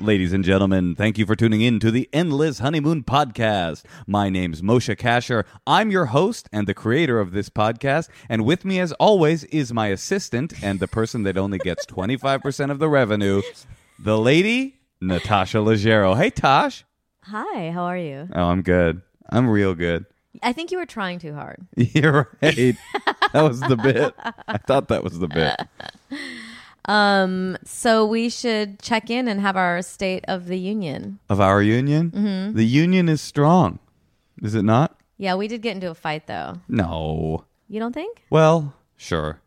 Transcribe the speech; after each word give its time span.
Ladies 0.00 0.32
and 0.32 0.42
gentlemen, 0.42 0.94
thank 0.94 1.18
you 1.18 1.26
for 1.26 1.36
tuning 1.36 1.60
in 1.60 1.78
to 1.80 1.90
the 1.90 2.08
Endless 2.10 2.60
Honeymoon 2.60 3.02
Podcast. 3.04 3.82
My 4.06 4.30
name's 4.30 4.62
Moshe 4.62 4.96
Kasher. 4.96 5.44
I'm 5.66 5.90
your 5.90 6.06
host 6.06 6.48
and 6.50 6.66
the 6.66 6.72
creator 6.72 7.20
of 7.20 7.32
this 7.32 7.50
podcast. 7.50 8.08
And 8.26 8.46
with 8.46 8.64
me, 8.64 8.80
as 8.80 8.92
always, 8.92 9.44
is 9.44 9.74
my 9.74 9.88
assistant 9.88 10.54
and 10.64 10.80
the 10.80 10.88
person 10.88 11.24
that 11.24 11.36
only 11.36 11.58
gets 11.58 11.84
25% 11.84 12.70
of 12.70 12.78
the 12.78 12.88
revenue, 12.88 13.42
the 13.98 14.18
lady, 14.18 14.80
Natasha 15.02 15.58
Leggero. 15.58 16.16
Hey, 16.16 16.30
Tosh. 16.30 16.82
Hi, 17.24 17.70
how 17.70 17.82
are 17.82 17.98
you? 17.98 18.26
Oh, 18.34 18.44
I'm 18.44 18.62
good. 18.62 19.02
I'm 19.28 19.50
real 19.50 19.74
good. 19.74 20.06
I 20.42 20.54
think 20.54 20.72
you 20.72 20.78
were 20.78 20.86
trying 20.86 21.18
too 21.18 21.34
hard. 21.34 21.58
You're 21.76 22.30
right. 22.40 22.74
that 23.34 23.42
was 23.42 23.60
the 23.60 23.76
bit. 23.76 24.14
I 24.48 24.56
thought 24.56 24.88
that 24.88 25.04
was 25.04 25.18
the 25.18 25.28
bit. 25.28 25.60
Um, 26.86 27.56
so 27.64 28.06
we 28.06 28.28
should 28.28 28.80
check 28.80 29.10
in 29.10 29.28
and 29.28 29.40
have 29.40 29.56
our 29.56 29.82
state 29.82 30.24
of 30.26 30.46
the 30.46 30.58
union. 30.58 31.18
Of 31.28 31.40
our 31.40 31.62
union? 31.62 32.10
Mm-hmm. 32.10 32.56
The 32.56 32.64
union 32.64 33.08
is 33.08 33.20
strong. 33.20 33.78
Is 34.42 34.54
it 34.54 34.62
not? 34.62 34.98
Yeah, 35.18 35.34
we 35.34 35.48
did 35.48 35.60
get 35.62 35.74
into 35.74 35.90
a 35.90 35.94
fight 35.94 36.26
though. 36.26 36.54
No. 36.68 37.44
You 37.68 37.78
don't 37.78 37.92
think? 37.92 38.24
Well, 38.30 38.74
sure. 38.96 39.40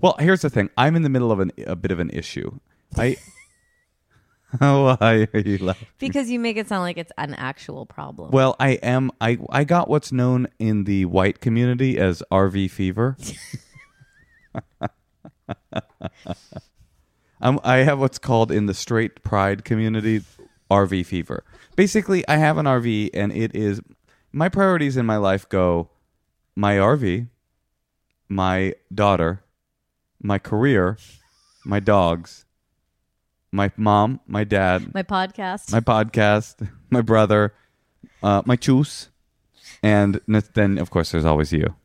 Well, 0.00 0.14
here's 0.18 0.42
the 0.42 0.50
thing. 0.50 0.70
I'm 0.76 0.94
in 0.94 1.02
the 1.02 1.08
middle 1.08 1.32
of 1.32 1.40
an, 1.40 1.50
a 1.66 1.74
bit 1.74 1.90
of 1.90 1.98
an 1.98 2.10
issue. 2.10 2.58
I. 2.96 3.16
Why 4.58 5.28
are 5.34 5.40
you 5.40 5.58
laughing? 5.58 5.88
Because 5.98 6.30
you 6.30 6.38
make 6.38 6.56
it 6.56 6.68
sound 6.68 6.82
like 6.82 6.96
it's 6.96 7.12
an 7.18 7.34
actual 7.34 7.84
problem. 7.84 8.30
Well, 8.30 8.56
I 8.58 8.72
am. 8.82 9.10
I 9.20 9.38
I 9.50 9.64
got 9.64 9.90
what's 9.90 10.10
known 10.10 10.48
in 10.58 10.84
the 10.84 11.04
white 11.04 11.40
community 11.40 11.98
as 11.98 12.22
RV 12.30 12.70
fever. 12.70 13.16
I'm, 17.40 17.60
I 17.62 17.78
have 17.78 17.98
what's 18.00 18.18
called 18.18 18.50
in 18.50 18.66
the 18.66 18.74
straight 18.74 19.22
pride 19.22 19.64
community 19.64 20.22
RV 20.70 21.06
fever. 21.06 21.44
Basically, 21.76 22.26
I 22.28 22.36
have 22.36 22.58
an 22.58 22.66
RV, 22.66 23.10
and 23.14 23.32
it 23.32 23.54
is 23.54 23.80
my 24.32 24.48
priorities 24.48 24.96
in 24.96 25.06
my 25.06 25.16
life 25.16 25.48
go 25.48 25.90
my 26.56 26.74
RV, 26.74 27.28
my 28.28 28.74
daughter, 28.92 29.44
my 30.20 30.38
career, 30.38 30.98
my 31.64 31.78
dogs, 31.78 32.44
my 33.52 33.70
mom, 33.76 34.20
my 34.26 34.42
dad, 34.44 34.92
My 34.92 35.04
podcast. 35.04 35.72
my 35.72 35.80
podcast, 35.80 36.68
my 36.90 37.00
brother, 37.00 37.54
uh, 38.22 38.42
my 38.44 38.56
choose, 38.56 39.08
and 39.82 40.20
then 40.26 40.78
of 40.78 40.90
course 40.90 41.12
there's 41.12 41.24
always 41.24 41.52
you. 41.52 41.76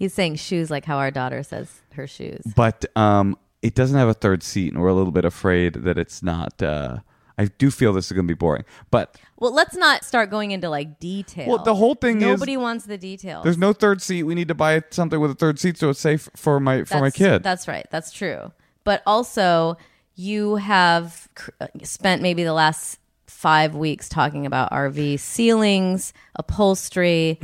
He's 0.00 0.14
saying 0.14 0.36
shoes 0.36 0.70
like 0.70 0.84
how 0.86 0.96
our 0.96 1.10
daughter 1.10 1.42
says 1.42 1.70
her 1.92 2.06
shoes. 2.06 2.40
But 2.56 2.86
um, 2.96 3.36
it 3.60 3.74
doesn't 3.74 3.96
have 3.98 4.08
a 4.08 4.14
third 4.14 4.42
seat, 4.42 4.72
and 4.72 4.80
we're 4.80 4.88
a 4.88 4.94
little 4.94 5.12
bit 5.12 5.26
afraid 5.26 5.74
that 5.74 5.98
it's 5.98 6.22
not. 6.22 6.60
Uh, 6.62 7.00
I 7.36 7.44
do 7.44 7.70
feel 7.70 7.92
this 7.92 8.06
is 8.06 8.12
going 8.12 8.26
to 8.26 8.34
be 8.34 8.36
boring, 8.36 8.64
but 8.90 9.16
Well, 9.38 9.52
let's 9.52 9.76
not 9.76 10.02
start 10.04 10.30
going 10.30 10.52
into 10.52 10.70
like 10.70 10.98
detail. 11.00 11.48
Well, 11.48 11.62
the 11.62 11.74
whole 11.74 11.94
thing 11.94 12.16
is- 12.22 12.26
nobody 12.26 12.56
wants 12.56 12.86
the 12.86 12.96
details. 12.96 13.44
there's 13.44 13.58
no 13.58 13.72
third 13.74 14.00
seat. 14.00 14.22
We 14.22 14.34
need 14.34 14.48
to 14.48 14.54
buy 14.54 14.82
something 14.90 15.20
with 15.20 15.30
a 15.32 15.34
third 15.34 15.58
seat 15.58 15.76
so 15.76 15.90
it's 15.90 16.00
safe 16.00 16.30
for 16.34 16.58
my 16.60 16.84
for 16.84 16.98
my 17.00 17.10
kid. 17.10 17.42
That's 17.42 17.68
right. 17.68 17.86
That's 17.90 18.10
true. 18.10 18.52
But 18.84 19.02
also, 19.06 19.76
you 20.16 20.56
have 20.56 21.28
cr- 21.34 21.50
uh, 21.60 21.66
spent 21.82 22.22
maybe 22.22 22.42
the 22.42 22.54
last 22.54 22.98
five 23.40 23.74
weeks 23.74 24.06
talking 24.06 24.44
about 24.44 24.70
RV 24.70 25.18
ceilings, 25.18 26.12
upholstery, 26.36 27.38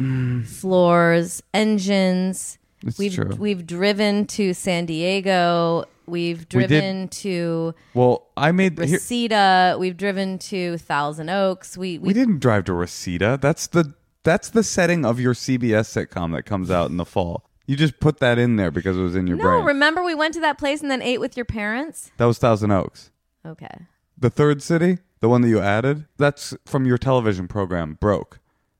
floors, 0.44 1.42
engines. 1.54 2.58
It's 2.82 2.98
we've 2.98 3.14
true. 3.14 3.34
we've 3.38 3.66
driven 3.66 4.26
to 4.26 4.52
San 4.52 4.84
Diego. 4.84 5.86
We've 6.04 6.40
We 6.40 6.44
driven 6.44 7.08
to 7.08 7.74
well, 7.94 8.28
I 8.36 8.52
made 8.52 8.78
here, 8.78 8.92
Reseda. 8.92 9.76
We've 9.80 9.96
driven 9.96 10.38
to 10.38 10.76
Thousand 10.76 11.30
Oaks. 11.30 11.78
We 11.78 11.98
we, 11.98 12.08
we 12.08 12.12
didn't 12.12 12.40
drive 12.40 12.64
to 12.64 12.74
Reseda. 12.74 13.38
That's 13.40 13.66
the 13.66 13.94
that's 14.22 14.50
the 14.50 14.62
setting 14.62 15.06
of 15.06 15.18
your 15.18 15.32
CBS 15.32 15.88
sitcom 15.88 16.34
that 16.34 16.42
comes 16.42 16.70
out 16.70 16.90
in 16.90 16.98
the 16.98 17.06
fall. 17.06 17.48
You 17.64 17.74
just 17.74 18.00
put 18.00 18.18
that 18.18 18.38
in 18.38 18.56
there 18.56 18.70
because 18.70 18.98
it 18.98 19.02
was 19.02 19.16
in 19.16 19.26
your 19.26 19.38
no. 19.38 19.44
brain. 19.44 19.64
Remember, 19.64 20.04
we 20.04 20.14
went 20.14 20.34
to 20.34 20.40
that 20.40 20.58
place 20.58 20.82
and 20.82 20.90
then 20.90 21.00
ate 21.00 21.20
with 21.20 21.38
your 21.38 21.46
parents. 21.46 22.12
that 22.18 22.26
was 22.26 22.36
Thousand 22.36 22.70
Oaks. 22.70 23.10
Okay. 23.46 23.86
The 24.18 24.30
third 24.30 24.62
city, 24.62 24.98
the 25.26 25.30
one 25.30 25.40
that 25.42 25.48
you 25.48 25.58
added, 25.60 26.04
that's 26.18 26.54
from 26.66 26.86
your 26.86 26.96
television 26.98 27.48
program, 27.48 27.98
Broke, 28.00 28.38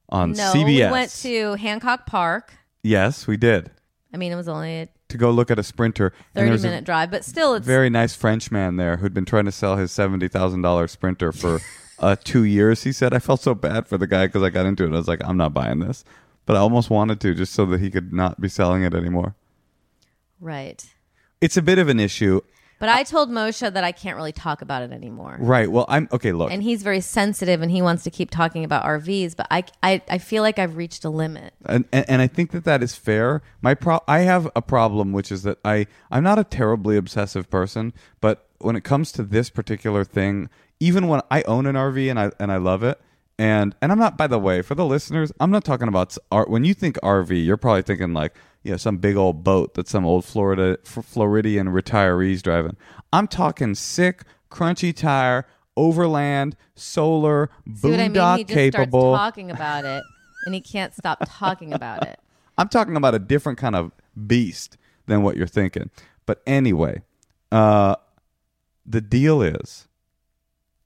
on 0.09 0.31
No, 0.31 0.53
CBS. 0.55 0.65
we 0.87 0.93
went 0.93 1.11
to 1.23 1.55
Hancock 1.55 2.07
Park. 2.07 2.53
yes, 2.85 3.27
we 3.27 3.37
did 3.37 3.73
I 4.15 4.17
mean, 4.17 4.31
it 4.31 4.37
was 4.37 4.47
only 4.47 4.83
a 4.83 4.89
to 5.09 5.19
go 5.19 5.33
look 5.33 5.51
at 5.51 5.59
a 5.59 5.65
sprinter. 5.65 6.13
30 6.35 6.49
there's 6.49 6.65
a 6.65 6.69
minute 6.69 6.85
drive, 6.85 7.11
but 7.11 7.25
still, 7.25 7.55
it's 7.55 7.67
very 7.67 7.91
nice 7.91 8.15
French 8.15 8.53
man 8.53 8.77
there 8.77 8.99
who'd 8.99 9.13
been 9.13 9.25
trying 9.25 9.45
to 9.47 9.53
sell 9.53 9.77
his 9.77 9.91
seventy 9.91 10.29
thousand 10.29 10.63
dollars 10.63 10.93
sprinter 10.93 11.33
for 11.33 11.61
uh, 11.99 12.15
two 12.23 12.45
years. 12.45 12.85
He 12.85 12.93
said, 12.93 13.13
"I 13.13 13.19
felt 13.19 13.41
so 13.41 13.55
bad 13.55 13.89
for 13.89 13.99
the 13.99 14.07
guy 14.07 14.27
because 14.27 14.43
I 14.45 14.51
got 14.51 14.67
into 14.67 14.85
it. 14.85 14.93
I 14.93 14.97
was 14.97 15.09
like, 15.09 15.21
I'm 15.25 15.37
not 15.37 15.53
buying 15.53 15.81
this." 15.81 16.05
But 16.47 16.55
I 16.57 16.61
almost 16.61 16.91
wanted 16.91 17.21
to 17.23 17.35
just 17.35 17.53
so 17.53 17.67
that 17.67 17.81
he 17.81 17.91
could 17.91 18.13
not 18.13 18.41
be 18.41 18.49
selling 18.49 18.85
it 18.85 18.95
anymore. 18.95 19.35
right. 20.41 20.85
It's 21.41 21.57
a 21.57 21.63
bit 21.63 21.79
of 21.79 21.89
an 21.89 22.01
issue, 22.01 22.41
But 22.79 22.91
I 22.91 23.05
told 23.05 23.31
Moshe 23.31 23.61
that 23.73 23.85
I 23.85 23.93
can't 23.93 24.17
really 24.17 24.33
talk 24.33 24.61
about 24.61 24.83
it 24.83 24.93
anymore. 24.93 25.37
right? 25.41 25.71
Well, 25.71 25.87
I'm 25.89 26.09
okay. 26.13 26.33
Look, 26.33 26.51
And 26.53 26.63
he's 26.63 26.83
very 26.83 27.01
sensitive 27.01 27.63
and 27.63 27.71
he 27.71 27.81
wants 27.81 28.05
to 28.05 28.11
keep 28.11 28.31
talking 28.31 28.65
about 28.65 28.85
RVs, 28.85 29.35
but 29.35 29.47
I, 29.51 29.65
I, 29.83 30.03
I 30.11 30.19
feel 30.19 30.43
like 30.43 30.59
I've 30.59 30.77
reached 30.77 31.05
a 31.05 31.11
limit. 31.11 31.55
and, 31.65 31.85
and 31.93 32.05
and 32.09 32.23
I 32.23 32.27
think 32.27 32.51
that 32.53 32.65
that 32.65 32.83
is 32.83 32.95
fair. 32.95 33.43
My 33.63 33.75
pro, 33.75 34.01
I 34.07 34.21
have 34.21 34.51
a 34.55 34.63
problem, 34.63 35.13
which 35.13 35.33
is 35.33 35.43
that 35.45 35.59
I 35.65 35.87
I'm 36.11 36.23
not 36.23 36.39
a 36.39 36.45
terribly 36.45 36.97
obsessive 36.97 37.49
person, 37.51 37.93
but 38.21 38.47
when 38.59 38.77
it 38.77 38.85
comes 38.85 39.13
to 39.13 39.23
this 39.23 39.51
particular 39.51 40.05
thing, 40.05 40.49
even 40.81 41.09
when 41.09 41.21
I 41.31 41.43
own 41.43 41.67
an 41.67 41.77
RV 41.77 42.11
and 42.11 42.19
I 42.21 42.31
and 42.39 42.53
I 42.53 42.59
love 42.59 42.83
it, 42.83 43.01
and 43.39 43.75
and 43.83 43.93
I'm 43.93 43.99
not. 43.99 44.17
By 44.17 44.27
the 44.27 44.39
way, 44.39 44.63
for 44.63 44.75
the 44.75 44.85
listeners, 44.85 45.33
I'm 45.41 45.51
not 45.51 45.65
talking 45.65 45.89
about 45.89 46.17
R. 46.33 46.47
When 46.49 46.65
you 46.65 46.75
think 46.75 46.97
RV, 47.03 47.45
you're 47.45 47.57
probably 47.57 47.83
thinking 47.83 48.13
like 48.13 48.35
you 48.63 48.73
know 48.73 48.77
some 48.77 48.97
big 48.99 49.17
old 49.17 49.45
boat 49.45 49.75
that 49.75 49.89
some 49.89 50.05
old 50.05 50.25
Florida 50.25 50.79
Floridian 50.85 51.69
retirees 51.69 52.43
driving. 52.43 52.77
I'm 53.13 53.27
talking 53.29 53.75
sick, 53.75 54.23
crunchy 54.51 54.95
tire. 54.95 55.47
Overland, 55.79 56.57
solar, 56.75 57.51
See 57.75 57.91
what 57.91 58.01
I 58.01 58.05
mean? 58.05 58.15
boondock 58.15 58.39
He 58.39 58.45
just 58.45 58.55
capable. 58.55 59.15
starts 59.15 59.21
talking 59.37 59.51
about 59.51 59.85
it 59.85 60.03
and 60.47 60.55
he 60.55 60.63
can't 60.63 60.95
stop 60.95 61.23
talking 61.27 61.75
about 61.75 62.03
it. 62.07 62.19
I'm 62.59 62.69
talking 62.71 62.97
about 62.97 63.15
a 63.15 63.19
different 63.19 63.59
kind 63.59 63.77
of 63.77 63.93
beast 64.27 64.79
than 65.05 65.23
what 65.23 65.37
you're 65.37 65.47
thinking. 65.47 65.91
But 66.25 66.41
anyway, 66.47 67.03
uh, 67.53 67.97
the 68.87 69.03
deal 69.03 69.43
is 69.43 69.87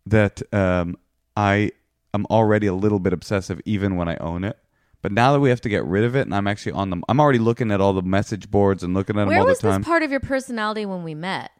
that 0.06 0.42
um, 0.52 0.96
I 1.36 1.70
am 2.14 2.26
already 2.30 2.66
a 2.66 2.74
little 2.74 2.98
bit 2.98 3.12
obsessive 3.12 3.60
even 3.64 3.96
when 3.96 4.08
I 4.08 4.16
own 4.16 4.44
it. 4.44 4.58
But 5.02 5.12
now 5.12 5.32
that 5.32 5.40
we 5.40 5.48
have 5.48 5.60
to 5.62 5.68
get 5.70 5.84
rid 5.84 6.04
of 6.04 6.14
it, 6.14 6.22
and 6.22 6.34
I'm 6.34 6.46
actually 6.46 6.72
on 6.72 6.90
them, 6.90 7.02
I'm 7.08 7.20
already 7.20 7.38
looking 7.38 7.70
at 7.72 7.80
all 7.80 7.92
the 7.94 8.02
message 8.02 8.50
boards 8.50 8.82
and 8.82 8.92
looking 8.92 9.16
at 9.16 9.20
them 9.20 9.28
Where 9.28 9.40
all 9.40 9.46
was 9.46 9.60
the 9.60 9.70
time. 9.70 9.80
this 9.80 9.88
part 9.88 10.02
of 10.02 10.10
your 10.10 10.20
personality 10.20 10.84
when 10.84 11.02
we 11.04 11.14
met? 11.14 11.50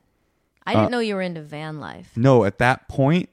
I 0.67 0.75
Uh, 0.75 0.81
didn't 0.81 0.91
know 0.91 0.99
you 0.99 1.15
were 1.15 1.23
into 1.23 1.41
van 1.41 1.81
life. 1.81 2.11
no, 2.17 2.45
at 2.45 2.59
that 2.59 2.87
point, 2.89 3.31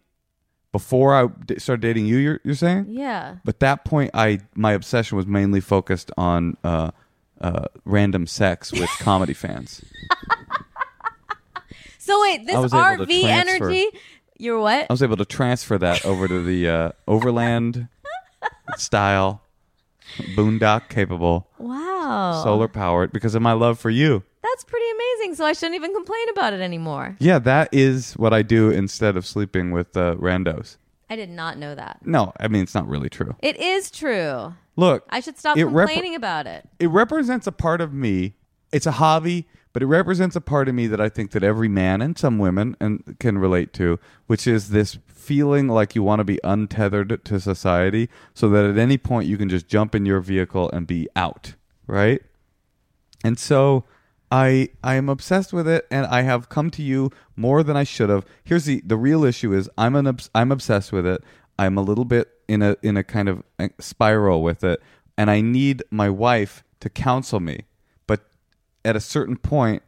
before 0.71 1.13
I 1.13 1.27
d- 1.45 1.59
started 1.59 1.81
dating 1.81 2.05
you, 2.05 2.17
you're, 2.17 2.39
you're 2.45 2.55
saying? 2.55 2.85
Yeah. 2.89 3.37
But 3.43 3.59
that 3.59 3.83
point, 3.83 4.11
I 4.13 4.39
my 4.55 4.71
obsession 4.73 5.17
was 5.17 5.25
mainly 5.27 5.59
focused 5.59 6.09
on 6.17 6.55
uh, 6.63 6.91
uh, 7.41 7.65
random 7.83 8.27
sex 8.27 8.71
with 8.71 8.89
comedy 8.99 9.33
fans. 9.33 9.83
So 11.99 12.21
wait, 12.21 12.45
this 12.45 12.55
I 12.55 12.59
was 12.59 12.73
able 12.73 13.05
to 13.05 13.11
RV 13.11 13.21
transfer- 13.21 13.65
energy, 13.65 13.87
you're 14.39 14.59
what? 14.59 14.87
I 14.89 14.93
was 14.93 15.03
able 15.03 15.17
to 15.17 15.25
transfer 15.25 15.77
that 15.77 16.05
over 16.05 16.27
to 16.27 16.41
the 16.43 16.69
uh, 16.69 16.91
overland 17.07 17.87
style, 18.77 19.41
boondock 20.35 20.89
capable, 20.89 21.47
Wow. 21.57 22.41
solar 22.43 22.67
powered 22.67 23.11
because 23.11 23.35
of 23.35 23.41
my 23.41 23.53
love 23.53 23.79
for 23.79 23.89
you. 23.89 24.23
That's 24.43 24.63
pretty 24.63 24.85
amazing. 24.91 25.35
So 25.35 25.45
I 25.45 25.53
shouldn't 25.53 25.75
even 25.75 25.93
complain 25.93 26.29
about 26.29 26.53
it 26.53 26.61
anymore. 26.61 27.15
Yeah, 27.19 27.39
that 27.39 27.69
is 27.71 28.13
what 28.13 28.33
I 28.33 28.41
do 28.41 28.69
instead 28.71 29.17
of 29.17 29.25
sleeping 29.25 29.71
with 29.71 29.95
uh, 29.97 30.15
randos. 30.15 30.77
I 31.09 31.15
did 31.15 31.29
not 31.29 31.57
know 31.57 31.73
that. 31.75 31.99
No, 32.05 32.33
I 32.39 32.47
mean 32.47 32.63
it's 32.63 32.75
not 32.75 32.87
really 32.87 33.09
true. 33.09 33.35
It 33.41 33.57
is 33.57 33.91
true. 33.91 34.53
Look, 34.75 35.05
I 35.09 35.19
should 35.21 35.37
stop 35.37 35.57
It 35.57 35.65
rep- 35.65 35.87
complaining 35.87 36.15
about 36.15 36.47
it. 36.47 36.67
it 36.79 36.87
represents 36.89 37.47
a 37.47 37.51
part 37.51 37.81
of 37.81 37.93
me. 37.93 38.35
It's 38.71 38.85
a 38.85 38.91
hobby, 38.91 39.47
but 39.77 39.83
it 39.83 39.85
represents 39.85 40.35
a 40.35 40.41
part 40.41 40.67
of 40.67 40.73
me 40.73 40.87
that 40.87 40.99
I 40.99 41.07
think 41.07 41.29
that 41.33 41.43
every 41.43 41.67
man 41.67 42.01
and 42.01 42.17
some 42.17 42.39
women 42.39 42.75
and 42.79 43.15
can 43.19 43.37
relate 43.37 43.73
to, 43.73 43.99
which 44.25 44.47
is 44.47 44.69
this 44.69 44.97
feeling 45.05 45.67
like 45.67 45.93
you 45.93 46.01
want 46.01 46.19
to 46.19 46.23
be 46.23 46.39
untethered 46.43 47.23
to 47.23 47.39
society 47.39 48.09
so 48.33 48.49
that 48.49 48.65
at 48.65 48.79
any 48.79 48.97
point 48.97 49.27
you 49.27 49.37
can 49.37 49.49
just 49.49 49.67
jump 49.67 49.93
in 49.93 50.03
your 50.03 50.19
vehicle 50.19 50.67
and 50.71 50.87
be 50.87 51.07
out, 51.15 51.53
right? 51.85 52.23
And 53.23 53.37
so 53.37 53.83
I 54.31 54.69
I 54.83 54.95
am 54.95 55.09
obsessed 55.09 55.53
with 55.53 55.67
it, 55.67 55.85
and 55.91 56.07
I 56.07 56.23
have 56.23 56.49
come 56.49 56.71
to 56.71 56.81
you 56.81 57.11
more 57.35 57.61
than 57.61 57.77
I 57.77 57.83
should 57.83 58.09
have. 58.09 58.25
Here's 58.43 58.65
the 58.65 58.81
the 58.83 58.97
real 58.97 59.23
issue: 59.23 59.53
is 59.53 59.69
I'm 59.77 59.95
an 59.95 60.07
obs- 60.07 60.31
I'm 60.33 60.51
obsessed 60.51 60.91
with 60.91 61.05
it. 61.05 61.23
I'm 61.59 61.77
a 61.77 61.83
little 61.83 62.05
bit 62.05 62.29
in 62.47 62.63
a 62.63 62.77
in 62.81 62.97
a 62.97 63.03
kind 63.03 63.29
of 63.29 63.43
uh, 63.59 63.67
spiral 63.77 64.41
with 64.41 64.63
it, 64.63 64.81
and 65.19 65.29
I 65.29 65.41
need 65.41 65.83
my 65.91 66.09
wife 66.09 66.63
to 66.79 66.89
counsel 66.89 67.39
me. 67.39 67.65
At 68.87 68.95
a 68.95 69.01
certain 69.01 69.35
point, 69.35 69.83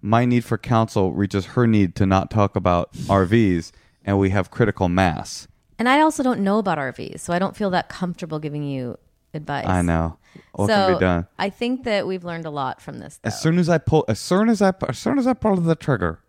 my 0.00 0.24
need 0.24 0.44
for 0.44 0.56
counsel 0.56 1.12
reaches 1.12 1.44
her 1.46 1.66
need 1.66 1.96
to 1.96 2.06
not 2.06 2.30
talk 2.30 2.54
about 2.54 2.92
RVs, 2.92 3.72
and 4.04 4.16
we 4.16 4.30
have 4.30 4.52
critical 4.52 4.88
mass. 4.88 5.48
And 5.76 5.88
I 5.88 6.00
also 6.00 6.22
don't 6.22 6.38
know 6.38 6.58
about 6.58 6.78
RVs, 6.78 7.18
so 7.18 7.32
I 7.32 7.40
don't 7.40 7.56
feel 7.56 7.70
that 7.70 7.88
comfortable 7.88 8.38
giving 8.38 8.62
you 8.62 8.96
advice. 9.34 9.66
I 9.66 9.82
know 9.82 10.18
what 10.52 10.68
so 10.68 10.72
can 10.72 10.94
be 10.94 11.00
done. 11.00 11.26
I 11.36 11.50
think 11.50 11.82
that 11.82 12.06
we've 12.06 12.22
learned 12.22 12.46
a 12.46 12.50
lot 12.50 12.80
from 12.80 13.00
this. 13.00 13.18
Though. 13.20 13.26
As 13.26 13.42
soon 13.42 13.58
as 13.58 13.68
I 13.68 13.78
pull, 13.78 14.04
as 14.06 14.20
soon 14.20 14.48
as 14.48 14.62
I, 14.62 14.72
as 14.88 14.98
soon 15.00 15.18
as 15.18 15.26
I 15.26 15.32
pull 15.32 15.56
the 15.56 15.74
trigger, 15.74 16.20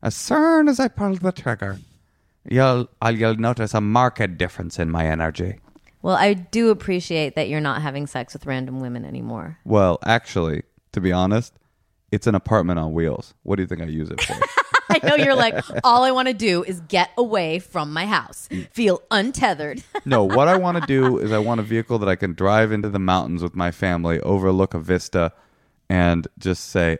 as 0.00 0.14
soon 0.14 0.68
as 0.68 0.78
I 0.78 0.86
pull 0.86 1.16
the 1.16 1.32
trigger, 1.32 1.80
you'll, 2.48 2.88
I'll, 3.02 3.18
you'll 3.18 3.34
notice 3.34 3.74
a 3.74 3.80
marked 3.80 4.38
difference 4.38 4.78
in 4.78 4.90
my 4.90 5.08
energy. 5.08 5.58
well, 6.02 6.14
I 6.14 6.34
do 6.34 6.70
appreciate 6.70 7.34
that 7.34 7.48
you're 7.48 7.60
not 7.60 7.82
having 7.82 8.06
sex 8.06 8.32
with 8.32 8.46
random 8.46 8.78
women 8.78 9.04
anymore. 9.04 9.58
Well, 9.64 9.98
actually, 10.04 10.62
to 10.92 11.00
be 11.00 11.10
honest, 11.10 11.52
it's 12.14 12.28
an 12.28 12.36
apartment 12.36 12.78
on 12.78 12.92
wheels. 12.92 13.34
What 13.42 13.56
do 13.56 13.62
you 13.62 13.66
think 13.66 13.82
I 13.82 13.86
use 13.86 14.08
it 14.08 14.20
for? 14.20 14.36
I 14.88 15.00
know 15.02 15.16
you're 15.16 15.34
like, 15.34 15.64
all 15.82 16.04
I 16.04 16.12
want 16.12 16.28
to 16.28 16.34
do 16.34 16.62
is 16.62 16.78
get 16.82 17.10
away 17.18 17.58
from 17.58 17.92
my 17.92 18.06
house, 18.06 18.48
feel 18.70 19.02
untethered. 19.10 19.82
no, 20.04 20.22
what 20.22 20.46
I 20.46 20.56
want 20.56 20.80
to 20.80 20.86
do 20.86 21.18
is 21.18 21.32
I 21.32 21.38
want 21.38 21.58
a 21.58 21.64
vehicle 21.64 21.98
that 21.98 22.08
I 22.08 22.14
can 22.14 22.34
drive 22.34 22.70
into 22.70 22.88
the 22.88 23.00
mountains 23.00 23.42
with 23.42 23.56
my 23.56 23.72
family, 23.72 24.20
overlook 24.20 24.74
a 24.74 24.78
vista, 24.78 25.32
and 25.88 26.28
just 26.38 26.70
say, 26.70 26.98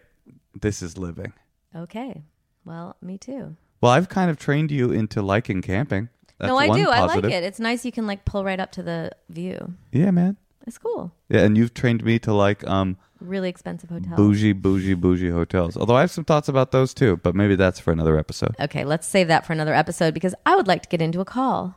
"This 0.60 0.82
is 0.82 0.98
living." 0.98 1.32
okay. 1.76 2.22
Well, 2.64 2.96
me 3.02 3.18
too. 3.18 3.56
Well, 3.80 3.92
I've 3.92 4.08
kind 4.08 4.30
of 4.30 4.38
trained 4.38 4.70
you 4.70 4.90
into 4.90 5.20
liking 5.20 5.60
camping. 5.60 6.08
That's 6.38 6.48
no, 6.48 6.56
I 6.56 6.68
do. 6.68 6.88
I 6.88 7.04
like 7.04 7.24
it. 7.24 7.44
It's 7.44 7.60
nice 7.60 7.84
you 7.84 7.92
can 7.92 8.06
like 8.06 8.24
pull 8.24 8.42
right 8.42 8.58
up 8.58 8.72
to 8.72 8.82
the 8.82 9.12
view. 9.28 9.74
Yeah, 9.92 10.10
man. 10.10 10.38
It's 10.66 10.78
cool. 10.78 11.12
Yeah, 11.28 11.42
and 11.42 11.56
you've 11.56 11.74
trained 11.74 12.02
me 12.02 12.18
to 12.20 12.32
like 12.32 12.66
um 12.66 12.96
Really 13.24 13.48
expensive 13.48 13.88
hotels. 13.88 14.16
bougie, 14.16 14.52
bougie, 14.52 14.92
bougie 14.94 15.30
hotels. 15.30 15.76
Although 15.78 15.96
I 15.96 16.00
have 16.00 16.10
some 16.10 16.24
thoughts 16.24 16.48
about 16.48 16.72
those 16.72 16.92
too, 16.92 17.16
but 17.22 17.34
maybe 17.34 17.56
that's 17.56 17.80
for 17.80 17.90
another 17.90 18.18
episode. 18.18 18.54
Okay, 18.60 18.84
let's 18.84 19.06
save 19.06 19.28
that 19.28 19.46
for 19.46 19.54
another 19.54 19.72
episode 19.74 20.12
because 20.12 20.34
I 20.44 20.54
would 20.56 20.66
like 20.68 20.82
to 20.82 20.88
get 20.90 21.00
into 21.00 21.20
a 21.20 21.24
call. 21.24 21.74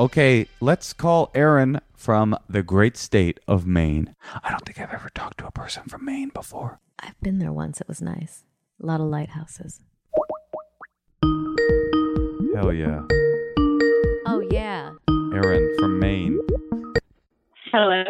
Okay, 0.00 0.46
let's 0.60 0.92
call 0.92 1.30
Aaron 1.34 1.80
from 1.96 2.34
the 2.48 2.62
great 2.62 2.96
state 2.96 3.40
of 3.46 3.66
Maine. 3.66 4.14
I 4.42 4.50
don't 4.50 4.64
think 4.64 4.80
I've 4.80 4.94
ever 4.94 5.10
talked 5.14 5.38
to 5.38 5.46
a 5.46 5.50
person 5.50 5.82
from 5.84 6.04
Maine 6.04 6.30
before. 6.32 6.80
I've 7.00 7.20
been 7.20 7.38
there 7.40 7.52
once. 7.52 7.80
It 7.80 7.88
was 7.88 8.00
nice. 8.00 8.44
A 8.82 8.86
lot 8.86 9.00
of 9.00 9.08
lighthouses. 9.08 9.80
Hell 12.54 12.72
yeah. 12.72 13.02
Oh 14.26 14.42
yeah. 14.50 14.92
Aaron 15.34 15.76
from 15.78 15.98
Maine. 15.98 16.38
Hello. 17.70 18.04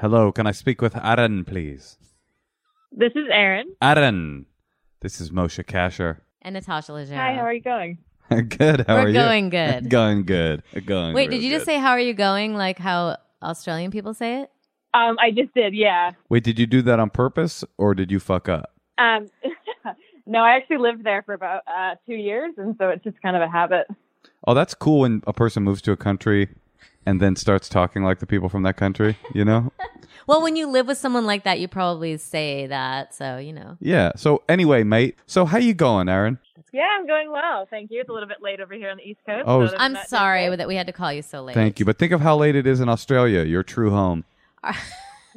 Hello, 0.00 0.32
can 0.32 0.46
I 0.46 0.52
speak 0.52 0.82
with 0.82 0.96
Aaron, 0.96 1.44
please? 1.44 1.96
This 2.90 3.12
is 3.14 3.26
Aaron. 3.30 3.74
Aaron. 3.80 4.46
This 5.00 5.20
is 5.20 5.30
Moshe 5.30 5.62
Kasher. 5.64 6.18
And 6.42 6.54
Natasha 6.54 6.92
Leggero. 6.92 7.16
Hi, 7.16 7.34
how 7.34 7.42
are 7.42 7.52
you 7.52 7.60
going? 7.60 7.98
good. 8.30 8.84
How 8.86 8.96
We're 8.96 9.02
are 9.02 9.08
you? 9.08 9.14
going 9.14 9.50
good. 9.50 9.88
going 9.90 10.24
good. 10.24 10.62
Going 10.84 11.14
Wait, 11.14 11.30
did 11.30 11.42
you 11.42 11.50
just 11.50 11.66
good. 11.66 11.72
say 11.72 11.78
how 11.78 11.90
are 11.90 12.00
you 12.00 12.14
going 12.14 12.54
like 12.54 12.78
how 12.78 13.16
Australian 13.42 13.90
people 13.90 14.12
say 14.12 14.42
it? 14.42 14.50
Um, 14.92 15.16
I 15.20 15.30
just 15.30 15.54
did, 15.54 15.74
yeah. 15.74 16.12
Wait, 16.28 16.42
did 16.42 16.58
you 16.58 16.66
do 16.66 16.82
that 16.82 16.98
on 16.98 17.10
purpose 17.10 17.62
or 17.78 17.94
did 17.94 18.10
you 18.10 18.18
fuck 18.18 18.48
up? 18.48 18.72
Um, 18.98 19.28
no, 20.26 20.40
I 20.40 20.56
actually 20.56 20.78
lived 20.78 21.04
there 21.04 21.22
for 21.22 21.34
about 21.34 21.62
uh, 21.68 21.96
two 22.06 22.14
years, 22.14 22.54
and 22.56 22.74
so 22.78 22.88
it's 22.88 23.04
just 23.04 23.20
kind 23.20 23.36
of 23.36 23.42
a 23.42 23.48
habit. 23.48 23.86
Oh, 24.46 24.54
that's 24.54 24.74
cool 24.74 25.00
when 25.00 25.22
a 25.26 25.32
person 25.32 25.62
moves 25.62 25.82
to 25.82 25.92
a 25.92 25.96
country 25.96 26.48
and 27.06 27.20
then 27.20 27.36
starts 27.36 27.68
talking 27.68 28.02
like 28.02 28.18
the 28.18 28.26
people 28.26 28.48
from 28.48 28.62
that 28.64 28.76
country, 28.76 29.16
you 29.32 29.44
know? 29.44 29.72
Well, 30.26 30.42
when 30.42 30.56
you 30.56 30.68
live 30.68 30.88
with 30.88 30.98
someone 30.98 31.24
like 31.24 31.44
that, 31.44 31.60
you 31.60 31.68
probably 31.68 32.16
say 32.16 32.66
that, 32.66 33.14
so 33.14 33.36
you 33.36 33.52
know. 33.52 33.76
yeah. 33.78 34.10
So 34.16 34.42
anyway, 34.48 34.82
mate. 34.82 35.16
So 35.26 35.44
how 35.44 35.58
you 35.58 35.72
going, 35.72 36.08
Aaron? 36.08 36.40
Yeah, 36.72 36.88
I'm 36.98 37.06
going 37.06 37.30
well. 37.30 37.66
Thank 37.70 37.92
you. 37.92 38.00
It's 38.00 38.08
a 38.08 38.12
little 38.12 38.28
bit 38.28 38.42
late 38.42 38.60
over 38.60 38.74
here 38.74 38.90
on 38.90 38.96
the 38.96 39.04
East 39.04 39.20
Coast. 39.24 39.44
Oh, 39.46 39.66
so 39.68 39.76
I'm 39.78 39.96
sorry 40.08 40.48
that's 40.48 40.58
that 40.58 40.68
we 40.68 40.74
had 40.74 40.88
to 40.88 40.92
call 40.92 41.12
you 41.12 41.22
so 41.22 41.42
late. 41.44 41.54
Thank 41.54 41.78
you. 41.78 41.86
But 41.86 41.98
think 41.98 42.12
of 42.12 42.22
how 42.22 42.36
late 42.36 42.56
it 42.56 42.66
is 42.66 42.80
in 42.80 42.88
Australia, 42.88 43.44
your 43.44 43.62
true 43.62 43.90
home. 43.90 44.24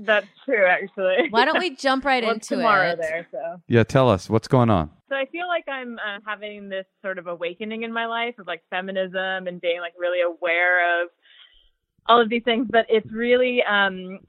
That's 0.02 0.28
true, 0.46 0.66
actually. 0.66 1.28
Why 1.30 1.44
don't 1.44 1.60
we 1.60 1.76
jump 1.76 2.06
right 2.06 2.24
well, 2.26 2.36
it's 2.36 2.50
into 2.50 2.62
tomorrow 2.62 2.92
it? 2.92 3.00
there, 3.00 3.28
so. 3.32 3.62
Yeah, 3.68 3.84
tell 3.84 4.10
us 4.10 4.30
what's 4.30 4.48
going 4.48 4.70
on. 4.70 4.90
So 5.10 5.16
I 5.16 5.26
feel 5.26 5.48
like 5.48 5.68
I'm 5.68 5.98
uh, 5.98 6.20
having 6.26 6.70
this 6.70 6.86
sort 7.02 7.18
of 7.18 7.28
awakening 7.28 7.84
in 7.84 7.92
my 7.92 8.06
life 8.06 8.40
of 8.40 8.48
like 8.48 8.64
feminism 8.70 9.48
and 9.48 9.60
being 9.60 9.82
like 9.82 9.94
really 9.98 10.22
aware 10.22 11.04
of 11.04 11.10
all 12.10 12.20
of 12.22 12.28
these 12.30 12.44
things, 12.44 12.68
but 12.70 12.86
it's 12.90 13.10
really 13.12 13.64
um, 13.64 14.20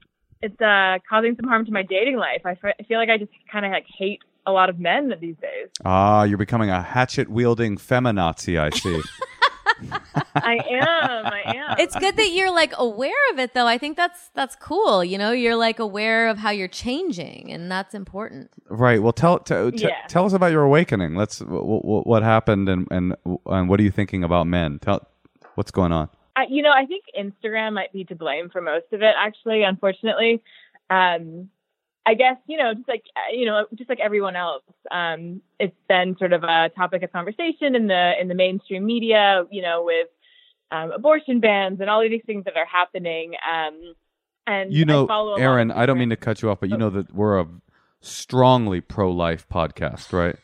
it's 0.41 0.59
uh, 0.61 0.99
causing 1.09 1.35
some 1.35 1.49
harm 1.49 1.65
to 1.65 1.71
my 1.71 1.83
dating 1.83 2.15
life. 2.15 2.43
I 2.45 2.55
feel 2.55 2.97
like 2.97 3.09
I 3.09 3.17
just 3.17 3.31
kind 3.51 3.65
of 3.65 3.71
like 3.73 3.85
hate 3.97 4.21
a 4.47 4.51
lot 4.51 4.69
of 4.69 4.79
men 4.79 5.13
these 5.19 5.35
days. 5.41 5.67
Ah, 5.83 6.23
you're 6.23 6.37
becoming 6.37 6.69
a 6.69 6.81
hatchet 6.81 7.29
wielding 7.29 7.77
feminazi, 7.77 8.57
I 8.59 8.69
see. 8.69 9.01
I 10.35 10.57
am, 10.69 11.25
I 11.25 11.41
am. 11.55 11.75
It's 11.79 11.95
good 11.95 12.15
that 12.17 12.31
you're 12.31 12.51
like 12.51 12.73
aware 12.77 13.13
of 13.31 13.39
it 13.39 13.53
though. 13.55 13.65
I 13.65 13.79
think 13.79 13.97
that's 13.97 14.29
that's 14.35 14.55
cool. 14.55 15.03
You 15.03 15.17
know, 15.17 15.31
you're 15.31 15.55
like 15.55 15.79
aware 15.79 16.27
of 16.27 16.37
how 16.37 16.51
you're 16.51 16.67
changing 16.67 17.51
and 17.51 17.71
that's 17.71 17.95
important. 17.95 18.51
right. 18.69 19.01
Well, 19.01 19.13
tell 19.13 19.39
t- 19.39 19.71
t- 19.71 19.83
Yeah. 19.87 19.95
tell 20.07 20.25
us 20.25 20.33
about 20.33 20.51
your 20.51 20.61
awakening. 20.63 21.15
Let's 21.15 21.39
w- 21.39 21.59
w- 21.61 22.03
what 22.03 22.21
happened 22.21 22.69
and 22.69 22.87
and 22.91 23.15
and 23.47 23.69
what 23.69 23.79
are 23.79 23.83
you 23.83 23.91
thinking 23.91 24.23
about 24.23 24.45
men? 24.45 24.77
Tell 24.79 25.07
what's 25.55 25.71
going 25.71 25.91
on. 25.91 26.09
I, 26.35 26.45
you 26.49 26.61
know, 26.61 26.71
I 26.71 26.85
think 26.85 27.05
Instagram 27.17 27.73
might 27.73 27.91
be 27.91 28.05
to 28.05 28.15
blame 28.15 28.49
for 28.49 28.61
most 28.61 28.85
of 28.91 29.01
it. 29.01 29.13
Actually, 29.17 29.63
unfortunately, 29.63 30.41
um, 30.89 31.49
I 32.05 32.15
guess 32.15 32.37
you 32.47 32.57
know, 32.57 32.73
just 32.73 32.87
like 32.87 33.03
uh, 33.15 33.33
you 33.33 33.45
know, 33.45 33.65
just 33.75 33.89
like 33.89 33.99
everyone 33.99 34.35
else, 34.35 34.63
um, 34.89 35.41
it's 35.59 35.75
been 35.87 36.15
sort 36.17 36.33
of 36.33 36.43
a 36.43 36.69
topic 36.75 37.03
of 37.03 37.11
conversation 37.11 37.75
in 37.75 37.87
the 37.87 38.13
in 38.19 38.27
the 38.27 38.35
mainstream 38.35 38.85
media. 38.85 39.43
You 39.51 39.61
know, 39.61 39.83
with 39.83 40.07
um, 40.71 40.91
abortion 40.91 41.39
bans 41.39 41.79
and 41.79 41.89
all 41.89 42.03
of 42.03 42.09
these 42.09 42.23
things 42.25 42.45
that 42.45 42.57
are 42.57 42.65
happening. 42.65 43.33
Um, 43.49 43.93
and 44.47 44.73
You 44.73 44.85
know, 44.85 45.07
I 45.07 45.41
Aaron, 45.41 45.71
I 45.71 45.85
don't 45.85 45.99
mean 45.99 46.09
to 46.09 46.15
cut 46.15 46.41
you 46.41 46.49
off, 46.49 46.59
but 46.59 46.69
you 46.69 46.77
know 46.77 46.89
that 46.89 47.13
we're 47.13 47.39
a 47.39 47.47
strongly 47.99 48.81
pro-life 48.81 49.47
podcast, 49.47 50.11
right? 50.11 50.35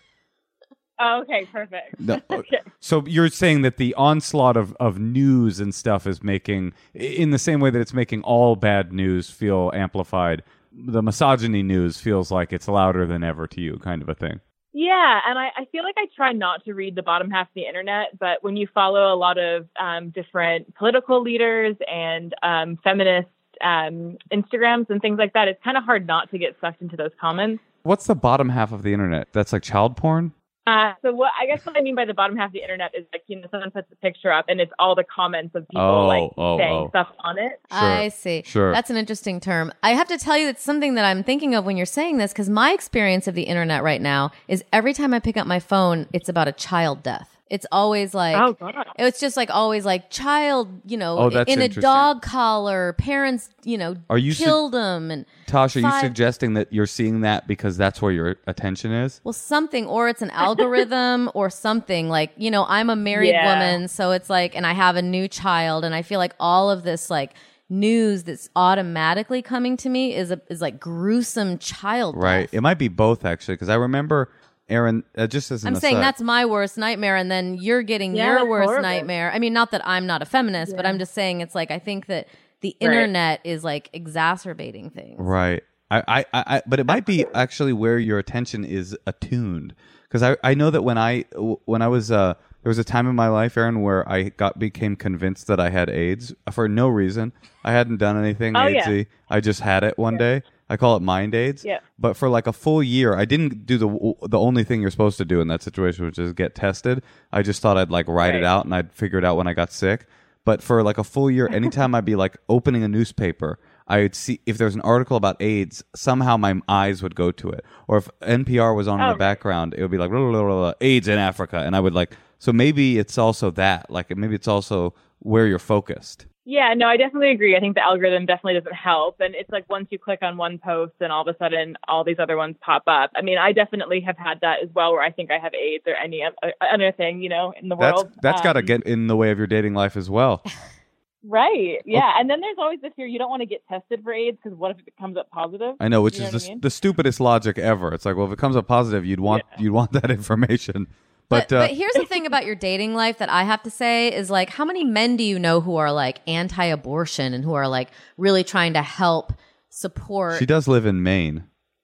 Oh, 1.00 1.22
okay, 1.22 1.46
perfect. 1.52 2.00
No, 2.00 2.20
okay. 2.32 2.60
So 2.80 3.04
you're 3.06 3.30
saying 3.30 3.62
that 3.62 3.78
the 3.78 3.94
onslaught 3.96 4.58
of, 4.58 4.76
of 4.80 5.00
news 5.00 5.60
and 5.60 5.74
stuff 5.74 6.08
is 6.08 6.24
making, 6.24 6.74
in 6.94 7.32
the 7.32 7.40
same 7.40 7.60
way 7.60 7.70
that 7.70 7.80
it's 7.80 7.94
making 7.94 8.24
all 8.24 8.56
bad 8.56 8.92
news 8.92 9.30
feel 9.30 9.72
amplified, 9.74 10.44
the 10.72 11.02
misogyny 11.02 11.64
news 11.64 12.00
feels 12.00 12.32
like 12.32 12.54
it's 12.54 12.68
louder 12.68 13.06
than 13.06 13.24
ever 13.24 13.48
to 13.48 13.62
you, 13.62 13.78
kind 13.80 14.02
of 14.02 14.10
a 14.10 14.16
thing. 14.16 14.40
Yeah, 14.74 15.22
and 15.28 15.40
I, 15.40 15.48
I 15.58 15.66
feel 15.72 15.84
like 15.84 15.96
I 15.98 16.06
try 16.16 16.34
not 16.34 16.64
to 16.66 16.74
read 16.74 16.94
the 16.94 17.02
bottom 17.02 17.32
half 17.32 17.48
of 17.48 17.54
the 17.56 17.66
internet, 17.66 18.18
but 18.20 18.44
when 18.44 18.56
you 18.56 18.68
follow 18.74 19.12
a 19.12 19.18
lot 19.18 19.40
of 19.40 19.68
um, 19.80 20.12
different 20.12 20.76
political 20.76 21.22
leaders 21.22 21.76
and 21.92 22.36
um, 22.44 22.78
feminist 22.84 23.28
um, 23.64 24.18
Instagrams 24.32 24.88
and 24.90 25.02
things 25.02 25.18
like 25.18 25.34
that, 25.34 25.48
it's 25.48 25.64
kind 25.64 25.78
of 25.78 25.84
hard 25.84 26.06
not 26.06 26.30
to 26.30 26.38
get 26.38 26.56
sucked 26.62 26.84
into 26.84 26.96
those 26.96 27.10
comments. 27.20 27.64
What's 27.84 28.06
the 28.06 28.14
bottom 28.14 28.50
half 28.50 28.72
of 28.72 28.84
the 28.84 28.94
internet? 28.94 29.30
That's 29.34 29.52
like 29.52 29.64
child 29.64 29.98
porn? 29.98 30.34
Uh, 30.68 30.92
so 31.02 31.14
what 31.14 31.32
I 31.40 31.46
guess 31.46 31.66
what 31.66 31.78
I 31.78 31.82
mean 31.82 31.96
by 31.96 32.04
the 32.04 32.14
bottom 32.14 32.36
half 32.36 32.50
of 32.50 32.54
the 32.54 32.62
internet 32.62 32.92
is 32.94 33.06
like 33.14 33.24
you 33.28 33.40
know 33.40 33.48
someone 33.50 33.72
puts 33.72 33.90
a 33.90 33.96
picture 33.96 34.34
up 34.34 34.46
and 34.50 34.60
it's 34.60 34.74
all 34.78 34.96
the 34.96 35.06
comments 35.06 35.56
of 35.56 35.66
people 35.70 35.82
Oh, 35.82 36.08
like 36.08 36.30
oh, 36.38 36.58
saying 36.58 36.74
oh. 36.74 36.90
stuff 36.90 37.08
on 37.20 37.40
it. 37.40 37.62
Sure, 37.72 37.80
I 37.80 38.10
see. 38.10 38.44
Sure. 38.46 38.74
That's 38.74 38.90
an 38.90 38.98
interesting 38.98 39.40
term. 39.40 39.72
I 39.82 39.92
have 39.92 40.10
to 40.10 40.18
tell 40.18 40.38
you, 40.38 40.50
it's 40.50 40.62
something 40.62 40.96
that 40.96 41.06
I'm 41.06 41.24
thinking 41.24 41.56
of 41.56 41.64
when 41.64 41.78
you're 41.78 41.86
saying 41.86 42.18
this 42.18 42.34
because 42.34 42.50
my 42.50 42.74
experience 42.74 43.30
of 43.30 43.34
the 43.34 43.44
internet 43.44 43.82
right 43.82 44.02
now 44.02 44.32
is 44.50 44.62
every 44.74 44.94
time 44.94 45.14
I 45.14 45.20
pick 45.20 45.38
up 45.38 45.48
my 45.48 45.62
phone, 45.62 46.06
it's 46.12 46.28
about 46.28 46.50
a 46.50 46.52
child 46.52 47.02
death. 47.02 47.37
It's 47.50 47.66
always 47.72 48.14
like, 48.14 48.36
Oh 48.36 48.54
god. 48.54 48.86
it's 49.00 49.20
just 49.20 49.38
like 49.38 49.50
always 49.50 49.86
like 49.86 50.10
child, 50.10 50.68
you 50.86 50.98
know, 50.98 51.18
Oh, 51.18 51.44
in 51.48 51.62
a 51.62 51.70
dog 51.70 52.22
collar, 52.22 52.94
parents, 52.94 53.50
you 53.64 53.78
know, 53.78 53.96
Are 54.10 54.18
you 54.18 54.34
su- 54.34 54.44
killed 54.44 54.74
them 54.74 55.12
and 55.12 55.26
Tosh, 55.46 55.76
are 55.76 55.80
you 55.80 55.90
Five- 55.90 56.02
suggesting 56.02 56.54
that 56.56 56.72
you're 56.74 56.86
seeing 56.86 57.22
that 57.22 57.48
because 57.48 57.78
that's 57.78 58.02
where 58.02 58.12
your 58.12 58.36
attention 58.48 58.92
is? 58.92 59.22
well 59.24 59.34
something 59.34 59.86
or 59.86 60.10
it's 60.10 60.22
an 60.22 60.32
algorithm 60.32 61.30
or 61.36 61.50
something 61.50 62.10
like 62.10 62.32
you 62.38 62.52
know 62.52 62.66
i'm 62.68 62.90
a 62.90 62.96
married 62.96 63.30
Yeah. 63.30 63.54
woman 63.54 63.88
so 63.88 64.12
it's 64.12 64.30
like 64.30 64.56
and 64.56 64.66
i 64.68 64.74
have 64.74 64.96
a 64.98 65.02
new 65.02 65.28
child 65.28 65.86
and 65.86 65.96
i 65.96 66.02
feel 66.02 66.20
like 66.20 66.34
all 66.40 66.70
of 66.70 66.84
this 66.84 67.10
like 67.10 67.34
news 67.70 68.24
that's 68.24 68.50
automatically 68.56 69.42
coming 69.42 69.76
to 69.78 69.90
me 69.90 70.16
is 70.16 70.32
a 70.32 70.40
is 70.50 70.62
like 70.62 70.80
gruesome 70.80 71.58
child 71.58 72.16
Right. 72.18 72.44
death. 72.44 72.54
It 72.54 72.62
might 72.62 72.78
be 72.78 72.88
both, 72.88 73.26
actually, 73.26 73.56
because 73.56 73.68
I 73.70 73.76
remember, 73.76 74.30
Aaron, 74.70 75.04
uh, 75.18 75.28
just 75.28 75.50
as 75.52 75.64
an 75.64 75.74
i'm 75.76 75.80
saying 75.80 76.00
that's 76.00 76.22
my 76.22 76.46
worst 76.46 76.78
nightmare 76.78 77.16
and 77.16 77.32
then 77.32 77.56
you're 77.56 77.84
getting 77.84 78.16
Yeah, 78.16 78.38
your 78.40 78.46
worst 78.46 78.66
horrible. 78.68 78.82
nightmare 78.84 79.32
i 79.34 79.40
mean 79.40 79.54
not 79.54 79.72
that 79.72 79.82
i'm 79.88 80.06
not 80.06 80.22
a 80.22 80.26
feminist 80.26 80.76
but 80.76 80.86
i'm 80.86 81.00
just 81.00 81.14
saying 81.14 81.40
it's 81.42 81.56
like 81.56 81.72
i 81.72 81.80
think 81.80 82.08
that 82.08 82.28
the 82.62 82.76
Right. 82.82 82.86
internet 82.88 83.40
is 83.46 83.64
like 83.64 83.90
exacerbating 83.94 84.90
things 84.90 85.16
Right. 85.20 85.64
I, 85.90 86.04
I, 86.08 86.26
I, 86.34 86.62
but 86.68 86.82
it 86.82 86.86
might 86.86 87.06
be 87.06 87.26
actually 87.34 87.72
where 87.72 87.98
your 87.98 88.20
attention 88.20 88.66
is 88.66 88.94
attuned. 89.06 89.74
Because 90.04 90.22
I, 90.22 90.36
I 90.44 90.54
know 90.54 90.70
that 90.70 90.82
when 90.82 90.98
I, 90.98 91.24
when 91.64 91.82
I 91.82 91.88
was, 91.88 92.12
uh, 92.12 92.34
there 92.62 92.70
was 92.70 92.78
a 92.78 92.84
time 92.84 93.08
in 93.08 93.16
my 93.16 93.30
life, 93.30 93.56
Aaron, 93.56 93.82
where 93.82 94.04
I 94.12 94.24
got 94.24 94.60
became 94.60 94.98
convinced 94.98 95.48
that 95.48 95.62
I 95.62 95.70
had 95.70 95.90
AIDS 95.90 96.34
for 96.52 96.68
no 96.68 96.90
reason. 96.90 97.32
I 97.64 97.72
hadn't 97.72 97.98
done 98.00 98.18
anything 98.22 98.58
Oh, 98.58 98.60
AIDSy. 98.68 98.98
yeah. 98.98 99.04
I 99.30 99.40
just 99.40 99.62
had 99.62 99.86
it 99.86 99.98
one 99.98 100.18
day. 100.18 100.44
I 100.70 100.78
call 100.78 100.96
it 100.98 101.02
mind 101.02 101.34
AIDS. 101.34 101.64
Yeah. 101.64 101.80
But 101.98 102.18
for 102.18 102.30
like 102.30 102.48
a 102.48 102.54
full 102.54 102.84
year, 102.84 103.16
I 103.16 103.26
didn't 103.26 103.66
do 103.66 103.78
the 103.78 104.28
the 104.28 104.40
only 104.40 104.64
thing 104.64 104.82
you're 104.82 104.92
supposed 104.92 105.18
to 105.18 105.26
do 105.26 105.40
in 105.42 105.48
that 105.48 105.64
situation, 105.64 106.06
which 106.06 106.20
is 106.20 106.34
get 106.34 106.56
tested. 106.56 107.04
I 107.32 107.42
just 107.42 107.62
thought 107.62 107.78
I'd 107.78 107.92
like 107.92 108.08
write 108.08 108.36
it 108.36 108.44
out 108.44 108.66
and 108.66 108.76
I'd 108.76 108.92
figure 108.92 109.18
it 109.20 109.26
out 109.26 109.38
when 109.38 109.48
I 109.48 109.54
got 109.54 109.72
sick. 109.72 110.06
But 110.46 110.62
for 110.64 110.82
like 110.84 110.98
a 110.98 111.04
full 111.04 111.30
year, 111.32 111.48
anytime 111.52 111.94
I'd 111.96 112.06
be 112.06 112.16
like 112.16 112.38
opening 112.50 112.84
a 112.84 112.88
newspaper, 112.88 113.60
I 113.88 114.00
would 114.00 114.16
see 114.16 114.42
if 114.46 114.58
there's 114.58 114.76
an 114.76 114.82
article 114.82 115.16
about 115.18 115.42
AIDS, 115.42 115.84
somehow 115.96 116.36
my 116.38 116.60
eyes 116.68 117.02
would 117.02 117.16
go 117.16 117.32
to 117.32 117.50
it. 117.50 117.64
Or 117.88 117.98
if 117.98 118.10
NPR 118.22 118.76
was 118.76 118.88
on 118.88 119.00
in 119.00 119.06
Oh, 119.08 119.12
the 119.14 119.18
background, 119.18 119.74
it 119.74 119.82
would 119.82 119.92
be 119.92 119.98
like 119.98 120.10
blah, 120.10 120.20
blah, 120.20 120.42
blah, 120.44 120.74
AIDS 120.82 121.08
in 121.08 121.18
Africa, 121.18 121.60
and 121.60 121.76
I 121.76 121.80
would 121.80 121.94
like. 121.94 122.16
So 122.40 122.52
maybe 122.54 123.00
it's 123.00 123.18
also 123.18 123.52
that, 123.52 123.90
like 123.90 124.16
maybe 124.16 124.36
it's 124.36 124.48
also 124.48 124.94
where 125.20 125.48
you're 125.48 125.60
focused. 125.60 126.26
Yeah, 126.50 126.74
no, 126.76 126.88
I 126.88 126.96
definitely 126.96 127.32
agree. 127.32 127.58
I 127.58 127.60
think 127.60 127.76
the 127.76 127.84
algorithm 127.84 128.26
definitely 128.26 128.54
doesn't 128.62 128.74
help. 128.74 129.20
And 129.20 129.36
it's 129.36 129.50
like 129.50 129.66
once 129.70 129.88
you 129.90 130.00
click 130.00 130.20
on 130.22 130.38
one 130.38 130.58
post, 130.60 130.94
and 131.02 131.12
all 131.12 131.28
of 131.28 131.28
a 131.28 131.38
sudden 131.38 131.76
all 131.90 132.06
these 132.06 132.20
other 132.20 132.38
ones 132.38 132.56
pop 132.62 132.84
up. 132.88 133.12
I 133.18 133.22
mean, 133.22 133.38
I 133.38 133.52
definitely 133.52 134.00
have 134.02 134.18
had 134.18 134.40
that 134.40 134.64
as 134.64 134.70
well, 134.74 134.94
where 134.94 135.02
I 135.02 135.12
think 135.12 135.30
I 135.30 135.40
have 135.40 135.54
AIDS 135.54 135.84
or 135.86 135.96
any 135.96 136.24
other 136.62 136.94
thing, 136.94 137.22
you 137.22 137.28
know, 137.28 137.54
in 137.62 137.68
the 137.68 137.76
That's 137.76 137.96
world. 138.02 138.12
that's 138.22 138.42
got 138.42 138.54
to 138.54 138.60
Um, 138.60 138.66
get 138.66 138.84
in 138.84 139.08
the 139.08 139.18
way 139.18 139.32
of 139.32 139.38
your 139.38 139.48
dating 139.48 139.74
life 139.74 139.98
as 139.98 140.10
well. 140.10 140.42
right. 141.26 141.82
Yeah, 141.86 142.14
and 142.18 142.30
then 142.30 142.40
there's 142.40 142.56
always 142.58 142.80
this 142.80 142.94
fear 142.96 143.06
you 143.08 143.20
don't 143.20 143.30
want 143.30 143.42
to 143.42 143.46
get 143.46 143.62
tested 143.68 144.02
for 144.04 144.14
AIDS 144.14 144.38
because 144.42 144.58
what 144.58 144.72
if 144.72 144.78
it 144.88 144.94
comes 144.98 145.18
up 145.18 145.30
positive? 145.32 145.76
I 145.82 145.90
know, 145.90 146.02
which 146.02 146.16
You 146.16 146.22
know 146.22 146.30
is 146.30 146.44
the, 146.44 146.50
I 146.50 146.54
mean? 146.54 146.62
the 146.62 146.70
stupidest 146.70 147.20
logic 147.20 147.58
ever. 147.58 147.94
It's 147.94 148.06
like, 148.06 148.16
well, 148.16 148.26
if 148.28 148.32
it 148.32 148.40
comes 148.40 148.56
up 148.56 148.68
positive, 148.68 149.06
you'd 149.06 149.20
want 149.20 149.44
you'd 149.60 149.74
want 149.74 149.92
that 150.02 150.10
information. 150.10 150.88
But, 151.30 151.50
But, 151.50 151.56
uh, 151.56 151.68
but 151.68 151.72
here's 151.76 151.94
the 151.94 152.06
thing 152.06 152.26
about 152.26 152.46
your 152.46 152.56
dating 152.56 152.94
life 152.96 153.18
that 153.18 153.30
I 153.30 153.44
have 153.44 153.62
to 153.64 153.70
say 153.70 154.14
is 154.14 154.30
like, 154.30 154.50
how 154.50 154.64
many 154.64 154.84
men 154.86 155.18
do 155.18 155.24
you 155.24 155.38
know 155.40 155.60
who 155.60 155.76
are 155.76 155.92
like 155.92 156.22
anti 156.28 156.64
abortion 156.66 157.34
and 157.34 157.44
who 157.44 157.54
are 157.54 157.68
like 157.68 157.90
really 158.18 158.44
trying 158.46 158.74
to 158.74 158.82
help 158.82 159.34
support? 159.70 160.40
she 160.40 160.46
does 160.46 160.68
live 160.68 160.86
in 160.86 161.04
Maine. 161.04 161.44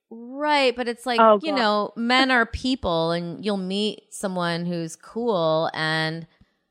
Right, 0.10 0.76
but 0.76 0.88
it's 0.88 1.06
like, 1.06 1.20
Oh, 1.20 1.40
you 1.42 1.52
God. 1.52 1.58
know, 1.60 1.94
men 1.96 2.30
are 2.32 2.46
people 2.46 3.12
and 3.12 3.44
you'll 3.44 3.58
meet 3.58 4.14
someone 4.14 4.66
who's 4.66 4.96
cool 4.96 5.70
and 5.74 6.28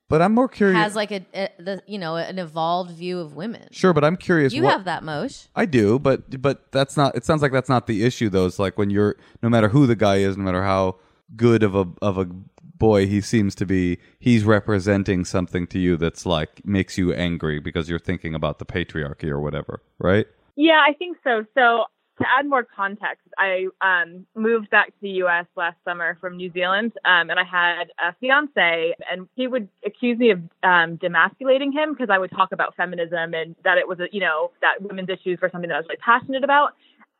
But 0.09 0.23
I'm 0.23 0.33
more 0.33 0.49
curious. 0.49 0.76
has 0.79 0.95
like 0.97 1.11
a, 1.11 1.25
a 1.35 1.49
the 1.59 1.83
you 1.87 1.99
know, 1.99 2.17
an 2.17 2.38
evolved 2.38 2.93
view 2.93 3.19
of 3.19 3.35
women. 3.35 3.69
sure, 3.71 3.93
but 3.93 4.05
I'm 4.05 4.17
curious. 4.17 4.52
You 4.52 4.62
what, 4.62 4.73
have 4.73 4.85
that, 4.85 5.02
Mosh. 5.02 5.45
I 5.57 5.67
do, 5.67 5.99
but 5.99 6.41
but 6.41 6.71
that's 6.73 6.97
not. 6.97 7.17
It 7.17 7.25
sounds 7.25 7.43
like 7.43 7.52
that's 7.52 7.69
not 7.69 7.87
the 7.87 8.05
issue, 8.05 8.29
though. 8.29 8.47
It's 8.47 8.59
like 8.59 8.79
when 8.79 8.91
you're, 8.91 9.17
no 9.43 9.49
matter 9.49 9.69
who 9.69 9.87
the 9.87 9.97
guy 9.97 10.17
is, 10.19 10.37
no 10.37 10.45
matter 10.45 10.62
how 10.62 10.97
good 11.37 11.62
of 11.62 11.75
a 11.75 11.87
of 12.01 12.19
a 12.19 12.27
boy 12.83 13.07
he 13.07 13.21
seems 13.21 13.55
to 13.55 13.65
be, 13.65 13.99
he's 14.19 14.43
representing 14.43 15.25
something 15.25 15.69
to 15.69 15.79
you 15.79 15.97
that's 15.97 16.27
like 16.27 16.67
makes 16.67 16.99
you 16.99 17.12
angry 17.12 17.61
because 17.61 17.89
you're 17.89 17.99
thinking 18.01 18.35
about 18.35 18.59
the 18.59 18.65
patriarchy 18.65 19.29
or 19.29 19.41
whatever, 19.41 19.81
right? 20.01 20.27
Yeah, 20.57 20.81
I 20.85 20.93
think 20.93 21.17
so. 21.23 21.45
So 21.55 21.85
to 22.19 22.25
add 22.39 22.47
more 22.49 22.65
context, 22.65 23.27
I 23.39 23.69
um, 23.81 24.27
moved 24.35 24.69
back 24.71 24.89
to 24.89 25.01
the 25.01 25.11
U.S. 25.11 25.47
last 25.57 25.77
summer 25.85 26.19
from 26.21 26.37
New 26.37 26.53
Zealand, 26.53 26.93
um, 27.05 27.31
and 27.31 27.39
I 27.39 27.45
had 27.45 27.85
a 27.99 28.15
fiance, 28.21 28.95
and 29.11 29.29
he 29.35 29.47
would 29.47 29.69
accuse 29.87 30.19
me 30.19 30.31
of 30.31 30.39
um, 30.62 30.99
demasculating 30.99 31.73
him 31.73 31.93
because 31.93 32.11
I 32.11 32.19
would 32.19 32.31
talk 32.31 32.53
about 32.53 32.77
feminism 32.77 33.33
and 33.33 33.55
that 33.65 33.79
it 33.79 33.89
was, 33.89 34.01
a, 34.01 34.09
you 34.12 34.21
know, 34.21 34.51
that 34.61 34.83
women's 34.83 35.09
issues 35.09 35.41
were 35.41 35.51
something 35.51 35.69
that 35.69 35.77
I 35.77 35.79
was 35.79 35.87
really 35.89 36.01
passionate 36.05 36.45
about. 36.45 36.75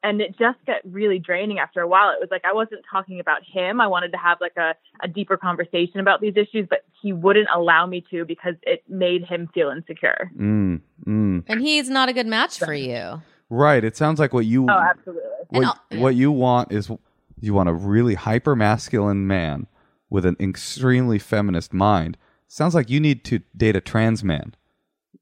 And 0.04 0.21
it 0.21 0.37
just 0.38 0.59
got 0.66 0.78
really 0.85 1.18
draining 1.18 1.59
after 1.59 1.80
a 1.80 1.87
while. 1.87 2.11
It 2.11 2.21
was 2.21 2.28
like 2.30 2.44
I 2.44 2.52
wasn't 2.52 2.82
talking 2.90 3.21
about 3.21 3.42
him. 3.44 3.80
I 3.80 3.87
wanted 3.87 4.11
to 4.12 4.18
have 4.18 4.38
like 4.40 4.56
a, 4.56 4.75
a 5.02 5.09
deeper 5.09 5.37
conversation 5.37 6.00
about 6.00 6.21
these 6.21 6.35
issues, 6.37 6.66
but 6.68 6.85
he 7.00 7.12
wouldn't 7.12 7.49
allow 7.54 7.87
me 7.87 8.04
to 8.11 8.25
because 8.25 8.54
it 8.62 8.82
made 8.88 9.25
him 9.25 9.49
feel 9.54 9.71
insecure. 9.71 10.30
Mm, 10.37 10.80
mm. 11.06 11.44
And 11.47 11.61
he's 11.61 11.88
not 11.88 12.09
a 12.09 12.12
good 12.12 12.26
match 12.26 12.59
for 12.59 12.75
you. 12.75 13.23
Right. 13.49 13.85
It 13.85 13.97
sounds 13.97 14.18
like 14.18 14.32
what 14.32 14.47
you 14.47 14.66
Oh, 14.68 14.73
absolutely. 14.73 15.23
What, 15.50 15.78
yeah. 15.90 16.00
what 16.00 16.14
you 16.14 16.32
want 16.32 16.73
is 16.73 16.90
you 17.38 17.54
want 17.54 17.68
a 17.68 17.75
really 17.75 18.14
hyper 18.14 18.56
masculine 18.56 19.26
man 19.26 19.66
with 20.09 20.25
an 20.25 20.37
extremely 20.40 21.18
feminist 21.18 21.73
mind. 21.73 22.16
Sounds 22.49 22.75
like 22.75 22.90
you 22.90 23.00
need 23.00 23.25
to 23.25 23.40
date 23.56 23.76
a 23.76 23.80
trans 23.80 24.25
man. 24.25 24.54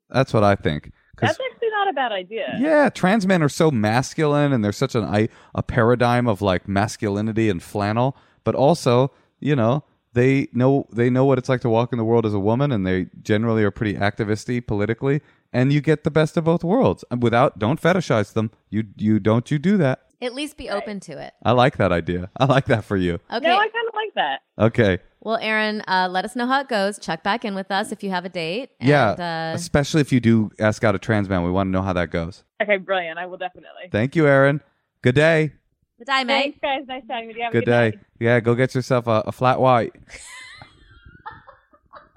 That's 0.09 0.33
what 0.33 0.45
I 0.45 0.55
think. 0.55 0.93
That's 1.21 1.33
actually 1.33 1.47
not 1.47 1.50
a 1.91 1.93
bad 1.93 2.13
idea. 2.13 2.57
yeah, 2.59 2.89
trans 2.89 3.27
men 3.27 3.43
are 3.43 3.49
so 3.49 3.71
masculine 3.71 4.53
and 4.53 4.65
they're 4.65 4.73
such 4.73 4.95
an 4.95 5.05
I, 5.05 5.29
a 5.55 5.63
paradigm 5.63 6.27
of 6.27 6.41
like 6.41 6.69
masculinity 6.69 7.49
and 7.51 7.63
flannel, 7.63 8.17
but 8.45 8.55
also, 8.55 9.13
you 9.39 9.55
know, 9.57 9.85
they 10.13 10.49
know 10.53 10.87
they 10.93 11.09
know 11.11 11.25
what 11.25 11.39
it's 11.39 11.49
like 11.49 11.61
to 11.61 11.69
walk 11.71 11.93
in 11.93 11.99
the 11.99 12.05
world 12.05 12.27
as 12.27 12.35
a 12.35 12.41
woman 12.41 12.73
and 12.73 12.87
they 12.87 13.07
generally 13.23 13.63
are 13.63 13.71
pretty 13.71 13.95
activisty 13.95 14.67
politically 14.67 15.21
and 15.53 15.73
you 15.73 15.81
get 15.81 16.05
the 16.05 16.11
best 16.11 16.37
of 16.37 16.45
both 16.45 16.65
worlds. 16.65 17.05
Without 17.17 17.59
don't 17.59 17.81
fetishize 17.81 18.33
them. 18.33 18.51
You 18.71 18.85
you 18.97 19.21
don't 19.21 19.51
you 19.51 19.59
do 19.59 19.77
that. 19.77 20.01
At 20.23 20.35
least 20.35 20.57
be 20.57 20.69
open 20.69 21.01
to 21.01 21.13
it. 21.13 21.33
I 21.43 21.53
like 21.53 21.79
that 21.79 21.93
idea. 21.93 22.31
I 22.37 22.45
like 22.45 22.67
that 22.67 22.85
for 22.85 22.97
you. 22.97 23.15
Okay. 23.33 23.47
No, 23.47 23.55
I 23.55 23.69
kind 23.69 23.89
of 23.89 23.95
like 23.95 24.15
that. 24.17 24.41
Okay. 24.59 24.99
Well, 25.21 25.37
Aaron, 25.41 25.83
uh, 25.87 26.09
let 26.11 26.25
us 26.25 26.35
know 26.35 26.47
how 26.47 26.61
it 26.61 26.69
goes. 26.69 26.99
Check 26.99 27.23
back 27.23 27.45
in 27.45 27.55
with 27.55 27.71
us 27.71 27.93
if 27.93 28.03
you 28.03 28.11
have 28.11 28.25
a 28.25 28.29
date. 28.29 28.71
Yeah. 28.81 29.11
Uh, 29.11 29.55
Especially 29.55 30.01
if 30.01 30.13
you 30.13 30.21
do 30.21 30.51
ask 30.59 30.83
out 30.85 30.95
a 30.95 30.99
trans 30.99 31.29
man. 31.29 31.43
We 31.45 31.51
want 31.51 31.69
to 31.69 31.71
know 31.71 31.83
how 31.83 31.93
that 31.93 32.11
goes. 32.11 32.43
Okay, 32.63 32.77
brilliant. 32.79 33.19
I 33.19 33.27
will 33.27 33.37
definitely. 33.39 33.89
Thank 33.93 34.17
you, 34.17 34.27
Aaron. 34.27 34.61
Good 35.03 35.15
day. 35.15 35.53
good 35.99 36.07
day, 36.07 36.25
mate. 36.25 36.57
Thanks, 36.61 36.87
guys. 36.87 36.87
Nice 36.89 37.03
chatting 37.07 37.29
with 37.29 37.37
you. 37.37 37.43
Have 37.45 37.53
Good, 37.53 37.65
day. 37.65 37.71
night. 37.91 37.99
Yeah, 38.19 38.41
go 38.41 38.55
get 38.55 38.75
yourself 38.75 39.07
a, 39.07 39.23
a 39.27 39.33
flat 39.33 39.61
white. 39.61 39.93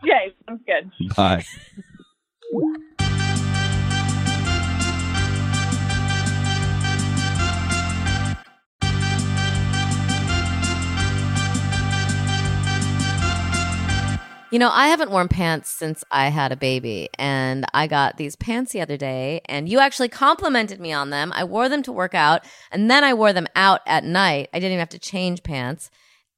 Okay, 0.05 0.36
sounds 0.45 0.62
good. 0.67 1.15
Bye. 1.15 1.45
You 14.53 14.60
know, 14.60 14.69
I 14.72 14.89
haven't 14.89 15.10
worn 15.10 15.29
pants 15.29 15.72
since 15.72 16.03
I 16.12 16.27
had 16.27 16.51
a 16.51 16.55
baby, 16.55 17.10
and 17.17 17.65
I 17.74 17.88
got 17.88 18.17
these 18.17 18.36
pants 18.36 18.72
the 18.72 18.81
other 18.81 18.98
day, 18.98 19.41
and 19.45 19.67
you 19.67 19.79
actually 19.79 20.10
complimented 20.10 20.79
me 20.79 20.93
on 20.93 21.10
them. 21.10 21.33
I 21.36 21.43
wore 21.43 21.69
them 21.69 21.81
to 21.81 21.91
work 21.91 22.13
out, 22.13 22.45
and 22.72 22.88
then 22.88 23.03
I 23.03 23.15
wore 23.15 23.33
them 23.33 23.48
out 23.55 23.81
at 23.88 24.03
night. 24.03 24.50
I 24.53 24.60
didn't 24.60 24.74
even 24.74 24.79
have 24.81 24.89
to 24.89 25.00
change 25.00 25.41
pants, 25.41 25.89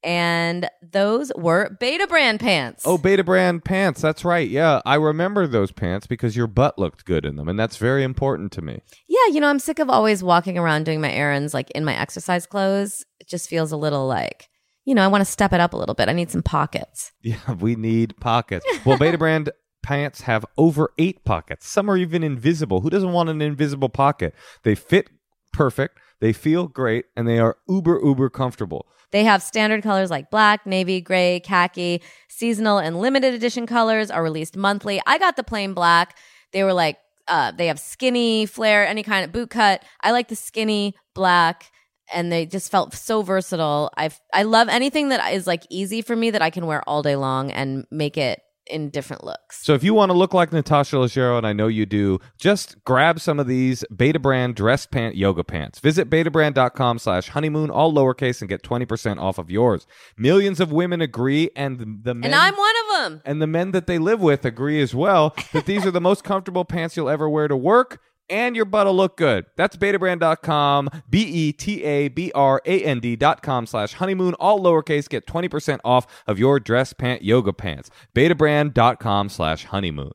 and 0.01 0.69
those 0.81 1.29
were 1.35 1.75
Betabrand 1.81 2.39
pants. 2.39 2.83
Oh, 2.85 2.97
Betabrand 2.97 3.65
pants. 3.65 3.99
That's 3.99 4.23
right. 4.23 4.47
Yeah, 4.47 4.81
I 4.85 4.95
remember 4.95 5.45
those 5.45 5.73
pants 5.73 6.07
because 6.07 6.37
your 6.37 6.47
butt 6.47 6.79
looked 6.79 7.03
good 7.03 7.25
in 7.25 7.35
them, 7.35 7.49
and 7.49 7.59
that's 7.59 7.75
very 7.75 8.05
important 8.05 8.53
to 8.53 8.61
me. 8.61 8.79
yeah. 9.09 9.27
You 9.33 9.41
know, 9.41 9.49
I'm 9.49 9.59
sick 9.59 9.77
of 9.77 9.89
always 9.89 10.23
walking 10.23 10.57
around 10.57 10.85
doing 10.85 11.01
my 11.01 11.11
errands 11.11 11.53
like 11.53 11.69
in 11.71 11.83
my 11.83 11.99
exercise 11.99 12.45
clothes. 12.45 13.03
It 13.19 13.27
just 13.27 13.49
feels 13.49 13.73
a 13.73 13.77
little 13.77 14.07
like, 14.07 14.47
you 14.85 14.95
know, 14.95 15.03
I 15.03 15.07
want 15.07 15.21
to 15.21 15.29
step 15.29 15.51
it 15.51 15.59
up 15.59 15.73
a 15.73 15.77
little 15.77 15.95
bit. 15.95 16.09
I 16.09 16.13
need 16.13 16.31
some 16.31 16.43
pockets. 16.43 17.11
Yeah, 17.21 17.53
we 17.59 17.75
need 17.75 18.15
pockets. 18.19 18.65
Well, 18.85 18.97
Betabrand 18.97 19.49
pants 19.83 20.21
have 20.21 20.45
over 20.57 20.91
eight 20.97 21.25
pockets. 21.25 21.67
Some 21.67 21.89
are 21.89 21.97
even 21.97 22.23
invisible. 22.23 22.81
Who 22.81 22.89
doesn't 22.89 23.11
want 23.11 23.29
an 23.29 23.41
invisible 23.41 23.89
pocket? 23.89 24.33
They 24.63 24.75
fit 24.75 25.09
perfect. 25.53 25.99
They 26.21 26.33
feel 26.33 26.67
great, 26.67 27.05
and 27.15 27.27
they 27.27 27.39
are 27.39 27.57
uber 27.67 27.99
uber 28.03 28.29
comfortable. 28.29 28.87
They 29.11 29.23
have 29.23 29.41
standard 29.41 29.83
colors 29.83 30.09
like 30.09 30.29
black, 30.29 30.65
navy, 30.65 31.01
gray, 31.01 31.39
khaki. 31.39 32.01
Seasonal 32.27 32.79
and 32.79 32.99
limited 32.99 33.33
edition 33.33 33.65
colors 33.65 34.11
are 34.11 34.23
released 34.23 34.57
monthly. 34.57 35.01
I 35.05 35.17
got 35.17 35.35
the 35.35 35.43
plain 35.43 35.73
black. 35.73 36.17
They 36.51 36.63
were 36.63 36.73
like, 36.73 36.97
uh, 37.27 37.51
they 37.51 37.67
have 37.67 37.79
skinny, 37.79 38.45
flare, 38.45 38.85
any 38.85 39.03
kind 39.03 39.25
of 39.25 39.31
boot 39.31 39.49
cut. 39.49 39.83
I 40.01 40.11
like 40.11 40.27
the 40.27 40.35
skinny 40.35 40.95
black, 41.13 41.71
and 42.13 42.31
they 42.31 42.45
just 42.45 42.71
felt 42.71 42.93
so 42.93 43.21
versatile. 43.21 43.91
I 43.97 44.09
I 44.33 44.43
love 44.43 44.69
anything 44.69 45.09
that 45.09 45.33
is 45.33 45.47
like 45.47 45.63
easy 45.69 46.01
for 46.01 46.15
me 46.15 46.31
that 46.31 46.41
I 46.41 46.49
can 46.49 46.65
wear 46.65 46.87
all 46.87 47.01
day 47.01 47.15
long 47.15 47.51
and 47.51 47.85
make 47.91 48.17
it 48.17 48.41
in 48.67 48.89
different 48.89 49.23
looks. 49.23 49.63
So 49.63 49.73
if 49.73 49.83
you 49.83 49.93
want 49.93 50.09
to 50.09 50.17
look 50.17 50.33
like 50.33 50.51
Natasha 50.51 50.95
Leggero, 50.95 51.37
and 51.37 51.45
I 51.45 51.53
know 51.53 51.67
you 51.67 51.85
do, 51.85 52.19
just 52.37 52.83
grab 52.83 53.19
some 53.19 53.39
of 53.39 53.47
these 53.47 53.83
Betabrand 53.93 54.55
dress 54.55 54.85
pant 54.85 55.15
yoga 55.15 55.43
pants. 55.43 55.79
Visit 55.79 56.09
betabrand.com 56.09 56.99
slash 56.99 57.29
honeymoon, 57.29 57.69
all 57.69 57.93
lowercase, 57.93 58.41
and 58.41 58.49
get 58.49 58.63
20% 58.63 59.19
off 59.19 59.37
of 59.37 59.49
yours. 59.51 59.85
Millions 60.17 60.59
of 60.59 60.71
women 60.71 61.01
agree, 61.01 61.49
and 61.55 61.77
the 62.03 62.15
men... 62.15 62.25
and 62.25 62.35
I'm 62.35 62.55
one 62.55 62.75
of 62.89 63.03
them. 63.03 63.21
and 63.25 63.41
the 63.41 63.47
men 63.47 63.71
that 63.71 63.87
they 63.87 63.99
live 63.99 64.19
with 64.19 64.45
agree 64.45 64.81
as 64.81 64.95
well 64.95 65.35
that 65.53 65.65
these 65.65 65.85
are 65.85 65.91
the 65.91 66.01
most 66.01 66.23
comfortable 66.23 66.65
pants 66.65 66.97
you'll 66.97 67.09
ever 67.09 67.29
wear 67.29 67.47
to 67.47 67.55
work 67.55 67.99
and 68.29 68.55
your 68.55 68.65
butt 68.65 68.87
will 68.87 68.95
look 68.95 69.17
good. 69.17 69.45
That's 69.55 69.77
betabrand.com, 69.77 70.89
B 71.09 71.21
E 71.21 71.51
T 71.53 71.83
A 71.83 72.07
B 72.09 72.31
R 72.33 72.61
A 72.65 72.83
N 72.83 72.99
D.com 72.99 73.65
slash 73.65 73.93
honeymoon, 73.93 74.33
all 74.35 74.59
lowercase. 74.59 75.09
Get 75.09 75.25
20% 75.25 75.79
off 75.83 76.07
of 76.27 76.39
your 76.39 76.59
dress 76.59 76.93
pant 76.93 77.23
yoga 77.23 77.53
pants. 77.53 77.89
Betabrand.com 78.13 79.29
slash 79.29 79.65
honeymoon. 79.65 80.11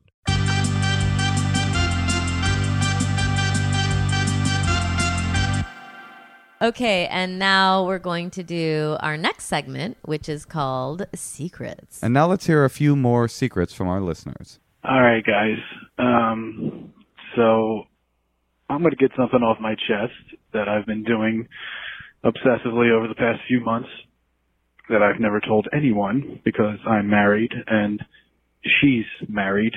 Okay, 6.63 7.07
and 7.07 7.39
now 7.39 7.87
we're 7.87 7.99
going 7.99 8.31
to 8.33 8.43
do 8.43 8.99
our 9.01 9.17
next 9.17 9.47
segment, 9.47 9.97
which 10.03 10.29
is 10.29 10.45
called 10.45 11.07
Secrets. 11.15 12.03
And 12.03 12.13
now 12.13 12.27
let's 12.27 12.47
hear 12.47 12.67
a 12.67 12.71
few 12.71 12.95
more 12.95 13.29
secrets 13.29 13.73
from 13.73 13.89
our 13.89 14.03
listeners. 14.03 14.59
All 14.85 15.01
right, 15.01 15.25
guys. 15.25 15.57
Um, 15.99 16.93
so 17.35 17.85
I'm 18.71 18.83
going 18.83 18.93
to 18.93 18.97
get 18.97 19.11
something 19.17 19.41
off 19.41 19.59
my 19.61 19.75
chest 19.75 20.39
that 20.53 20.69
I've 20.69 20.87
been 20.87 21.03
doing 21.03 21.49
obsessively 22.25 22.97
over 22.97 23.09
the 23.09 23.17
past 23.17 23.41
few 23.49 23.61
months 23.61 23.89
that 24.89 25.03
I've 25.03 25.21
never 25.21 25.41
told 25.41 25.67
anyone 25.73 26.41
because 26.45 26.79
I'm 26.87 27.11
married 27.11 27.53
and 27.67 28.01
she's 28.81 29.07
married. 29.29 29.75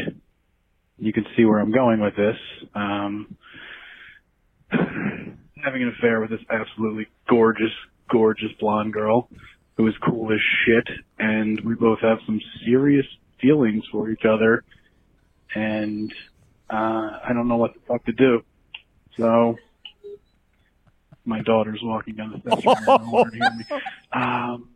You 0.99 1.11
can 1.11 1.25
see 1.35 1.43
where 1.43 1.59
I'm 1.59 1.71
going 1.71 2.01
with 2.01 2.15
this. 2.15 2.35
Um, 2.75 3.35
having 4.71 5.81
an 5.81 5.93
affair 5.97 6.21
with 6.21 6.29
this 6.29 6.41
absolutely 6.51 7.07
gorgeous, 7.27 7.73
gorgeous 8.11 8.51
blonde 8.59 8.93
girl 8.93 9.27
who 9.75 9.87
is 9.87 9.95
cool 10.07 10.31
as 10.31 10.39
shit, 10.65 10.87
and 11.17 11.59
we 11.65 11.73
both 11.73 11.99
have 12.01 12.19
some 12.27 12.39
serious 12.63 13.05
feelings 13.41 13.83
for 13.91 14.11
each 14.11 14.23
other, 14.23 14.63
and 15.55 16.13
uh, 16.69 17.17
I 17.25 17.31
don't 17.33 17.47
know 17.47 17.57
what 17.57 17.73
the 17.73 17.79
fuck 17.87 18.05
to 18.05 18.11
do. 18.11 18.43
So 19.17 19.57
my 21.25 21.41
daughter's 21.41 21.79
walking 21.83 22.15
down 22.15 22.31
the 22.31 22.39
steps 22.39 22.65
right 22.65 23.31
now. 24.11 24.53
Um, 24.53 24.69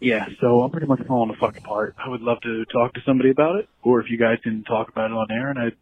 yeah, 0.00 0.26
so 0.40 0.62
I'm 0.62 0.70
pretty 0.70 0.86
much 0.86 1.00
falling 1.06 1.30
the 1.30 1.36
fuck 1.38 1.58
apart. 1.58 1.94
I 1.98 2.08
would 2.08 2.22
love 2.22 2.40
to 2.42 2.64
talk 2.66 2.94
to 2.94 3.00
somebody 3.04 3.30
about 3.30 3.56
it, 3.56 3.68
or 3.82 4.00
if 4.00 4.10
you 4.10 4.16
guys 4.16 4.38
can 4.42 4.64
talk 4.64 4.88
about 4.88 5.10
it 5.10 5.14
on 5.14 5.30
air, 5.30 5.50
and 5.50 5.58
I'd 5.58 5.76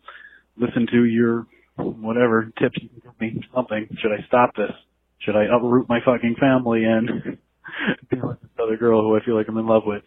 listen 0.57 0.87
to 0.91 1.05
your 1.05 1.47
whatever 1.77 2.51
tips 2.59 2.79
you 2.83 2.89
can 2.89 3.01
give 3.01 3.21
me. 3.21 3.43
Something. 3.55 3.89
Should 4.01 4.13
I 4.13 4.25
stop 4.27 4.57
this? 4.57 4.73
Should 5.21 5.37
I 5.37 5.45
uproot 5.45 5.89
my 5.89 6.01
fucking 6.05 6.37
family 6.41 6.85
and 6.85 7.39
be 8.11 8.21
with 8.21 8.41
this 8.41 8.51
other 8.61 8.77
girl 8.77 9.03
who 9.03 9.17
I 9.17 9.25
feel 9.25 9.37
like 9.37 9.49
I'm 9.49 9.59
in 9.59 9.67
love 9.67 9.85
with? 9.87 10.03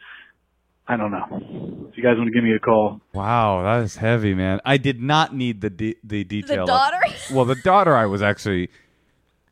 I 0.91 0.97
don't 0.97 1.11
know. 1.11 1.87
If 1.89 1.97
you 1.97 2.03
guys 2.03 2.17
want 2.17 2.27
to 2.27 2.33
give 2.33 2.43
me 2.43 2.51
a 2.53 2.59
call, 2.59 2.99
Wow, 3.13 3.63
that 3.63 3.81
is 3.83 3.95
heavy, 3.95 4.33
man. 4.33 4.59
I 4.65 4.75
did 4.77 5.01
not 5.01 5.33
need 5.33 5.61
the 5.61 5.69
de- 5.69 5.95
the 6.03 6.23
detail. 6.25 6.63
of- 6.63 6.67
daughter? 6.67 6.99
well, 7.31 7.45
the 7.45 7.55
daughter, 7.55 7.95
I 7.95 8.05
was 8.05 8.21
actually. 8.21 8.69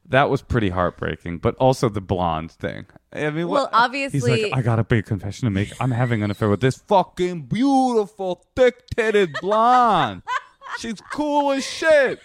That 0.09 0.29
was 0.31 0.41
pretty 0.41 0.69
heartbreaking, 0.69 1.37
but 1.37 1.53
also 1.57 1.87
the 1.87 2.01
blonde 2.01 2.51
thing. 2.51 2.87
I 3.13 3.29
mean, 3.29 3.47
Well, 3.47 3.63
what- 3.65 3.69
obviously- 3.73 4.19
he's 4.41 4.43
like, 4.51 4.57
I 4.57 4.61
got 4.63 4.79
a 4.79 4.83
big 4.83 5.05
confession 5.05 5.45
to 5.45 5.51
make. 5.51 5.71
I'm 5.79 5.91
having 5.91 6.23
an 6.23 6.31
affair 6.31 6.49
with 6.49 6.61
this 6.61 6.77
fucking 6.87 7.43
beautiful, 7.43 8.43
thick-titted 8.55 9.39
blonde. 9.39 10.23
She's 10.79 10.99
cool 11.11 11.51
as 11.51 11.63
shit. 11.63 12.19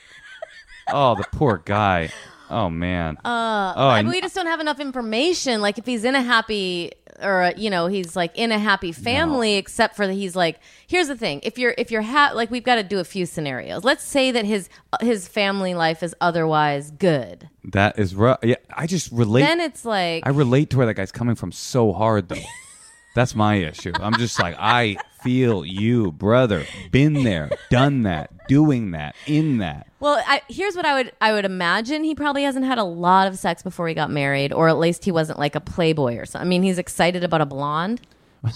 Oh, 0.93 1.15
the 1.15 1.25
poor 1.33 1.63
guy. 1.65 2.09
Oh 2.55 2.71
man. 2.71 3.17
Uh, 3.25 3.73
Oh, 3.77 3.89
I 3.89 4.03
we 4.03 4.21
just 4.21 4.35
don't 4.35 4.47
have 4.47 4.61
enough 4.61 4.79
information. 4.81 5.61
Like 5.61 5.79
if 5.79 5.87
he's 5.87 6.05
in 6.05 6.15
a 6.15 6.23
happy 6.23 6.93
or 7.23 7.53
you 7.57 7.71
know 7.71 7.87
he's 7.87 8.15
like 8.17 8.33
in 8.37 8.53
a 8.53 8.59
happy 8.59 8.93
family, 8.93 9.55
except 9.57 9.97
for 9.97 10.07
that 10.07 10.13
he's 10.15 10.35
like. 10.37 10.61
Here's 10.87 11.09
the 11.09 11.17
thing: 11.17 11.41
if 11.43 11.59
you're 11.59 11.75
if 11.79 11.91
you're 11.91 12.03
ha- 12.03 12.33
like 12.35 12.51
we've 12.51 12.63
got 12.65 12.77
to 12.77 12.83
do 12.83 12.99
a 13.01 13.05
few 13.05 13.27
scenarios. 13.27 13.83
Let's 13.85 14.05
say 14.05 14.31
that 14.31 14.45
his 14.45 14.69
his 15.01 15.27
family 15.29 15.75
life 15.75 16.03
is 16.03 16.15
otherwise 16.21 16.91
good. 16.93 17.49
that 17.65 17.99
is 17.99 18.15
rough. 18.15 18.39
Yeah, 18.43 18.57
I 18.77 18.87
just 18.87 19.11
relate. 19.13 19.43
then 19.43 19.61
it's 19.61 19.85
like 19.85 20.27
I 20.27 20.31
relate 20.31 20.71
to 20.71 20.77
where 20.79 20.87
that 20.87 20.95
guy's 20.95 21.13
coming 21.13 21.35
from 21.35 21.51
so 21.53 21.93
hard, 21.93 22.29
though. 22.29 22.37
That's 23.15 23.35
my 23.35 23.55
issue. 23.57 23.93
I'm 24.01 24.15
just 24.15 24.41
like, 24.41 24.57
I 24.59 24.97
feel 25.25 25.65
you, 25.65 26.13
brother. 26.13 26.65
Been 26.93 27.25
there, 27.25 27.51
done 27.71 28.03
that, 28.05 28.47
doing 28.47 28.93
that, 28.93 29.17
in 29.27 29.59
that. 29.59 29.89
Well, 29.99 30.23
I, 30.27 30.43
here's 30.49 30.77
what 30.77 30.85
I 30.85 30.95
would 30.95 31.13
I 31.21 31.33
would 31.33 31.45
imagine. 31.47 32.05
He 32.05 32.15
probably 32.15 32.43
hasn't 32.45 32.67
had 32.67 32.79
a 32.79 32.85
lot 32.85 33.27
of 33.27 33.39
sex 33.39 33.63
before 33.63 33.89
he 33.89 33.95
got 33.95 34.11
married, 34.11 34.53
or 34.53 34.69
at 34.69 34.79
least 34.79 35.05
he 35.05 35.11
wasn't 35.11 35.39
like 35.39 35.55
a 35.55 35.61
playboy 35.61 36.17
or 36.17 36.27
something. 36.27 36.47
I 36.47 36.49
mean, 36.49 36.63
he's 36.63 36.79
excited 36.79 37.25
about 37.25 37.41
a 37.41 37.47
blonde. 37.47 38.01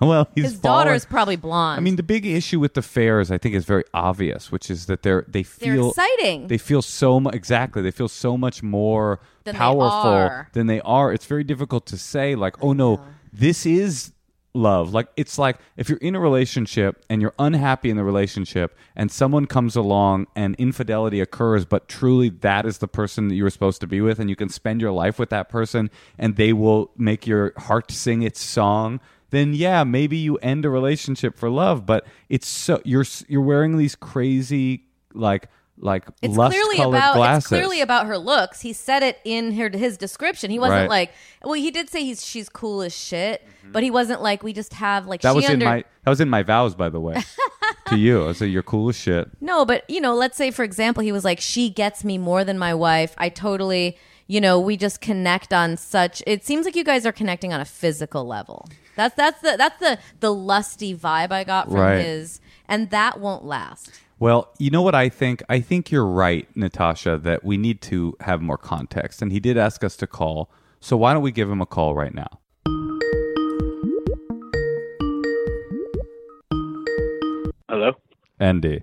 Well, 0.00 0.28
he's 0.34 0.44
His 0.46 0.56
fallen- 0.58 0.86
daughter's 0.86 1.04
probably 1.04 1.36
blonde. 1.36 1.78
I 1.78 1.80
mean, 1.80 1.94
the 1.94 2.02
big 2.02 2.26
issue 2.26 2.58
with 2.58 2.74
the 2.74 2.82
fairs, 2.82 3.30
I 3.30 3.38
think, 3.38 3.54
is 3.54 3.64
very 3.64 3.84
obvious, 3.94 4.50
which 4.50 4.68
is 4.68 4.86
that 4.86 5.04
they're 5.04 5.24
they 5.28 5.42
They're 5.42 5.74
feel 5.76 5.90
exciting. 5.90 6.48
They 6.48 6.58
feel 6.58 6.82
so 6.82 7.20
much 7.20 7.34
exactly. 7.36 7.82
They 7.82 7.92
feel 7.92 8.08
so 8.08 8.36
much 8.36 8.64
more 8.64 9.20
Than 9.44 9.54
powerful 9.54 10.10
are. 10.10 10.48
than 10.54 10.66
they 10.66 10.80
are. 10.80 11.12
It's 11.12 11.26
very 11.26 11.44
difficult 11.44 11.86
to 11.86 11.96
say, 11.96 12.34
like, 12.34 12.56
oh 12.64 12.72
no, 12.72 13.00
this 13.32 13.64
is 13.64 14.10
love. 14.56 14.92
Like, 14.92 15.08
it's 15.16 15.38
like 15.38 15.58
if 15.76 15.88
you're 15.88 15.98
in 15.98 16.14
a 16.14 16.20
relationship 16.20 17.04
and 17.08 17.20
you're 17.22 17.34
unhappy 17.38 17.90
in 17.90 17.96
the 17.96 18.04
relationship, 18.04 18.76
and 18.94 19.10
someone 19.10 19.46
comes 19.46 19.76
along 19.76 20.26
and 20.34 20.54
infidelity 20.56 21.20
occurs, 21.20 21.64
but 21.64 21.88
truly 21.88 22.28
that 22.30 22.66
is 22.66 22.78
the 22.78 22.88
person 22.88 23.28
that 23.28 23.34
you 23.34 23.44
were 23.44 23.50
supposed 23.50 23.80
to 23.82 23.86
be 23.86 24.00
with, 24.00 24.18
and 24.18 24.28
you 24.30 24.36
can 24.36 24.48
spend 24.48 24.80
your 24.80 24.92
life 24.92 25.18
with 25.18 25.30
that 25.30 25.48
person, 25.48 25.90
and 26.18 26.36
they 26.36 26.52
will 26.52 26.90
make 26.96 27.26
your 27.26 27.52
heart 27.56 27.90
sing 27.90 28.22
its 28.22 28.40
song 28.40 29.00
then 29.30 29.54
yeah, 29.54 29.82
maybe 29.84 30.16
you 30.16 30.36
end 30.36 30.64
a 30.64 30.70
relationship 30.70 31.36
for 31.36 31.50
love. 31.50 31.84
But 31.84 32.06
it's 32.28 32.46
so 32.46 32.80
you're 32.84 33.04
you're 33.28 33.42
wearing 33.42 33.76
these 33.76 33.96
crazy 33.96 34.84
like 35.14 35.48
like 35.78 36.04
it's 36.22 36.36
lust 36.36 36.54
clearly 36.56 36.76
colored 36.76 36.96
about 36.96 37.14
glasses. 37.16 37.44
it's 37.44 37.48
clearly 37.48 37.80
about 37.80 38.06
her 38.06 38.16
looks. 38.18 38.60
He 38.60 38.72
said 38.72 39.02
it 39.02 39.18
in 39.24 39.52
her, 39.52 39.68
his 39.70 39.96
description. 39.96 40.50
He 40.50 40.58
wasn't 40.58 40.82
Right. 40.82 40.88
like 40.88 41.12
well, 41.44 41.52
he 41.54 41.70
did 41.70 41.90
say 41.90 42.04
he's 42.04 42.24
she's 42.24 42.48
cool 42.48 42.82
as 42.82 42.96
shit, 42.96 43.42
mm-hmm. 43.42 43.72
but 43.72 43.82
he 43.82 43.90
wasn't 43.90 44.22
like 44.22 44.42
we 44.42 44.52
just 44.52 44.72
have 44.74 45.06
like 45.06 45.20
that 45.22 45.32
she 45.32 45.36
was 45.36 45.50
in 45.50 45.58
my 45.60 45.84
that 46.04 46.10
was 46.10 46.20
in 46.20 46.28
my 46.30 46.42
vows, 46.42 46.74
by 46.74 46.88
the 46.88 47.00
way. 47.00 47.22
to 47.88 47.96
you, 47.96 48.28
I 48.28 48.32
said 48.32 48.46
you're 48.46 48.62
cool 48.62 48.88
as 48.88 48.96
shit. 48.96 49.28
No, 49.40 49.64
but 49.64 49.88
you 49.88 50.00
know, 50.00 50.14
let's 50.14 50.36
say 50.36 50.50
for 50.50 50.64
example, 50.64 51.02
he 51.02 51.12
was 51.12 51.24
like, 51.24 51.40
"She 51.40 51.68
gets 51.70 52.04
me 52.04 52.16
more 52.18 52.42
than 52.44 52.58
my 52.58 52.74
wife. 52.74 53.14
I 53.18 53.28
totally, 53.28 53.96
you 54.26 54.40
know, 54.40 54.58
we 54.58 54.76
just 54.76 55.00
connect 55.00 55.52
on 55.52 55.76
such." 55.76 56.22
It 56.26 56.44
seems 56.44 56.64
like 56.64 56.74
you 56.74 56.84
guys 56.84 57.04
are 57.06 57.12
connecting 57.12 57.52
on 57.52 57.60
a 57.60 57.64
physical 57.64 58.24
level. 58.26 58.68
That's 58.96 59.14
that's 59.14 59.40
the 59.42 59.56
that's 59.58 59.78
the 59.78 59.98
the 60.20 60.32
lusty 60.32 60.96
vibe 60.96 61.30
I 61.32 61.44
got 61.44 61.66
from 61.66 61.76
Right. 61.76 62.04
his, 62.04 62.40
and 62.66 62.90
that 62.90 63.20
won't 63.20 63.44
last. 63.44 63.90
Well, 64.18 64.50
you 64.58 64.70
know 64.70 64.80
what 64.80 64.94
I 64.94 65.10
think? 65.10 65.42
I 65.48 65.60
think 65.60 65.90
you're 65.90 66.06
right, 66.06 66.48
Natasha, 66.56 67.18
that 67.18 67.44
we 67.44 67.58
need 67.58 67.82
to 67.82 68.16
have 68.20 68.40
more 68.40 68.56
context. 68.56 69.20
And 69.20 69.30
he 69.30 69.40
did 69.40 69.58
ask 69.58 69.84
us 69.84 69.94
to 69.98 70.06
call. 70.06 70.50
So 70.80 70.96
why 70.96 71.12
don't 71.12 71.22
we 71.22 71.32
give 71.32 71.50
him 71.50 71.60
a 71.60 71.66
call 71.66 71.94
right 71.94 72.14
now? 72.14 72.40
hello. 77.68 77.92
Andy. 78.40 78.82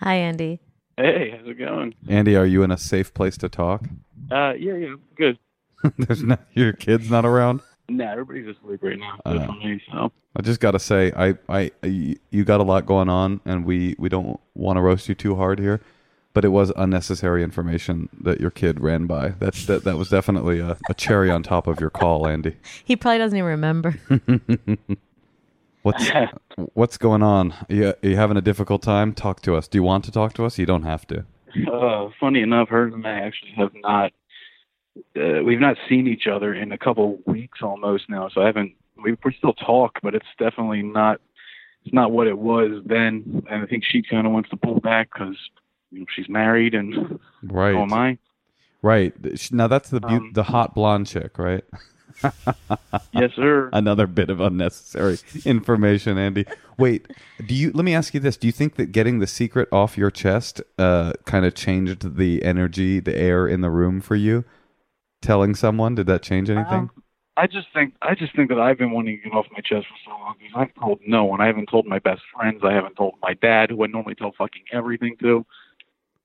Hi, 0.00 0.14
Andy. 0.14 0.60
Hey, 0.96 1.36
how's 1.36 1.48
it 1.48 1.58
going? 1.58 1.94
Andy, 2.08 2.34
are 2.34 2.46
you 2.46 2.64
in 2.64 2.72
a 2.72 2.78
safe 2.78 3.14
place 3.14 3.36
to 3.38 3.48
talk? 3.48 3.84
Uh, 4.32 4.52
yeah, 4.58 4.74
yeah, 4.74 4.94
good. 5.16 5.38
There's 5.98 6.24
not 6.24 6.40
your 6.54 6.72
kids 6.72 7.08
not 7.08 7.24
around? 7.24 7.60
Nah, 7.90 8.10
everybody's 8.12 8.46
asleep 8.56 8.80
right 8.82 8.98
now. 8.98 9.18
Good 9.24 9.46
for 9.46 9.52
me. 9.52 9.80
So 9.90 10.12
I 10.36 10.42
just 10.42 10.60
got 10.60 10.72
to 10.72 10.78
say, 10.78 11.10
I, 11.16 11.34
I, 11.48 11.70
I- 11.82 12.16
you 12.30 12.44
got 12.44 12.60
a 12.60 12.64
lot 12.64 12.84
going 12.86 13.08
on, 13.08 13.40
and 13.44 13.64
we, 13.64 13.94
we 13.98 14.08
don't 14.08 14.38
want 14.54 14.76
to 14.76 14.82
roast 14.82 15.08
you 15.08 15.14
too 15.14 15.36
hard 15.36 15.58
here, 15.58 15.80
but 16.34 16.44
it 16.44 16.48
was 16.48 16.70
unnecessary 16.76 17.42
information 17.42 18.08
that 18.20 18.40
your 18.40 18.50
kid 18.50 18.80
ran 18.80 19.06
by. 19.06 19.30
That's 19.30 19.64
that, 19.66 19.84
that 19.84 19.96
was 19.96 20.10
definitely 20.10 20.60
a, 20.60 20.76
a 20.90 20.94
cherry 20.94 21.30
on 21.30 21.42
top 21.42 21.66
of 21.66 21.80
your 21.80 21.90
call, 21.90 22.26
Andy. 22.26 22.56
He 22.84 22.94
probably 22.96 23.18
doesn't 23.18 23.36
even 23.38 23.48
remember. 23.48 23.98
What's 25.82 26.10
what's 26.74 26.98
going 26.98 27.22
on? 27.22 27.54
You, 27.68 27.94
you 28.02 28.16
having 28.16 28.36
a 28.36 28.40
difficult 28.42 28.82
time? 28.82 29.14
Talk 29.14 29.40
to 29.42 29.54
us. 29.54 29.68
Do 29.68 29.78
you 29.78 29.82
want 29.82 30.04
to 30.06 30.10
talk 30.12 30.34
to 30.34 30.44
us? 30.44 30.58
You 30.58 30.66
don't 30.66 30.82
have 30.82 31.06
to. 31.06 31.24
Uh, 31.72 32.10
funny 32.20 32.42
enough, 32.42 32.68
her 32.68 32.88
and 32.88 33.06
I 33.06 33.12
actually 33.20 33.52
have 33.52 33.70
not. 33.74 34.12
Uh, 35.16 35.42
we've 35.44 35.60
not 35.60 35.76
seen 35.88 36.06
each 36.06 36.26
other 36.26 36.54
in 36.54 36.72
a 36.72 36.78
couple 36.78 37.18
weeks 37.26 37.60
almost 37.62 38.08
now, 38.08 38.28
so 38.28 38.42
I 38.42 38.46
haven't. 38.46 38.72
We 39.02 39.16
we 39.24 39.34
still 39.36 39.52
talk, 39.54 39.98
but 40.02 40.14
it's 40.14 40.26
definitely 40.38 40.82
not. 40.82 41.20
It's 41.84 41.94
not 41.94 42.10
what 42.10 42.26
it 42.26 42.36
was 42.38 42.82
then, 42.84 43.44
and 43.48 43.62
I 43.62 43.66
think 43.66 43.84
she 43.84 44.02
kind 44.02 44.26
of 44.26 44.32
wants 44.32 44.50
to 44.50 44.56
pull 44.56 44.80
back 44.80 45.10
because 45.12 45.36
you 45.90 46.00
know, 46.00 46.06
she's 46.14 46.28
married, 46.28 46.74
and 46.74 47.18
Right. 47.44 47.72
so 47.74 47.82
am 47.82 47.92
I. 47.92 48.18
Right. 48.82 49.14
Now 49.52 49.66
that's 49.68 49.90
the 49.90 50.00
beau- 50.00 50.08
Um, 50.08 50.30
the 50.34 50.44
hot 50.44 50.74
blonde 50.74 51.06
chick, 51.06 51.38
right? 51.38 51.64
Yes, 53.12 53.30
sir. 53.36 53.70
Another 53.72 54.06
bit 54.06 54.30
of 54.30 54.40
unnecessary 54.40 55.18
information, 55.44 56.18
Andy. 56.18 56.44
Wait, 56.76 57.06
do 57.46 57.54
you? 57.54 57.70
Let 57.72 57.84
me 57.84 57.94
ask 57.94 58.12
you 58.14 58.20
this: 58.20 58.36
Do 58.36 58.46
you 58.48 58.52
think 58.52 58.74
that 58.76 58.92
getting 58.92 59.18
the 59.18 59.26
secret 59.26 59.68
off 59.72 59.96
your 59.96 60.10
chest 60.10 60.60
uh, 60.78 61.12
kind 61.26 61.44
of 61.44 61.54
changed 61.54 62.16
the 62.16 62.42
energy, 62.44 62.98
the 63.00 63.16
air 63.16 63.46
in 63.46 63.60
the 63.60 63.70
room 63.70 64.00
for 64.00 64.16
you? 64.16 64.44
Telling 65.20 65.54
someone 65.54 65.94
did 65.94 66.06
that 66.06 66.22
change 66.22 66.48
anything? 66.48 66.72
Um, 66.72 66.90
I 67.36 67.46
just 67.46 67.68
think 67.72 67.94
I 68.02 68.14
just 68.14 68.34
think 68.34 68.48
that 68.48 68.58
I've 68.58 68.78
been 68.78 68.90
wanting 68.90 69.16
to 69.18 69.28
get 69.28 69.36
off 69.36 69.46
my 69.52 69.60
chest 69.60 69.86
for 69.86 69.96
so 70.04 70.10
long 70.10 70.34
because 70.38 70.54
I've 70.56 70.82
told 70.82 71.00
no 71.06 71.24
one. 71.24 71.40
I 71.40 71.46
haven't 71.46 71.68
told 71.70 71.86
my 71.86 72.00
best 72.00 72.22
friends. 72.34 72.62
I 72.64 72.72
haven't 72.72 72.96
told 72.96 73.14
my 73.22 73.34
dad, 73.34 73.70
who 73.70 73.84
I 73.84 73.86
normally 73.86 74.16
tell 74.16 74.32
fucking 74.36 74.64
everything 74.72 75.16
to. 75.20 75.46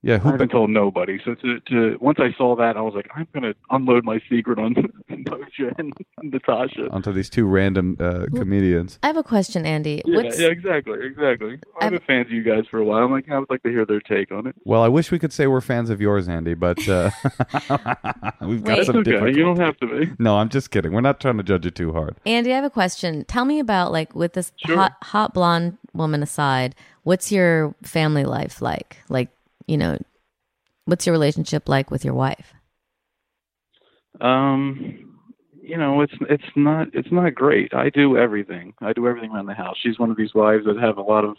Yeah, 0.05 0.15
I 0.15 0.17
who 0.17 0.31
haven't 0.31 0.49
told 0.49 0.69
nobody. 0.69 1.17
So 1.23 1.33
to, 1.35 1.59
to 1.61 1.97
once 2.01 2.19
I 2.19 2.33
saw 2.37 2.55
that, 2.57 2.75
I 2.75 2.81
was 2.81 2.93
like, 2.93 3.07
I'm 3.15 3.25
gonna 3.33 3.53
unload 3.71 4.03
my 4.03 4.19
secret 4.29 4.59
on 4.59 4.75
Moshe 5.09 5.73
and 5.79 5.93
Natasha. 6.21 6.89
onto 6.91 7.13
these 7.13 7.29
two 7.29 7.45
random 7.45 7.95
uh, 8.01 8.25
comedians? 8.35 8.99
I 9.01 9.07
have 9.07 9.15
a 9.17 9.23
question, 9.23 9.65
Andy. 9.65 10.01
Yeah, 10.05 10.15
What's 10.23 10.39
yeah, 10.39 10.47
exactly, 10.49 10.99
exactly. 11.05 11.57
I've 11.79 11.91
been 11.91 12.01
fans 12.05 12.27
of 12.27 12.33
you 12.33 12.43
guys 12.43 12.65
for 12.69 12.79
a 12.79 12.83
while. 12.83 13.03
I'm 13.05 13.11
like, 13.13 13.29
I 13.31 13.39
would 13.39 13.49
like 13.49 13.63
to 13.63 13.69
hear 13.69 13.85
their 13.85 14.01
take 14.01 14.31
on 14.31 14.45
it. 14.45 14.55
Well, 14.65 14.83
I 14.83 14.89
wish 14.89 15.09
we 15.09 15.19
could 15.19 15.31
say 15.31 15.47
we're 15.47 15.61
fans 15.61 15.89
of 15.89 16.01
yours, 16.01 16.27
Andy, 16.27 16.53
but 16.53 16.85
uh, 16.89 17.09
we've 18.41 18.63
got 18.63 18.77
Wait. 18.79 18.85
some 18.85 18.97
It's 18.97 19.07
okay. 19.07 19.11
different. 19.11 19.37
You 19.37 19.43
don't 19.43 19.59
have 19.59 19.77
to 19.77 19.87
be. 19.87 20.11
No, 20.19 20.37
I'm 20.37 20.49
just 20.49 20.71
kidding. 20.71 20.91
We're 20.91 21.01
not 21.01 21.19
trying 21.19 21.37
to 21.37 21.43
judge 21.43 21.65
you 21.65 21.71
too 21.71 21.93
hard. 21.93 22.15
Andy? 22.25 22.51
I 22.51 22.55
have 22.55 22.63
a 22.65 22.69
question. 22.69 23.25
Tell 23.25 23.45
me 23.45 23.59
about 23.59 23.91
like 23.91 24.13
with 24.15 24.33
this 24.33 24.51
Sure. 24.65 24.75
hot 24.75 24.93
hot 25.01 25.33
blonde 25.33 25.77
woman 25.93 26.21
aside. 26.23 26.75
What's 27.03 27.31
your 27.31 27.73
family 27.83 28.23
life 28.25 28.61
like? 28.61 28.97
Like 29.09 29.29
you 29.67 29.77
know, 29.77 29.97
what's 30.85 31.05
your 31.05 31.13
relationship 31.13 31.69
like 31.69 31.91
with 31.91 32.03
your 32.05 32.13
wife? 32.13 32.53
Um, 34.21 35.19
you 35.61 35.77
know, 35.77 36.01
it's 36.01 36.13
it's 36.29 36.43
not 36.55 36.87
it's 36.93 37.11
not 37.11 37.33
great. 37.35 37.73
I 37.73 37.89
do 37.89 38.17
everything. 38.17 38.73
I 38.81 38.93
do 38.93 39.07
everything 39.07 39.31
around 39.31 39.47
the 39.47 39.53
house. 39.53 39.77
She's 39.81 39.97
one 39.97 40.11
of 40.11 40.17
these 40.17 40.33
wives 40.33 40.65
that 40.65 40.77
have 40.77 40.97
a 40.97 41.01
lot 41.01 41.25
of 41.25 41.35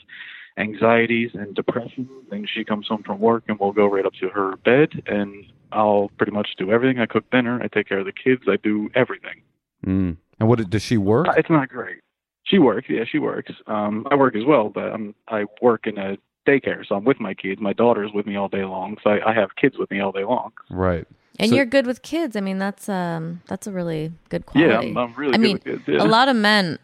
anxieties 0.57 1.31
and 1.35 1.55
depression. 1.55 2.09
And 2.31 2.49
she 2.53 2.65
comes 2.65 2.87
home 2.89 3.03
from 3.05 3.21
work 3.21 3.45
and 3.49 3.59
we'll 3.59 3.73
go 3.73 3.87
right 3.87 4.07
up 4.07 4.15
to 4.21 4.29
her 4.29 4.57
bed 4.57 5.03
and 5.07 5.45
I'll 5.73 6.11
pretty 6.17 6.33
much 6.33 6.51
do 6.57 6.71
everything. 6.71 7.01
I 7.01 7.07
cook 7.07 7.29
dinner. 7.31 7.61
I 7.63 7.69
take 7.69 7.89
care 7.89 7.99
of 7.99 8.07
the 8.07 8.13
kids. 8.13 8.43
I 8.49 8.57
do 8.63 8.91
everything. 8.95 9.43
Mm. 9.85 10.17
And 10.39 10.49
what 10.49 10.69
does 10.71 10.83
she 10.83 10.97
work? 10.97 11.27
It's 11.37 11.51
not 11.51 11.69
great. 11.69 11.99
She 12.45 12.59
works. 12.59 12.87
Yeah, 12.89 13.05
she 13.11 13.19
works. 13.19 13.53
Um, 13.67 14.07
I 14.11 14.15
work 14.15 14.37
as 14.37 14.45
well, 14.45 14.69
but 14.69 14.85
I'm 14.85 15.15
I 15.29 15.47
work 15.63 15.87
in 15.87 15.99
a 15.99 16.17
daycare, 16.47 16.87
so 16.87 16.95
I'm 16.97 17.05
with 17.05 17.21
my 17.21 17.35
kids. 17.35 17.61
My 17.61 17.73
daughter's 17.73 18.13
with 18.13 18.27
me 18.27 18.37
all 18.37 18.49
day 18.49 18.65
long, 18.65 18.97
so 19.03 19.11
I, 19.11 19.31
I 19.31 19.35
have 19.35 19.57
kids 19.57 19.77
with 19.79 19.91
me 19.91 20.01
all 20.01 20.13
day 20.13 20.25
long. 20.25 20.53
Right. 20.71 21.07
And 21.41 21.51
So- 21.51 21.57
you're 21.57 21.67
good 21.67 21.87
with 21.87 22.03
kids. 22.03 22.37
I 22.37 22.41
mean, 22.41 22.59
that's 22.59 22.89
um 22.89 23.41
that's 23.49 23.67
a 23.67 23.73
really 23.73 24.13
good 24.29 24.45
Yeah, 24.55 24.69
quality. 24.69 24.89
I'm, 24.91 24.97
I'm 24.99 25.15
really 25.15 25.35
I 25.35 25.37
good 25.37 25.43
mean, 25.43 25.53
with 25.55 25.65
kids. 25.65 25.83
Yeah. 25.89 26.03
a 26.03 26.07
lot 26.07 26.29
of 26.29 26.37
men 26.37 26.79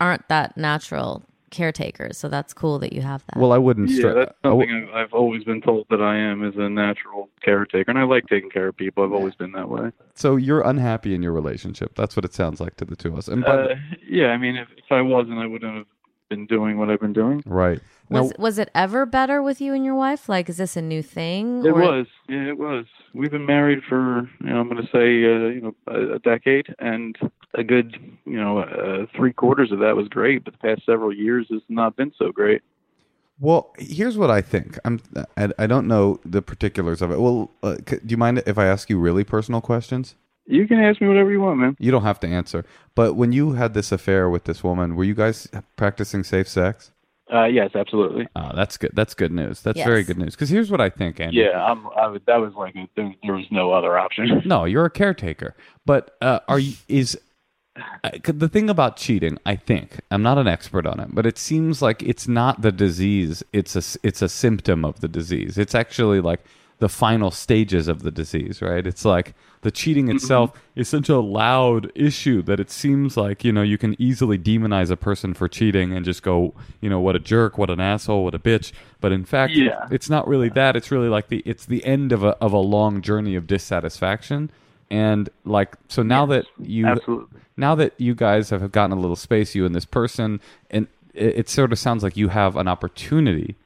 aren't 0.00 0.28
that 0.28 0.56
natural 0.56 1.22
caretakers, 1.50 2.18
so 2.18 2.28
that's 2.28 2.52
cool 2.52 2.80
that 2.80 2.92
you 2.92 3.00
have 3.00 3.24
that. 3.26 3.38
Well, 3.38 3.52
I 3.52 3.58
wouldn't. 3.58 3.88
Yeah, 3.90 4.12
that's 4.12 4.34
something 4.42 4.88
I've, 4.92 4.94
I've 5.06 5.12
always 5.12 5.44
been 5.44 5.60
told 5.62 5.86
that 5.88 6.02
I 6.02 6.16
am 6.16 6.44
is 6.44 6.54
a 6.56 6.68
natural 6.68 7.30
caretaker, 7.42 7.88
and 7.92 7.98
I 7.98 8.02
like 8.02 8.26
taking 8.26 8.50
care 8.50 8.66
of 8.66 8.76
people. 8.76 9.04
I've 9.04 9.12
always 9.12 9.36
been 9.36 9.52
that 9.52 9.68
way. 9.68 9.92
so 10.14 10.34
you're 10.36 10.62
unhappy 10.62 11.14
in 11.14 11.22
your 11.22 11.30
relationship. 11.32 11.94
That's 11.94 12.16
what 12.16 12.24
it 12.24 12.34
sounds 12.34 12.60
like 12.60 12.76
to 12.78 12.84
the 12.84 12.96
two 12.96 13.08
of 13.12 13.18
us. 13.18 13.28
And 13.28 13.44
by 13.44 13.56
the- 13.56 13.62
Uh, 13.70 13.76
yeah, 14.06 14.26
I 14.30 14.36
mean, 14.36 14.56
if, 14.56 14.66
if 14.76 14.90
I 14.90 15.00
wasn't, 15.00 15.38
I 15.38 15.46
wouldn't 15.46 15.76
have 15.76 15.86
been 16.28 16.46
doing 16.46 16.76
what 16.76 16.90
I've 16.90 17.00
been 17.00 17.12
doing. 17.12 17.42
right. 17.46 17.80
Now, 18.10 18.22
was 18.22 18.32
was 18.38 18.58
it 18.58 18.70
ever 18.74 19.06
better 19.06 19.42
with 19.42 19.60
you 19.60 19.72
and 19.72 19.84
your 19.84 19.94
wife? 19.94 20.28
Like, 20.28 20.48
is 20.48 20.58
this 20.58 20.76
a 20.76 20.82
new 20.82 21.02
thing? 21.02 21.64
It 21.64 21.70
or- 21.70 21.80
was, 21.80 22.06
yeah, 22.28 22.48
it 22.48 22.58
was. 22.58 22.84
We've 23.14 23.30
been 23.30 23.46
married 23.46 23.80
for, 23.88 24.28
you 24.40 24.50
know, 24.50 24.60
I'm 24.60 24.68
going 24.68 24.82
to 24.82 24.88
say, 24.90 25.24
uh, 25.24 25.48
you 25.48 25.60
know, 25.62 25.74
a, 25.86 26.16
a 26.16 26.18
decade, 26.18 26.74
and 26.78 27.16
a 27.54 27.62
good, 27.62 27.96
you 28.26 28.36
know, 28.40 28.58
uh, 28.58 29.06
three 29.16 29.32
quarters 29.32 29.72
of 29.72 29.78
that 29.78 29.96
was 29.96 30.08
great. 30.08 30.44
But 30.44 30.54
the 30.54 30.58
past 30.58 30.82
several 30.84 31.12
years 31.14 31.46
has 31.50 31.62
not 31.68 31.96
been 31.96 32.12
so 32.18 32.32
great. 32.32 32.62
Well, 33.40 33.72
here's 33.78 34.16
what 34.18 34.30
I 34.30 34.40
think. 34.42 34.78
I'm. 34.84 35.00
I, 35.36 35.48
I 35.58 35.66
don't 35.66 35.88
know 35.88 36.20
the 36.24 36.42
particulars 36.42 37.02
of 37.02 37.10
it. 37.10 37.20
Well, 37.20 37.50
uh, 37.62 37.76
c- 37.88 37.98
do 38.04 38.12
you 38.12 38.16
mind 38.16 38.42
if 38.46 38.58
I 38.58 38.66
ask 38.66 38.90
you 38.90 38.98
really 38.98 39.24
personal 39.24 39.60
questions? 39.60 40.14
You 40.46 40.68
can 40.68 40.78
ask 40.78 41.00
me 41.00 41.08
whatever 41.08 41.30
you 41.30 41.40
want, 41.40 41.58
man. 41.58 41.76
You 41.80 41.90
don't 41.90 42.02
have 42.02 42.20
to 42.20 42.28
answer. 42.28 42.66
But 42.94 43.14
when 43.14 43.32
you 43.32 43.52
had 43.52 43.72
this 43.72 43.90
affair 43.90 44.28
with 44.28 44.44
this 44.44 44.62
woman, 44.62 44.94
were 44.94 45.04
you 45.04 45.14
guys 45.14 45.48
practicing 45.76 46.22
safe 46.22 46.48
sex? 46.48 46.92
Uh, 47.34 47.46
yes, 47.46 47.70
absolutely. 47.74 48.28
Oh, 48.36 48.50
that's 48.54 48.76
good. 48.76 48.92
That's 48.94 49.12
good 49.14 49.32
news. 49.32 49.60
That's 49.62 49.78
Yes. 49.78 49.86
very 49.86 50.04
good 50.04 50.18
news. 50.18 50.34
Because 50.34 50.50
here's 50.50 50.70
what 50.70 50.80
I 50.80 50.88
think, 50.90 51.18
Andy. 51.18 51.38
Yeah, 51.38 51.60
I'm. 51.64 51.86
I 51.96 52.06
would, 52.06 52.24
that 52.26 52.36
was 52.36 52.54
like 52.54 52.76
a, 52.76 52.88
there, 52.96 53.12
there 53.24 53.34
was 53.34 53.46
no 53.50 53.72
other 53.72 53.98
option. 53.98 54.42
No, 54.46 54.64
you're 54.66 54.84
a 54.84 54.90
caretaker. 54.90 55.54
But 55.84 56.16
uh, 56.20 56.40
are 56.48 56.58
you 56.60 56.74
is 56.86 57.18
uh, 58.04 58.10
the 58.24 58.48
thing 58.48 58.70
about 58.70 58.96
cheating? 58.96 59.38
I 59.44 59.56
think 59.56 60.00
I'm 60.12 60.22
not 60.22 60.38
an 60.38 60.46
expert 60.46 60.86
on 60.86 61.00
it, 61.00 61.08
but 61.12 61.26
it 61.26 61.38
seems 61.38 61.82
like 61.82 62.02
it's 62.04 62.28
not 62.28 62.62
the 62.62 62.70
disease. 62.70 63.42
It's 63.52 63.74
a 63.74 63.78
s- 63.78 63.98
it's 64.04 64.22
a 64.22 64.28
symptom 64.28 64.84
of 64.84 65.00
the 65.00 65.08
disease. 65.08 65.58
It's 65.58 65.74
actually 65.74 66.20
like 66.20 66.40
the 66.78 66.88
final 66.88 67.30
stages 67.30 67.88
of 67.88 68.02
the 68.02 68.10
disease, 68.10 68.60
right? 68.60 68.86
It's 68.86 69.04
like 69.04 69.34
the 69.62 69.70
cheating 69.70 70.06
mm-hmm. 70.06 70.16
itself 70.16 70.52
is 70.74 70.88
such 70.88 71.08
a 71.08 71.18
loud 71.18 71.90
issue 71.94 72.42
that 72.42 72.60
it 72.60 72.70
seems 72.70 73.16
like 73.16 73.44
you 73.44 73.52
know 73.52 73.62
you 73.62 73.78
can 73.78 74.00
easily 74.00 74.38
demonize 74.38 74.90
a 74.90 74.96
person 74.96 75.34
for 75.34 75.48
cheating 75.48 75.92
and 75.92 76.04
just 76.04 76.22
go 76.22 76.52
you 76.80 76.90
know 76.90 77.00
what 77.00 77.16
a 77.16 77.18
jerk, 77.18 77.56
what 77.56 77.70
an 77.70 77.80
asshole, 77.80 78.24
what 78.24 78.34
a 78.34 78.38
bitch. 78.38 78.72
But 79.00 79.12
in 79.12 79.24
fact, 79.24 79.54
Yeah. 79.54 79.86
it's 79.90 80.10
not 80.10 80.26
really 80.28 80.48
that. 80.50 80.76
It's 80.76 80.90
really 80.90 81.08
like 81.08 81.28
the 81.28 81.42
it's 81.46 81.66
the 81.66 81.84
end 81.84 82.12
of 82.12 82.22
a 82.22 82.36
of 82.40 82.52
a 82.52 82.58
long 82.58 83.00
journey 83.00 83.36
of 83.36 83.46
dissatisfaction. 83.46 84.50
And 84.90 85.30
like 85.44 85.76
so 85.88 86.02
now 86.02 86.26
that 86.26 86.46
you 86.58 86.86
Absolutely. 86.86 87.40
now 87.56 87.74
that 87.76 87.94
you 87.98 88.14
guys 88.14 88.50
have 88.50 88.70
gotten 88.72 88.96
a 88.96 89.00
little 89.00 89.16
space, 89.16 89.54
you 89.54 89.64
and 89.64 89.74
this 89.74 89.86
person, 89.86 90.40
and 90.70 90.88
it, 91.14 91.38
it 91.38 91.48
sort 91.48 91.72
of 91.72 91.78
sounds 91.78 92.02
like 92.02 92.16
you 92.16 92.28
have 92.28 92.56
an 92.56 92.68
opportunity 92.68 93.56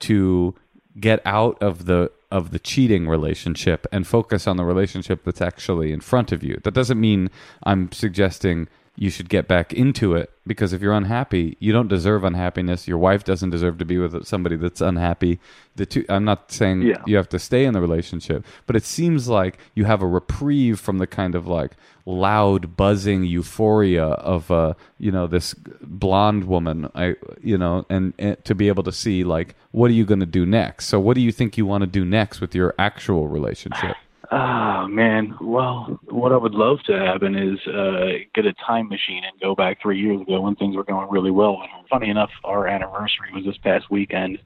to 0.00 0.54
get 1.00 1.20
out 1.24 1.60
of 1.62 1.86
the 1.86 2.10
of 2.30 2.50
the 2.50 2.58
cheating 2.58 3.08
relationship 3.08 3.86
and 3.92 4.06
focus 4.06 4.46
on 4.46 4.56
the 4.56 4.64
relationship 4.64 5.24
that's 5.24 5.40
actually 5.40 5.92
in 5.92 6.00
front 6.00 6.32
of 6.32 6.42
you. 6.42 6.58
That 6.64 6.74
doesn't 6.74 7.00
mean 7.00 7.30
I'm 7.64 7.92
suggesting 7.92 8.68
you 8.96 9.10
should 9.10 9.28
get 9.28 9.46
back 9.46 9.72
into 9.72 10.14
it 10.14 10.30
because 10.46 10.72
if 10.72 10.80
you're 10.80 10.94
unhappy, 10.94 11.56
you 11.60 11.72
don't 11.72 11.88
deserve 11.88 12.24
unhappiness. 12.24 12.88
Your 12.88 12.98
wife 12.98 13.24
doesn't 13.24 13.50
deserve 13.50 13.76
to 13.78 13.84
be 13.84 13.98
with 13.98 14.24
somebody 14.26 14.56
that's 14.56 14.80
unhappy. 14.80 15.38
The 15.76 15.84
two 15.86 16.04
I'm 16.08 16.24
not 16.24 16.50
saying 16.50 16.82
Yeah. 16.82 17.02
you 17.06 17.16
have 17.16 17.28
to 17.30 17.38
stay 17.38 17.64
in 17.66 17.74
the 17.74 17.80
relationship, 17.80 18.44
but 18.66 18.74
it 18.76 18.84
seems 18.84 19.28
like 19.28 19.58
you 19.74 19.84
have 19.84 20.00
a 20.02 20.06
reprieve 20.06 20.80
from 20.80 20.98
the 20.98 21.06
kind 21.06 21.34
of 21.34 21.46
like 21.46 21.72
loud 22.06 22.76
buzzing 22.76 23.24
euphoria 23.24 24.04
of 24.06 24.48
uh 24.50 24.72
you 24.96 25.10
know 25.10 25.26
this 25.26 25.54
blonde 25.82 26.44
woman 26.44 26.88
I 26.94 27.16
you 27.42 27.58
know 27.58 27.84
and, 27.90 28.14
and 28.18 28.42
to 28.44 28.54
be 28.54 28.68
able 28.68 28.84
to 28.84 28.92
see 28.92 29.24
like 29.24 29.56
what 29.72 29.90
are 29.90 29.94
you 29.94 30.06
going 30.06 30.20
to 30.20 30.26
do 30.26 30.46
next? 30.46 30.86
So 30.86 30.98
what 31.00 31.14
do 31.14 31.20
you 31.20 31.32
think 31.32 31.58
you 31.58 31.66
want 31.66 31.82
to 31.82 31.86
do 31.86 32.04
next 32.04 32.40
with 32.40 32.54
your 32.54 32.74
actual 32.78 33.28
relationship? 33.28 33.96
Ah, 34.30 34.86
man. 34.88 35.36
Well, 35.40 36.00
what 36.10 36.32
I 36.32 36.36
would 36.36 36.54
love 36.54 36.78
to 36.86 36.92
happen 36.98 37.34
is 37.36 37.58
uh, 37.68 38.24
get 38.34 38.46
a 38.46 38.52
time 38.54 38.88
machine 38.88 39.22
and 39.24 39.38
go 39.40 39.54
back 39.54 39.80
three 39.80 40.00
years 40.00 40.20
ago 40.20 40.40
when 40.40 40.56
things 40.56 40.74
were 40.74 40.84
going 40.84 41.08
really 41.10 41.30
well. 41.30 41.58
her. 41.58 41.82
Funny 41.88 42.10
enough, 42.10 42.30
our 42.44 42.66
anniversary 42.66 43.30
was 43.32 43.44
this 43.44 43.56
past 43.58 43.90
weekend, 43.90 44.38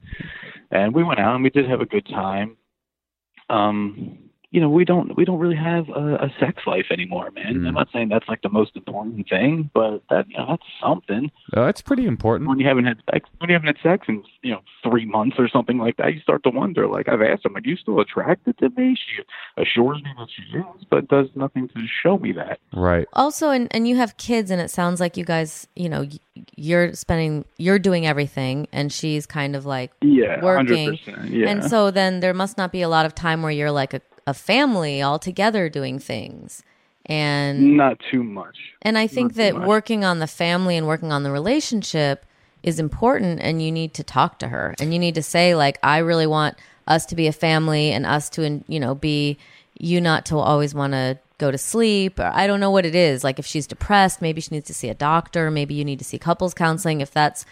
and 0.71 0.93
we 0.93 1.03
went 1.03 1.19
out 1.19 1.35
and 1.35 1.43
we 1.43 1.49
did 1.49 1.67
have 1.69 1.81
a 1.81 1.85
good 1.85 2.05
time. 2.07 2.57
Um, 3.49 4.30
you 4.51 4.59
know, 4.59 4.69
we 4.69 4.83
don't 4.83 5.15
we 5.15 5.23
don't 5.23 5.39
really 5.39 5.55
have 5.55 5.87
a, 5.89 6.15
a 6.15 6.33
sex 6.39 6.63
life 6.67 6.87
anymore, 6.91 7.31
man. 7.31 7.55
Mm. 7.55 7.67
I'm 7.69 7.73
not 7.73 7.87
saying 7.93 8.09
that's 8.09 8.27
like 8.27 8.41
the 8.41 8.49
most 8.49 8.75
important 8.75 9.29
thing, 9.29 9.69
but 9.73 10.03
that 10.09 10.29
you 10.29 10.37
know 10.37 10.45
that's 10.49 10.63
something. 10.81 11.31
Uh, 11.55 11.63
it's 11.63 11.81
pretty 11.81 12.05
important. 12.05 12.49
When 12.49 12.59
you 12.59 12.67
haven't 12.67 12.85
had 12.85 12.97
sex, 13.11 13.29
when 13.37 13.49
you 13.49 13.53
haven't 13.53 13.67
had 13.67 13.81
sex 13.81 14.07
in 14.09 14.23
you 14.41 14.51
know 14.51 14.61
three 14.83 15.05
months 15.05 15.37
or 15.39 15.47
something 15.47 15.77
like 15.77 15.95
that, 15.97 16.13
you 16.13 16.19
start 16.19 16.43
to 16.43 16.49
wonder. 16.49 16.85
Like 16.85 17.07
I've 17.07 17.21
asked 17.21 17.45
him, 17.45 17.53
like, 17.53 17.65
you 17.65 17.77
still 17.77 17.99
attracted 18.01 18.57
to 18.57 18.69
me? 18.71 18.95
She 18.95 19.23
assures 19.61 20.03
me 20.03 20.09
that 20.17 20.27
she 20.29 20.57
is, 20.57 20.85
but 20.89 21.07
does 21.07 21.27
nothing 21.35 21.69
to 21.69 21.81
show 22.03 22.17
me 22.17 22.33
that. 22.33 22.59
Right. 22.73 23.07
Also, 23.13 23.51
and, 23.51 23.67
and 23.71 23.87
you 23.87 23.95
have 23.95 24.17
kids, 24.17 24.51
and 24.51 24.61
it 24.61 24.69
sounds 24.69 24.99
like 24.99 25.15
you 25.15 25.23
guys, 25.23 25.67
you 25.75 25.87
know, 25.87 26.05
you're 26.55 26.93
spending, 26.93 27.45
you're 27.57 27.79
doing 27.79 28.05
everything, 28.05 28.67
and 28.71 28.91
she's 28.91 29.25
kind 29.25 29.55
of 29.55 29.65
like 29.65 29.91
Yeah, 30.01 30.43
working. 30.43 30.91
100%. 30.91 31.29
Yeah. 31.29 31.49
And 31.49 31.63
so 31.63 31.91
then 31.91 32.19
there 32.19 32.33
must 32.33 32.57
not 32.57 32.71
be 32.71 32.81
a 32.81 32.89
lot 32.89 33.05
of 33.05 33.15
time 33.15 33.41
where 33.41 33.51
you're 33.51 33.71
like 33.71 33.93
a, 33.93 34.01
a 34.31 34.33
family 34.33 35.01
all 35.01 35.19
together 35.19 35.69
doing 35.69 35.99
things. 35.99 36.63
And 37.05 37.75
not 37.77 37.97
too 38.11 38.23
much. 38.23 38.57
and 38.81 38.97
I 38.97 39.07
think 39.07 39.31
Not 39.31 39.37
that 39.37 39.67
working 39.67 40.05
on 40.05 40.19
the 40.19 40.27
family 40.27 40.77
and 40.77 40.87
working 40.87 41.11
on 41.11 41.23
the 41.23 41.31
relationship 41.31 42.25
is 42.63 42.79
important 42.79 43.41
and 43.41 43.61
you 43.61 43.71
need 43.71 43.93
to 43.95 44.03
talk 44.03 44.39
to 44.39 44.47
her. 44.47 44.75
And 44.79 44.93
you 44.93 44.99
need 44.99 45.15
to 45.15 45.23
say 45.23 45.55
like 45.55 45.77
I 45.83 45.97
really 45.97 46.27
want 46.27 46.55
us 46.87 47.05
to 47.07 47.15
be 47.15 47.27
a 47.27 47.33
family 47.33 47.91
and 47.91 48.05
us 48.05 48.29
to 48.31 48.63
you 48.67 48.79
know 48.79 48.95
be 48.95 49.37
you 49.77 49.99
not 49.99 50.25
to 50.27 50.37
always 50.37 50.73
want 50.75 50.93
to 50.93 51.17
go 51.39 51.49
to 51.51 51.57
sleep. 51.57 52.19
Or 52.19 52.31
I 52.33 52.45
don't 52.47 52.59
know 52.59 52.71
what 52.71 52.85
it 52.85 52.95
is. 52.95 53.23
Like 53.23 53.39
if 53.39 53.45
she's 53.47 53.67
depressed 53.67 54.21
maybe 54.21 54.39
she 54.39 54.53
needs 54.55 54.67
to 54.67 54.73
see 54.73 54.89
a 54.89 54.95
doctor. 54.95 55.49
Maybe 55.51 55.73
you 55.73 55.83
need 55.83 55.99
to 55.99 56.05
see 56.05 56.19
couples 56.19 56.53
counseling 56.53 57.01
if 57.01 57.11
that's 57.11 57.45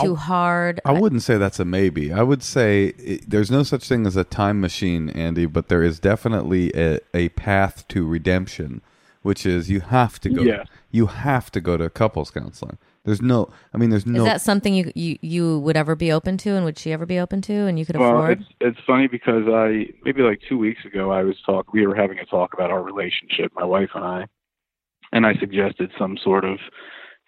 too 0.00 0.14
hard 0.14 0.80
I 0.84 0.92
wouldn't 0.92 1.22
say 1.22 1.36
that's 1.36 1.60
a 1.60 1.64
maybe. 1.64 2.12
I 2.12 2.22
would 2.22 2.42
say 2.42 2.94
it, 2.98 3.28
there's 3.28 3.50
no 3.50 3.62
such 3.62 3.88
thing 3.88 4.06
as 4.06 4.16
a 4.16 4.24
time 4.24 4.60
machine, 4.60 5.08
Andy, 5.10 5.46
but 5.46 5.68
there 5.68 5.82
is 5.82 5.98
definitely 5.98 6.72
a, 6.74 7.00
a 7.14 7.28
path 7.30 7.86
to 7.88 8.06
redemption, 8.06 8.80
which 9.22 9.44
is 9.44 9.70
you 9.70 9.80
have 9.80 10.18
to 10.20 10.30
go. 10.30 10.42
Yeah. 10.42 10.64
You 10.90 11.06
have 11.06 11.50
to 11.52 11.60
go 11.60 11.76
to 11.76 11.88
couples 11.90 12.30
counseling. 12.30 12.78
There's 13.04 13.20
no. 13.20 13.50
I 13.74 13.78
mean, 13.78 13.90
there's 13.90 14.06
no. 14.06 14.12
is 14.12 14.18
no. 14.18 14.24
that 14.24 14.40
something 14.40 14.74
you, 14.74 14.92
you 14.94 15.18
you 15.20 15.58
would 15.60 15.76
ever 15.76 15.96
be 15.96 16.12
open 16.12 16.36
to 16.38 16.50
and 16.50 16.64
would 16.64 16.78
she 16.78 16.92
ever 16.92 17.04
be 17.04 17.18
open 17.18 17.42
to 17.42 17.52
and 17.52 17.78
you 17.78 17.84
could 17.84 17.96
Well, 17.96 18.10
afford 18.10 18.40
it's 18.40 18.48
it's 18.60 18.78
funny 18.86 19.08
because 19.08 19.44
I 19.48 19.86
maybe 20.04 20.22
like 20.22 20.40
two 20.48 20.58
weeks 20.58 20.84
ago 20.84 21.10
I 21.10 21.22
was 21.24 21.36
talk 21.44 21.72
we 21.72 21.86
were 21.86 21.96
having 21.96 22.18
a 22.18 22.24
talk 22.26 22.54
about 22.54 22.70
our 22.70 22.82
relationship, 22.82 23.52
my 23.56 23.64
wife 23.64 23.90
and 23.94 24.04
I, 24.04 24.26
and 25.12 25.26
I 25.26 25.34
suggested 25.34 25.90
some 25.98 26.16
sort 26.22 26.44
of 26.44 26.58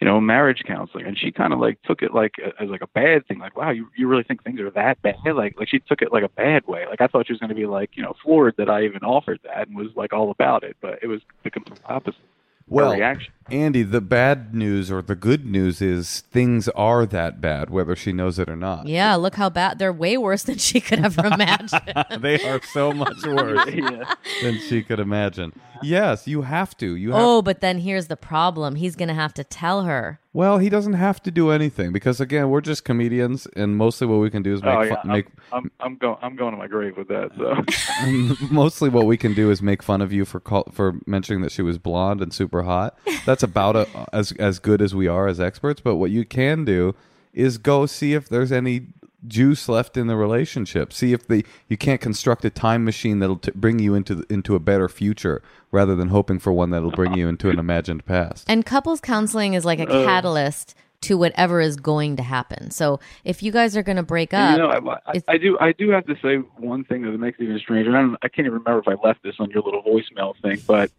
you 0.01 0.07
know, 0.07 0.21
marriage 0.21 0.63
counseling, 0.67 1.07
and 1.07 1.17
she 1.17 1.31
kind 1.31 1.53
of 1.53 1.61
like 1.61 1.81
took 1.83 2.03
it 2.03 2.13
like 2.13 2.35
a- 2.45 2.63
as 2.63 2.69
like 2.69 2.83
a 2.83 2.87
bad 2.89 3.27
thing. 3.27 3.39
Like, 3.39 3.57
wow, 3.57 3.71
you 3.71 3.89
you 3.97 4.09
really 4.09 4.25
think 4.25 4.43
things 4.43 4.61
are 4.61 4.71
that 4.71 5.01
bad? 5.03 5.17
Like, 5.35 5.55
like 5.59 5.69
she 5.69 5.79
took 5.79 6.03
it 6.03 6.13
like 6.13 6.25
a 6.25 6.29
bad 6.29 6.67
way. 6.67 6.85
Like 6.89 7.01
I 7.01 7.07
thought 7.07 7.27
she 7.27 7.33
was 7.33 7.41
going 7.41 7.51
to 7.51 7.55
be 7.55 7.67
like, 7.67 7.91
you 7.95 8.03
know, 8.03 8.15
floored 8.23 8.55
that 8.59 8.69
I 8.69 8.85
even 8.85 9.03
offered 9.05 9.41
that 9.45 9.69
and 9.69 9.77
was 9.77 9.89
like 9.95 10.13
all 10.13 10.31
about 10.31 10.65
it, 10.65 10.77
but 10.81 10.99
it 11.03 11.07
was 11.07 11.21
the 11.45 11.51
complete 11.51 11.81
opposite. 11.87 12.21
Well, 12.67 12.95
reaction. 12.95 13.31
Andy, 13.51 13.83
the 13.83 14.01
bad 14.01 14.55
news 14.55 14.91
or 14.91 15.03
the 15.03 15.15
good 15.15 15.45
news 15.45 15.83
is 15.83 16.21
things 16.33 16.67
are 16.71 17.05
that 17.05 17.39
bad, 17.39 17.69
whether 17.69 17.95
she 17.95 18.11
knows 18.11 18.39
it 18.39 18.49
or 18.49 18.57
not. 18.57 18.87
Yeah, 18.87 19.17
look 19.17 19.35
how 19.35 19.51
bad. 19.51 19.79
They're 19.79 19.93
way 19.93 20.17
worse 20.17 20.45
than 20.45 20.57
she 20.57 20.81
could 20.81 20.99
ever 21.05 21.27
imagine. 21.33 21.79
they 22.21 22.41
are 22.49 22.63
so 22.73 22.91
much 22.95 23.23
worse 23.27 23.67
yeah. 23.75 24.15
than 24.43 24.59
she 24.61 24.83
could 24.83 24.99
imagine. 24.99 25.53
Yes, 25.85 26.27
you 26.27 26.43
have 26.43 26.77
to. 26.79 26.97
You 26.97 27.13
have 27.13 27.21
oh, 27.21 27.43
but 27.43 27.61
then 27.61 27.79
here's 27.79 28.07
the 28.09 28.17
problem. 28.17 28.77
He's 28.77 28.97
going 28.97 29.09
to 29.09 29.15
have 29.15 29.35
to 29.35 29.45
tell 29.45 29.83
her. 29.83 30.21
Well, 30.33 30.59
he 30.59 30.69
doesn't 30.69 30.95
have 30.95 31.23
to 31.23 31.31
do 31.31 31.51
anything 31.51 31.93
because 31.93 32.21
again, 32.21 32.51
we're 32.51 32.61
just 32.61 32.85
comedians, 32.85 33.47
and 33.55 33.77
mostly 33.77 34.07
what 34.07 34.17
we 34.17 34.31
can 34.31 34.43
do 34.43 34.53
is 34.53 34.63
make 34.63 34.75
Oh 34.75 34.83
yeah, 34.83 34.95
fun, 34.97 35.09
make 35.09 35.27
I'm, 35.53 35.65
I'm 35.65 35.71
I'm 35.81 35.97
going 35.97 36.17
I'm 36.23 36.37
going 36.37 36.51
to 36.53 36.57
my 36.57 36.67
grave 36.67 36.97
with 36.97 37.09
that. 37.09 37.31
So 37.37 38.47
mostly 38.51 38.89
what 38.89 39.07
we 39.07 39.17
can 39.17 39.35
do 39.35 39.51
is 39.51 39.63
make 39.63 39.83
fun 39.83 40.01
of 40.03 40.13
you 40.13 40.25
for 40.25 40.41
call, 40.41 40.65
for 40.73 40.99
mentioning 41.07 41.43
that 41.43 41.53
she 41.53 41.63
was 41.63 41.79
blonde 41.79 42.21
and 42.21 42.33
super 42.33 42.63
hot. 42.63 42.99
That's 43.25 43.43
about 43.43 43.77
a, 43.77 43.87
as 44.13 44.33
as 44.33 44.59
good 44.59 44.83
as 44.83 44.95
we 44.95 45.07
are 45.07 45.29
as 45.29 45.41
experts. 45.41 45.81
But 45.81 45.97
what 45.97 46.11
you 46.11 46.25
can 46.25 46.65
do 46.65 46.95
is 47.33 47.59
go 47.59 47.87
see 47.87 48.15
if 48.15 48.29
there's 48.29 48.53
any 48.53 48.89
juice 49.27 49.69
left 49.69 49.97
in 49.97 50.07
the 50.07 50.17
relationship. 50.17 50.93
See 50.93 51.13
if 51.13 51.27
the 51.27 51.45
you 51.69 51.77
can't 51.77 52.01
construct 52.01 52.45
a 52.45 52.51
time 52.51 52.85
machine 52.85 53.19
that'll 53.19 53.39
t- 53.39 53.53
bring 53.55 53.79
you 53.79 53.95
into 53.95 54.15
the, 54.17 54.33
into 54.33 54.55
a 54.55 54.61
better 54.61 54.89
future 54.89 55.43
rather 55.71 55.95
than 55.97 56.09
hoping 56.09 56.39
for 56.39 56.53
one 56.53 56.71
that'll 56.71 56.91
bring 56.91 57.15
you 57.15 57.29
into 57.29 57.51
an 57.51 57.59
imagined 57.59 58.05
past. 58.07 58.45
And 58.49 58.65
couples 58.65 59.01
counseling 59.01 59.55
is 59.55 59.65
like 59.65 59.81
a 59.81 59.87
catalyst 59.87 60.75
to 61.03 61.19
whatever 61.19 61.61
is 61.61 61.77
going 61.77 62.17
to 62.17 62.23
happen. 62.23 62.71
So 62.71 62.99
if 63.25 63.43
you 63.43 63.53
guys 63.53 63.77
are 63.77 63.83
going 63.83 63.97
to 63.97 64.03
break 64.03 64.33
up, 64.33 64.53
you 64.53 64.63
know, 64.63 64.71
I, 64.71 65.13
I, 65.13 65.23
I 65.29 65.39
do 65.39 65.59
I 65.61 65.73
do 65.73 65.91
have 65.91 66.07
to 66.07 66.17
say 66.23 66.37
one 66.57 66.85
thing 66.85 67.03
that 67.03 67.19
makes 67.19 67.39
it 67.39 67.45
even 67.45 67.59
stranger. 67.59 67.95
I, 67.97 68.01
don't, 68.01 68.17
I 68.23 68.29
can't 68.29 68.47
even 68.47 68.59
remember 68.59 68.79
if 68.79 68.89
I 68.89 69.07
left 69.07 69.23
this 69.23 69.35
on 69.39 69.51
your 69.51 69.63
little 69.63 69.83
voicemail 69.83 70.35
thing, 70.41 70.63
but 70.67 70.91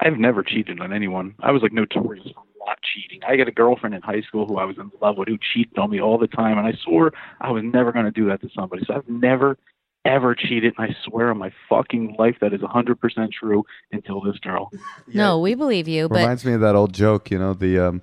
I've 0.00 0.18
never 0.18 0.42
cheated 0.42 0.80
on 0.80 0.92
anyone. 0.92 1.34
I 1.40 1.50
was 1.50 1.62
like 1.62 1.72
notorious 1.72 2.26
for 2.32 2.42
not 2.68 2.78
cheating. 2.82 3.20
I 3.26 3.36
had 3.36 3.48
a 3.48 3.52
girlfriend 3.52 3.94
in 3.94 4.02
high 4.02 4.20
school 4.22 4.46
who 4.46 4.58
I 4.58 4.64
was 4.64 4.76
in 4.78 4.90
love 5.00 5.16
with 5.16 5.28
who 5.28 5.38
cheated 5.52 5.78
on 5.78 5.90
me 5.90 6.00
all 6.00 6.18
the 6.18 6.26
time, 6.26 6.58
and 6.58 6.66
I 6.66 6.72
swore 6.84 7.12
I 7.40 7.50
was 7.50 7.62
never 7.64 7.92
going 7.92 8.04
to 8.04 8.10
do 8.10 8.26
that 8.28 8.40
to 8.42 8.50
somebody. 8.54 8.84
So 8.86 8.94
I've 8.94 9.08
never 9.08 9.58
ever 10.04 10.34
cheated, 10.34 10.74
and 10.78 10.90
I 10.90 10.96
swear 11.04 11.30
on 11.30 11.38
my 11.38 11.52
fucking 11.68 12.16
life 12.18 12.36
that 12.40 12.54
is 12.54 12.60
100% 12.60 13.32
true 13.32 13.64
until 13.92 14.20
this 14.20 14.38
girl. 14.38 14.70
no, 15.06 15.38
we 15.38 15.54
believe 15.54 15.88
you, 15.88 16.08
but 16.08 16.20
Reminds 16.20 16.44
me 16.44 16.54
of 16.54 16.60
that 16.60 16.74
old 16.74 16.94
joke, 16.94 17.30
you 17.30 17.38
know, 17.38 17.52
the 17.52 17.78
um, 17.78 18.02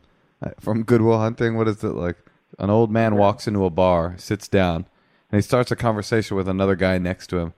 from 0.59 0.83
Good 0.83 1.01
Will 1.01 1.19
Hunting. 1.19 1.55
What 1.57 1.67
is 1.67 1.83
it 1.83 1.89
like? 1.89 2.17
An 2.59 2.69
old 2.69 2.91
man 2.91 3.15
walks 3.15 3.47
into 3.47 3.65
a 3.65 3.69
bar, 3.69 4.15
sits 4.17 4.47
down, 4.47 4.85
and 5.31 5.37
he 5.37 5.41
starts 5.41 5.71
a 5.71 5.75
conversation 5.75 6.37
with 6.37 6.47
another 6.47 6.75
guy 6.75 6.97
next 6.97 7.27
to 7.27 7.37
him. 7.37 7.53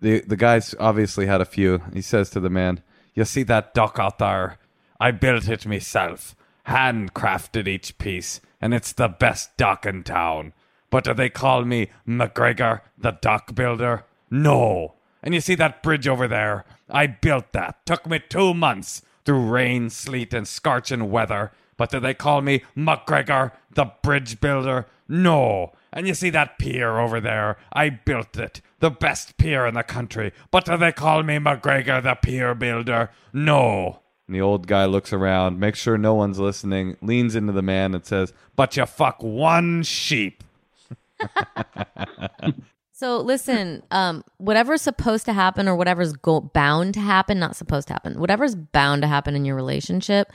The 0.00 0.20
the 0.20 0.36
guy's 0.36 0.74
obviously 0.78 1.26
had 1.26 1.40
a 1.40 1.46
few. 1.46 1.80
He 1.92 2.02
says 2.02 2.30
to 2.30 2.40
the 2.40 2.50
man, 2.50 2.82
"You 3.14 3.24
see 3.24 3.42
that 3.44 3.74
duck 3.74 3.96
out 3.98 4.18
there? 4.18 4.58
I 5.00 5.12
built 5.12 5.48
it 5.48 5.66
myself, 5.66 6.34
handcrafted 6.66 7.68
each 7.68 7.98
piece, 7.98 8.40
and 8.60 8.74
it's 8.74 8.92
the 8.92 9.08
best 9.08 9.56
dock 9.56 9.86
in 9.86 10.02
town. 10.02 10.52
But 10.90 11.04
do 11.04 11.14
they 11.14 11.28
call 11.28 11.64
me 11.64 11.90
McGregor, 12.06 12.80
the 12.96 13.12
dock 13.12 13.54
builder? 13.54 14.04
No. 14.30 14.94
And 15.22 15.34
you 15.34 15.40
see 15.40 15.54
that 15.56 15.82
bridge 15.82 16.08
over 16.08 16.26
there? 16.26 16.64
I 16.90 17.06
built 17.06 17.52
that. 17.52 17.84
Took 17.86 18.06
me 18.06 18.20
two 18.28 18.54
months 18.54 19.02
through 19.24 19.50
rain, 19.50 19.90
sleet, 19.90 20.32
and 20.32 20.48
scorching 20.48 21.10
weather. 21.10 21.52
But 21.76 21.90
do 21.90 22.00
they 22.00 22.14
call 22.14 22.40
me 22.40 22.62
McGregor, 22.76 23.52
the 23.70 23.92
bridge 24.02 24.40
builder? 24.40 24.86
No. 25.08 25.72
And 25.92 26.08
you 26.08 26.14
see 26.14 26.30
that 26.30 26.58
pier 26.58 26.98
over 26.98 27.20
there? 27.20 27.56
I 27.72 27.90
built 27.90 28.36
it. 28.36 28.60
The 28.80 28.90
best 28.90 29.36
pier 29.36 29.66
in 29.66 29.74
the 29.74 29.82
country. 29.82 30.32
But 30.50 30.64
do 30.64 30.76
they 30.76 30.92
call 30.92 31.22
me 31.22 31.36
McGregor, 31.36 32.02
the 32.02 32.14
pier 32.14 32.54
builder? 32.54 33.10
No. 33.32 34.00
And 34.28 34.36
the 34.36 34.40
old 34.40 34.68
guy 34.68 34.84
looks 34.84 35.12
around, 35.12 35.58
makes 35.58 35.80
sure 35.80 35.98
no 35.98 36.14
one's 36.14 36.38
listening, 36.38 36.96
leans 37.02 37.34
into 37.34 37.52
the 37.52 37.62
man 37.62 37.94
and 37.94 38.06
says, 38.06 38.32
But 38.54 38.76
you 38.76 38.86
fuck 38.86 39.20
one 39.22 39.82
sheep. 39.82 40.44
So 42.98 43.20
listen, 43.20 43.84
um, 43.92 44.24
whatever's 44.38 44.82
supposed 44.82 45.24
to 45.26 45.32
happen 45.32 45.68
or 45.68 45.76
whatever's 45.76 46.14
go- 46.14 46.40
bound 46.40 46.94
to 46.94 47.00
happen, 47.00 47.38
not 47.38 47.54
supposed 47.54 47.86
to 47.86 47.94
happen, 47.94 48.18
whatever's 48.18 48.56
bound 48.56 49.02
to 49.02 49.08
happen 49.08 49.36
in 49.36 49.44
your 49.44 49.54
relationship 49.54 50.32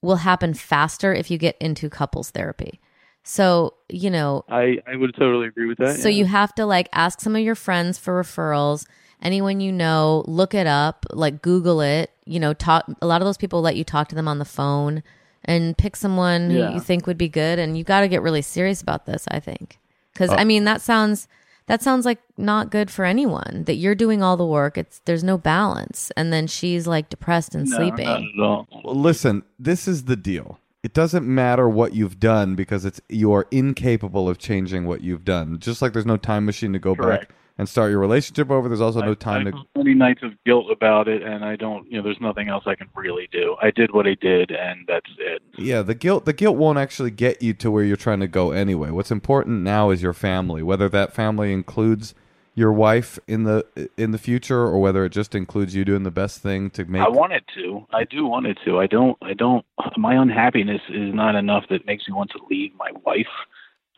will 0.00 0.14
happen 0.14 0.54
faster 0.54 1.12
if 1.12 1.28
you 1.28 1.38
get 1.38 1.56
into 1.58 1.90
couples 1.90 2.30
therapy. 2.30 2.78
So, 3.24 3.74
you 3.88 4.10
know, 4.10 4.44
I, 4.48 4.78
I 4.86 4.94
would 4.94 5.16
totally 5.16 5.48
agree 5.48 5.66
with 5.66 5.78
that. 5.78 5.98
so 5.98 6.08
yeah. 6.08 6.18
you 6.18 6.26
have 6.26 6.54
to 6.54 6.64
like 6.64 6.88
ask 6.92 7.20
some 7.20 7.34
of 7.34 7.42
your 7.42 7.56
friends 7.56 7.98
for 7.98 8.22
referrals. 8.22 8.86
Anyone 9.22 9.60
you 9.60 9.72
know, 9.72 10.24
look 10.26 10.54
it 10.54 10.66
up, 10.66 11.06
like 11.12 11.40
Google 11.42 11.80
it. 11.80 12.10
You 12.26 12.40
know, 12.40 12.52
talk. 12.54 12.84
A 13.02 13.06
lot 13.06 13.20
of 13.22 13.26
those 13.26 13.36
people 13.36 13.60
let 13.60 13.76
you 13.76 13.84
talk 13.84 14.08
to 14.08 14.14
them 14.14 14.28
on 14.28 14.38
the 14.38 14.44
phone 14.44 15.02
and 15.44 15.76
pick 15.76 15.94
someone 15.96 16.50
Yeah. 16.50 16.68
who 16.68 16.74
you 16.74 16.80
think 16.80 17.06
would 17.06 17.18
be 17.18 17.28
good. 17.28 17.58
And 17.58 17.76
you 17.76 17.84
got 17.84 18.00
to 18.00 18.08
get 18.08 18.22
really 18.22 18.42
serious 18.42 18.80
about 18.82 19.06
this. 19.06 19.26
I 19.30 19.40
think 19.40 19.78
because 20.12 20.30
Oh. 20.30 20.34
Uh, 20.34 20.38
I 20.38 20.44
mean 20.44 20.64
that 20.64 20.80
sounds 20.80 21.28
that 21.66 21.82
sounds 21.82 22.04
like 22.04 22.18
not 22.36 22.70
good 22.70 22.90
for 22.90 23.04
anyone. 23.06 23.64
That 23.66 23.76
you're 23.76 23.94
doing 23.94 24.22
all 24.22 24.36
the 24.36 24.46
work. 24.46 24.76
It's 24.76 25.00
there's 25.06 25.24
no 25.24 25.38
balance, 25.38 26.10
and 26.16 26.32
then 26.32 26.46
she's 26.46 26.86
like 26.86 27.08
depressed 27.08 27.54
and 27.54 27.66
No, 27.68 27.76
sleeping. 27.76 28.06
not 28.06 28.20
at 28.22 28.40
all. 28.42 28.68
Well, 28.84 28.94
listen, 28.94 29.42
this 29.58 29.88
is 29.88 30.04
the 30.04 30.16
deal. 30.16 30.58
It 30.82 30.92
doesn't 30.92 31.24
matter 31.26 31.66
what 31.66 31.94
you've 31.94 32.20
done 32.20 32.54
because 32.54 32.84
it's 32.84 33.00
you 33.08 33.32
are 33.32 33.46
incapable 33.50 34.28
of 34.28 34.36
changing 34.38 34.86
what 34.86 35.00
you've 35.02 35.24
done. 35.24 35.58
Just 35.58 35.80
like 35.80 35.94
there's 35.94 36.04
no 36.04 36.18
time 36.18 36.44
machine 36.44 36.74
to 36.74 36.78
go 36.78 36.94
Correct. 36.94 37.28
back 37.28 37.36
and 37.56 37.68
start 37.68 37.90
your 37.90 38.00
relationship 38.00 38.50
over. 38.50 38.68
There's 38.68 38.80
also 38.80 39.00
no 39.00 39.14
time 39.14 39.46
I 39.46 39.50
to. 39.50 39.64
many 39.76 39.94
nights 39.94 40.22
of 40.22 40.32
guilt 40.44 40.66
about 40.70 41.08
it, 41.08 41.22
and 41.22 41.44
I 41.44 41.56
don't. 41.56 41.90
You 41.90 41.98
know, 41.98 42.02
there's 42.02 42.20
nothing 42.20 42.48
else 42.48 42.64
I 42.66 42.74
can 42.74 42.88
really 42.94 43.28
do. 43.30 43.56
I 43.62 43.70
did 43.70 43.92
what 43.92 44.06
I 44.06 44.16
did, 44.20 44.50
and 44.50 44.84
that's 44.88 45.10
it. 45.18 45.42
Yeah, 45.56 45.82
the 45.82 45.94
guilt 45.94 46.24
the 46.24 46.32
guilt 46.32 46.56
won't 46.56 46.78
actually 46.78 47.10
get 47.10 47.42
you 47.42 47.54
to 47.54 47.70
where 47.70 47.84
you're 47.84 47.96
trying 47.96 48.20
to 48.20 48.28
go 48.28 48.50
anyway. 48.50 48.90
What's 48.90 49.10
important 49.10 49.62
now 49.62 49.90
is 49.90 50.02
your 50.02 50.12
family, 50.12 50.62
whether 50.62 50.88
that 50.88 51.12
family 51.12 51.52
includes 51.52 52.14
your 52.56 52.72
wife 52.72 53.18
in 53.26 53.44
the 53.44 53.90
in 53.96 54.12
the 54.12 54.18
future 54.18 54.60
or 54.60 54.78
whether 54.80 55.04
it 55.04 55.10
just 55.10 55.34
includes 55.34 55.74
you 55.74 55.84
doing 55.84 56.04
the 56.04 56.10
best 56.10 56.40
thing 56.40 56.70
to 56.70 56.84
make 56.84 57.02
I 57.02 57.08
wanted 57.08 57.44
to. 57.56 57.86
I 57.92 58.04
do 58.04 58.26
want 58.26 58.46
it 58.46 58.58
to. 58.64 58.78
I 58.78 58.86
don't. 58.86 59.16
I 59.22 59.34
don't. 59.34 59.64
My 59.96 60.14
unhappiness 60.14 60.80
is 60.88 61.12
not 61.14 61.34
enough 61.34 61.64
that 61.70 61.86
makes 61.86 62.08
me 62.08 62.14
want 62.14 62.30
to 62.30 62.40
leave 62.48 62.72
my 62.76 62.90
wife. 63.04 63.26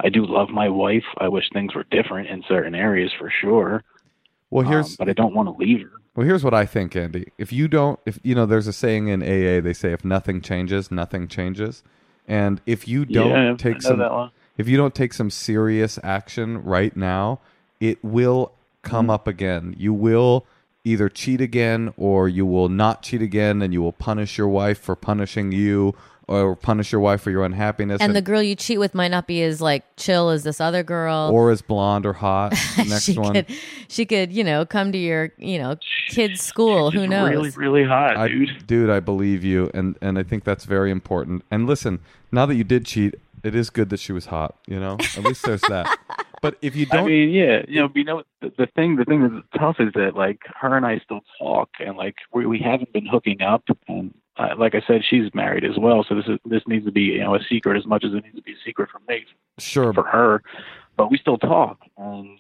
I 0.01 0.09
do 0.09 0.27
love 0.27 0.51
my 0.51 0.69
wife. 0.69 1.05
I 1.19 1.29
wish 1.29 1.45
things 1.53 1.75
were 1.75 1.85
different 1.91 2.29
in 2.29 2.43
certain 2.49 2.75
areas 2.75 3.13
for 3.19 3.33
sure. 3.41 3.83
Well, 4.51 4.67
Um, 4.67 4.73
here's 4.73 4.97
but 4.97 5.09
I 5.09 5.13
don't 5.13 5.35
want 5.35 5.49
to 5.49 5.55
leave 5.63 5.83
her. 5.83 5.91
Well, 6.15 6.27
here's 6.27 6.45
what 6.45 6.55
I 6.55 6.65
think, 6.65 6.97
Andy. 6.97 7.33
If 7.37 7.53
you 7.53 7.69
don't, 7.69 8.01
if 8.07 8.19
you 8.23 8.35
know, 8.35 8.47
there's 8.47 8.67
a 8.67 8.73
saying 8.73 9.09
in 9.09 9.23
AA. 9.23 9.61
They 9.61 9.73
say 9.73 9.93
if 9.93 10.05
nothing 10.05 10.41
changes, 10.41 10.91
nothing 10.91 11.29
changes. 11.29 11.83
And 12.27 12.61
if 12.67 12.89
you 12.89 13.05
don't 13.05 13.31
yeah, 13.31 13.55
take 13.57 13.83
some, 13.83 14.31
if 14.57 14.69
you 14.69 14.77
don't 14.77 14.95
take 14.95 15.13
some 15.13 15.31
serious 15.31 15.99
action 16.03 16.63
right 16.63 16.97
now, 16.97 17.41
it 17.81 18.03
will 18.03 18.53
come 18.83 19.11
up 19.11 19.29
again. 19.29 19.75
You 19.79 19.93
will 19.93 20.47
either 20.87 21.09
cheat 21.09 21.41
again, 21.41 21.93
or 21.97 22.29
you 22.29 22.47
will 22.47 22.69
not 22.69 23.03
cheat 23.03 23.21
again, 23.21 23.61
and 23.61 23.73
you 23.73 23.83
will 23.83 23.93
punish 23.93 24.39
your 24.39 24.49
wife 24.49 24.79
for 24.79 24.95
punishing 24.95 25.51
you, 25.51 25.95
or 26.29 26.55
punish 26.55 26.93
your 26.93 27.01
wife 27.01 27.21
for 27.21 27.31
your 27.31 27.45
unhappiness, 27.45 28.01
and 28.01 28.15
the 28.15 28.23
girl 28.23 28.43
you 28.43 28.55
cheat 28.55 28.79
with 28.79 28.95
might 28.95 29.11
not 29.11 29.27
be 29.27 29.43
as 29.43 29.61
like 29.61 29.85
chill 29.97 30.31
as 30.31 30.45
this 30.45 30.61
other 30.61 30.83
girl. 30.83 31.31
or 31.33 31.51
as 31.51 31.61
blonde 31.61 32.07
or 32.07 32.13
hot. 32.13 32.55
The 32.77 32.85
next 32.85 33.05
she 33.05 33.19
one, 33.19 33.33
could, 33.35 33.47
she 33.89 34.07
could, 34.07 34.33
you 34.33 34.45
know, 34.45 34.65
come 34.65 34.93
to 34.93 34.99
your, 34.99 35.33
you 35.39 35.59
know, 35.59 35.77
kids' 36.09 36.41
school. 36.43 36.91
She's 36.91 37.01
Who 37.01 37.07
knows? 37.07 37.31
Really, 37.31 37.51
really 37.51 37.85
hot, 37.85 38.17
I, 38.17 38.29
dude. 38.29 38.67
dude, 38.67 38.91
I 38.91 39.01
believe 39.01 39.45
you, 39.45 39.71
and 39.75 39.97
and 40.01 40.19
I 40.19 40.23
think 40.23 40.45
that's 40.45 40.65
very 40.67 40.91
important. 40.91 41.45
And 41.51 41.67
listen, 41.67 42.01
now 42.31 42.47
that 42.47 42.55
you 42.55 42.65
did 42.65 42.87
cheat, 42.87 43.15
it 43.47 43.55
is 43.55 43.71
good 43.71 43.91
that 43.91 44.01
she 44.01 44.13
was 44.13 44.27
hot. 44.27 44.57
You 44.67 44.81
know, 44.81 44.99
at 45.17 45.25
least 45.25 45.45
there's 45.45 45.63
that. 45.63 45.99
But 46.43 46.59
if 46.61 46.77
you 46.77 46.85
don't, 46.85 47.07
I 47.07 47.09
mean, 47.09 47.31
yeah, 47.31 47.63
you 47.67 47.81
know, 47.81 47.89
you 47.95 48.05
know, 48.05 48.23
the, 48.43 48.53
the 48.59 48.67
thing, 48.67 48.97
the 48.97 49.07
thing 49.07 49.23
that's 49.23 49.47
tough 49.59 49.77
is 49.81 49.93
that 49.95 50.15
like 50.15 50.43
her 50.61 50.77
and 50.77 50.85
I 50.85 50.99
still 50.99 51.21
talk, 51.39 51.71
and 51.81 51.97
like 51.97 52.17
we 52.33 52.45
we 52.45 52.59
haven't 52.59 52.93
been 52.93 53.07
hooking 53.07 53.41
up, 53.41 53.65
and 53.89 54.15
uh, 54.37 54.51
like 54.57 54.75
I 54.75 54.83
said, 54.87 55.03
she's 55.03 55.35
married 55.35 55.65
as 55.65 55.79
well, 55.79 56.05
so 56.07 56.15
this 56.15 56.27
is 56.27 56.39
this 56.45 56.63
needs 56.67 56.85
to 56.85 56.93
be 56.93 57.03
you 57.03 57.21
know 57.21 57.35
a 57.35 57.41
secret 57.49 57.79
as 57.79 57.87
much 57.87 58.05
as 58.05 58.13
it 58.13 58.23
needs 58.23 58.37
to 58.37 58.43
be 58.43 58.53
a 58.53 58.65
secret 58.65 58.91
from 58.91 59.03
me. 59.09 59.25
Sure, 59.59 59.95
for 59.95 60.05
her, 60.05 60.43
but 60.97 61.11
we 61.11 61.17
still 61.17 61.39
talk, 61.39 61.79
and 61.97 62.39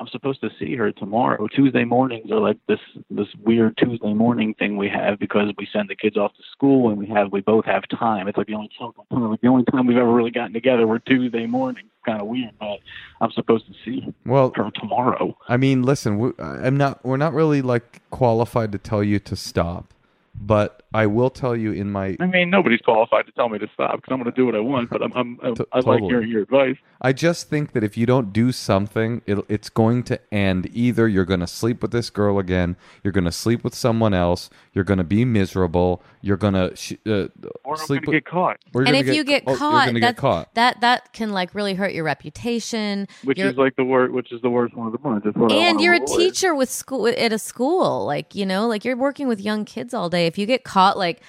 I'm 0.00 0.06
supposed 0.08 0.40
to 0.42 0.50
see 0.58 0.76
her 0.76 0.92
tomorrow. 0.92 1.48
Tuesday 1.48 1.84
mornings 1.84 2.30
are 2.30 2.38
like 2.38 2.58
this 2.68 2.78
this 3.10 3.26
weird 3.42 3.76
Tuesday 3.76 4.14
morning 4.14 4.54
thing 4.54 4.76
we 4.76 4.88
have 4.88 5.18
because 5.18 5.52
we 5.58 5.66
send 5.72 5.88
the 5.88 5.96
kids 5.96 6.16
off 6.16 6.32
to 6.34 6.42
school 6.52 6.88
and 6.90 6.98
we 6.98 7.06
have 7.08 7.32
we 7.32 7.40
both 7.40 7.64
have 7.64 7.82
time. 7.88 8.28
It's 8.28 8.38
like 8.38 8.46
the 8.46 8.54
only 8.54 8.70
time 8.78 8.92
like 9.30 9.40
the 9.40 9.48
only 9.48 9.64
time 9.64 9.86
we've 9.86 9.96
ever 9.96 10.12
really 10.12 10.30
gotten 10.30 10.52
together. 10.52 10.86
We're 10.86 10.98
Tuesday 11.00 11.46
mornings. 11.46 11.88
Kind 12.06 12.20
of 12.22 12.28
weird, 12.28 12.52
but 12.60 12.78
I'm 13.20 13.32
supposed 13.32 13.66
to 13.66 13.74
see 13.84 14.14
well, 14.24 14.52
her 14.54 14.70
tomorrow. 14.70 15.36
I 15.48 15.56
mean, 15.56 15.82
listen, 15.82 16.18
we, 16.18 16.30
I'm 16.38 16.76
not. 16.76 17.04
We're 17.04 17.16
not 17.18 17.34
really 17.34 17.60
like 17.60 18.00
qualified 18.10 18.72
to 18.72 18.78
tell 18.78 19.02
you 19.02 19.18
to 19.18 19.36
stop. 19.36 19.92
but 20.40 20.82
I 20.94 21.04
will 21.06 21.28
tell 21.28 21.54
you 21.54 21.72
in 21.72 21.90
my 21.92 22.16
I 22.18 22.26
mean, 22.26 22.48
nobody's 22.48 22.80
qualified 22.80 23.26
to 23.26 23.32
tell 23.32 23.48
me 23.50 23.58
to 23.58 23.68
stop 23.74 23.96
because 23.96 24.10
I'm 24.10 24.22
going 24.22 24.32
to 24.32 24.36
do 24.36 24.46
what 24.46 24.54
I 24.54 24.60
want. 24.60 24.88
But 24.88 25.02
I'm, 25.02 25.12
I'm, 25.14 25.38
I'm 25.42 25.54
T- 25.54 25.64
I 25.72 25.80
like 25.80 26.02
hearing 26.02 26.30
your 26.30 26.42
advice. 26.42 26.76
I 27.02 27.12
just 27.12 27.48
think 27.50 27.72
that 27.72 27.84
if 27.84 27.96
you 27.96 28.06
don't 28.06 28.32
do 28.32 28.52
something, 28.52 29.20
it, 29.26 29.38
it's 29.48 29.68
going 29.68 30.02
to 30.04 30.18
end. 30.32 30.68
Either 30.72 31.06
you're 31.06 31.26
going 31.26 31.40
to 31.40 31.46
sleep 31.46 31.82
with 31.82 31.90
this 31.90 32.08
girl 32.10 32.38
again, 32.38 32.76
you're 33.04 33.12
going 33.12 33.24
to 33.26 33.32
sleep 33.32 33.62
with 33.64 33.74
someone 33.74 34.14
else, 34.14 34.48
you're 34.72 34.82
going 34.84 34.98
to 34.98 35.04
be 35.04 35.24
miserable, 35.24 36.02
you're 36.22 36.36
going 36.38 36.54
to 36.54 36.74
sh- 36.74 36.94
uh, 37.06 37.28
Or 37.64 37.74
I'm 37.74 37.76
sleep 37.76 38.02
going 38.02 38.02
to 38.02 38.10
with, 38.10 38.24
get 38.24 38.24
caught, 38.24 38.56
or 38.74 38.80
you're 38.82 38.88
and 38.88 38.94
gonna 38.96 39.10
if 39.10 39.14
you 39.14 39.24
get 39.24 39.44
oh, 39.46 39.56
caught, 39.56 39.72
you're 39.72 39.92
going 39.92 39.94
to 39.96 40.00
that's, 40.00 40.14
get 40.16 40.20
caught. 40.20 40.54
that 40.54 40.80
that 40.80 41.12
can 41.12 41.30
like 41.32 41.54
really 41.54 41.74
hurt 41.74 41.92
your 41.92 42.04
reputation. 42.04 43.06
which 43.24 43.36
You're- 43.38 43.50
is 43.50 43.58
like 43.58 43.76
the 43.76 43.84
worst. 43.84 44.12
which 44.14 44.32
is 44.32 44.40
the 44.42 44.50
worst 44.50 44.74
one 44.74 44.86
of 44.86 44.92
the 44.92 44.98
bunch. 44.98 45.22
That's 45.24 45.36
what 45.36 45.52
I 45.52 45.54
and 45.54 45.80
you're 45.80 45.94
a 45.94 46.04
teacher 46.06 46.54
with 46.54 46.70
school 46.70 47.06
at 47.06 47.32
a 47.32 47.38
school, 47.38 48.06
like 48.06 48.34
you 48.34 48.46
know, 48.46 48.66
like 48.66 48.84
you're 48.84 48.96
working 48.96 49.28
with 49.28 49.40
young 49.40 49.64
kids 49.66 49.92
all 49.92 50.08
day. 50.08 50.26
If 50.26 50.38
you 50.38 50.46
get 50.46 50.64
caught 50.64 50.77
like 50.96 51.20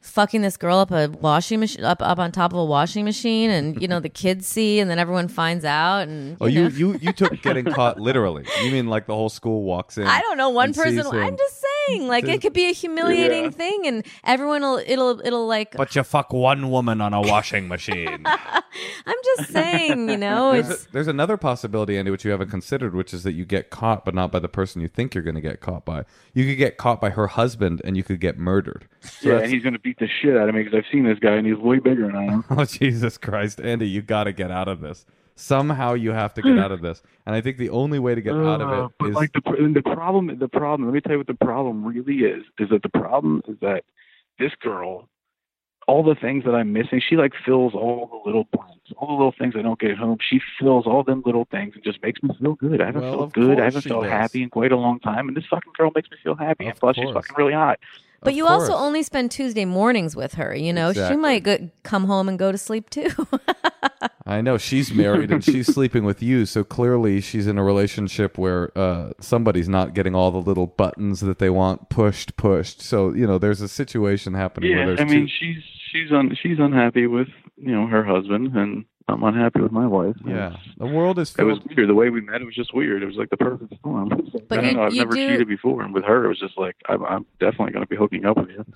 fucking 0.00 0.42
this 0.42 0.56
girl 0.56 0.78
up 0.78 0.90
a 0.90 1.08
washing 1.20 1.60
machine 1.60 1.84
up 1.84 2.00
up 2.00 2.18
on 2.18 2.30
top 2.32 2.52
of 2.52 2.58
a 2.58 2.64
washing 2.64 3.04
machine, 3.04 3.50
and 3.50 3.80
you 3.80 3.88
know 3.88 4.00
the 4.00 4.08
kids 4.08 4.46
see, 4.46 4.80
and 4.80 4.90
then 4.90 4.98
everyone 4.98 5.28
finds 5.28 5.64
out, 5.64 6.08
and 6.08 6.36
Oh, 6.40 6.46
you 6.46 6.68
you, 6.68 6.92
you 6.92 6.98
you 7.02 7.12
took 7.12 7.40
getting 7.42 7.64
caught 7.64 7.98
literally. 8.00 8.44
You 8.62 8.70
mean 8.70 8.86
like 8.86 9.06
the 9.06 9.14
whole 9.14 9.28
school 9.28 9.62
walks 9.64 9.98
in? 9.98 10.06
I 10.06 10.20
don't 10.20 10.36
know. 10.36 10.50
One 10.50 10.72
person. 10.72 11.02
sees. 11.02 11.12
I'm 11.12 11.36
just 11.36 11.60
saying, 11.60 11.77
like 11.96 12.24
it 12.28 12.40
could 12.42 12.52
be 12.52 12.68
a 12.68 12.72
humiliating 12.72 13.44
Yeah. 13.44 13.50
thing, 13.50 13.86
and 13.86 14.06
everyone 14.24 14.62
will. 14.62 14.80
It'll. 14.86 15.20
It'll 15.24 15.46
like. 15.46 15.72
But 15.76 15.94
you 15.96 16.02
fuck 16.02 16.32
one 16.32 16.70
woman 16.70 17.00
on 17.00 17.12
a 17.14 17.20
washing 17.20 17.68
machine. 17.68 18.24
I'm 19.06 19.16
just 19.36 19.50
saying, 19.52 20.08
you 20.08 20.16
know, 20.16 20.52
There's, 20.52 20.70
it's. 20.70 20.86
a- 20.86 20.92
there's 20.92 21.08
another 21.08 21.36
possibility, 21.36 21.96
Andy, 21.98 22.10
which 22.10 22.24
you 22.24 22.30
haven't 22.30 22.50
considered, 22.50 22.94
which 22.94 23.12
is 23.14 23.22
that 23.24 23.32
you 23.32 23.44
get 23.44 23.70
caught, 23.70 24.04
but 24.04 24.14
not 24.14 24.30
by 24.30 24.38
the 24.38 24.48
person 24.48 24.80
you 24.82 24.88
think 24.88 25.14
you're 25.14 25.24
going 25.24 25.34
to 25.34 25.40
get 25.40 25.60
caught 25.60 25.84
by. 25.84 26.04
You 26.34 26.44
could 26.46 26.58
get 26.58 26.76
caught 26.76 27.00
by 27.00 27.10
her 27.10 27.26
husband, 27.28 27.80
and 27.84 27.96
you 27.96 28.02
could 28.02 28.20
get 28.20 28.38
murdered. 28.38 28.86
So 29.00 29.30
Yeah, 29.30 29.38
and 29.40 29.52
he's 29.52 29.62
going 29.62 29.72
to 29.72 29.78
beat 29.80 29.98
the 29.98 30.08
shit 30.20 30.36
out 30.36 30.48
of 30.48 30.54
me 30.54 30.62
because 30.62 30.76
I've 30.78 30.90
seen 30.92 31.04
this 31.04 31.18
guy 31.18 31.32
and 31.34 31.46
he's 31.46 31.56
way 31.56 31.78
bigger 31.78 32.06
than 32.06 32.16
I 32.16 32.24
am. 32.26 32.44
Oh 32.50 32.64
Jesus 32.64 33.18
Christ, 33.18 33.60
Andy, 33.60 33.88
you 33.88 34.02
got 34.02 34.24
to 34.24 34.32
get 34.32 34.50
out 34.50 34.68
of 34.68 34.80
this. 34.80 35.06
Somehow 35.40 35.94
you 35.94 36.10
have 36.10 36.34
to 36.34 36.42
get 36.42 36.58
out 36.58 36.72
of 36.72 36.80
this, 36.82 37.00
and 37.24 37.34
I 37.36 37.40
think 37.40 37.58
the 37.58 37.70
only 37.70 38.00
way 38.00 38.12
to 38.16 38.20
get 38.20 38.34
out 38.34 38.60
of 38.60 38.68
it 38.70 38.74
uh, 38.74 38.84
is 38.86 38.90
it 38.90 38.92
but 38.98 39.10
like 39.12 39.32
the 39.32 39.42
and 39.56 39.76
the 39.76 39.82
problem, 39.82 40.36
the 40.36 40.48
problem. 40.48 40.88
Let 40.88 40.94
me 40.94 41.00
tell 41.00 41.12
you 41.12 41.18
what 41.18 41.28
the 41.28 41.34
problem 41.34 41.84
really 41.84 42.24
is. 42.24 42.42
Is 42.58 42.70
that 42.70 42.82
the 42.82 42.88
problem 42.88 43.42
is 43.46 43.56
that 43.60 43.84
this 44.40 44.50
girl, 44.60 45.08
all 45.86 46.02
the 46.02 46.16
things 46.16 46.44
that 46.44 46.56
I'm 46.56 46.72
missing, 46.72 47.00
she 47.08 47.14
like 47.16 47.34
fills 47.46 47.72
all 47.74 48.08
the 48.10 48.28
little 48.28 48.48
blanks, 48.52 48.90
all 48.96 49.06
the 49.06 49.12
little 49.14 49.34
things 49.38 49.54
I 49.56 49.62
don't 49.62 49.78
get 49.78 49.92
at 49.92 49.98
home. 49.98 50.18
She 50.28 50.40
fills 50.60 50.86
all 50.86 51.04
them 51.04 51.22
little 51.24 51.46
things 51.52 51.74
and 51.76 51.84
just 51.84 52.02
makes 52.02 52.20
me 52.20 52.30
feel 52.40 52.54
good. 52.54 52.80
I 52.80 52.86
haven't 52.86 53.02
Well, 53.02 53.12
felt 53.18 53.32
good. 53.32 53.60
I 53.60 53.64
haven't 53.64 53.82
felt 53.82 54.02
does. 54.02 54.10
happy 54.10 54.42
in 54.42 54.50
quite 54.50 54.72
a 54.72 54.76
long 54.76 54.98
time, 54.98 55.28
and 55.28 55.36
this 55.36 55.44
fucking 55.48 55.72
girl 55.76 55.92
makes 55.94 56.10
me 56.10 56.16
feel 56.20 56.34
happy. 56.34 56.64
Of 56.64 56.70
and 56.70 56.80
plus, 56.80 56.96
she's 56.96 57.12
fucking 57.12 57.36
really 57.36 57.52
hot. 57.52 57.78
But 58.20 58.30
Of 58.30 58.36
you 58.36 58.46
also 58.48 58.72
only 58.74 59.02
spend 59.04 59.30
Tuesday 59.30 59.64
mornings 59.64 60.16
with 60.16 60.34
her. 60.34 60.54
You 60.54 60.72
know, 60.72 60.88
Exactly. 60.90 61.14
she 61.14 61.20
might 61.20 61.42
go, 61.44 61.70
come 61.84 62.04
home 62.04 62.28
and 62.28 62.38
go 62.38 62.50
to 62.50 62.58
sleep 62.58 62.90
too. 62.90 63.10
I 64.26 64.40
know 64.42 64.58
she's 64.58 64.92
married 64.92 65.30
and 65.30 65.42
she's 65.42 65.72
sleeping 65.72 66.04
with 66.04 66.22
you, 66.22 66.44
so 66.44 66.62
clearly 66.64 67.20
she's 67.20 67.46
in 67.46 67.56
a 67.58 67.64
relationship 67.64 68.36
where 68.36 68.76
uh, 68.76 69.12
somebody's 69.20 69.68
not 69.68 69.94
getting 69.94 70.14
all 70.14 70.30
the 70.30 70.38
little 70.42 70.66
buttons 70.66 71.20
that 71.20 71.38
they 71.38 71.48
want 71.48 71.88
pushed, 71.88 72.36
pushed. 72.36 72.82
So 72.82 73.12
you 73.14 73.26
know, 73.26 73.38
there's 73.38 73.60
a 73.62 73.68
situation 73.68 74.34
happening 74.34 74.70
where 74.70 74.80
Yeah, 74.80 74.86
there's 74.86 75.00
I 75.00 75.04
mean, 75.04 75.26
two. 75.26 75.32
she's 75.38 75.62
she's 75.92 76.12
un, 76.12 76.36
she's 76.42 76.58
unhappy 76.58 77.06
with 77.06 77.28
you 77.56 77.72
know 77.72 77.86
her 77.86 78.04
husband, 78.04 78.54
and 78.54 78.84
I'm 79.08 79.22
unhappy 79.22 79.60
with 79.60 79.72
my 79.72 79.86
wife. 79.86 80.16
Yeah, 80.26 80.56
the 80.76 80.86
world 80.86 81.18
is 81.18 81.34
It 81.38 81.44
was 81.44 81.58
weird. 81.74 81.88
The 81.88 81.94
way 81.94 82.10
we 82.10 82.20
met, 82.20 82.42
it 82.42 82.44
was 82.44 82.54
just 82.54 82.74
weird. 82.74 83.02
It 83.02 83.06
was 83.06 83.16
like 83.16 83.30
the 83.30 83.36
perfect 83.38 83.74
storm. 83.78 84.08
But 84.48 84.58
I 84.58 84.62
don't 84.62 84.70
you- 84.70 84.76
know. 84.76 84.82
I've 84.84 84.92
never 84.92 85.14
do- 85.14 85.28
cheated 85.28 85.48
before, 85.48 85.82
and 85.82 85.94
with 85.94 86.04
her, 86.04 86.24
it 86.24 86.28
was 86.28 86.38
just 86.38 86.58
like 86.58 86.76
I'm, 86.88 87.02
I'm 87.04 87.26
definitely 87.40 87.72
going 87.72 87.84
to 87.84 87.88
be 87.88 87.96
hooking 87.96 88.24
up 88.26 88.36
with 88.36 88.50
you. 88.50 88.64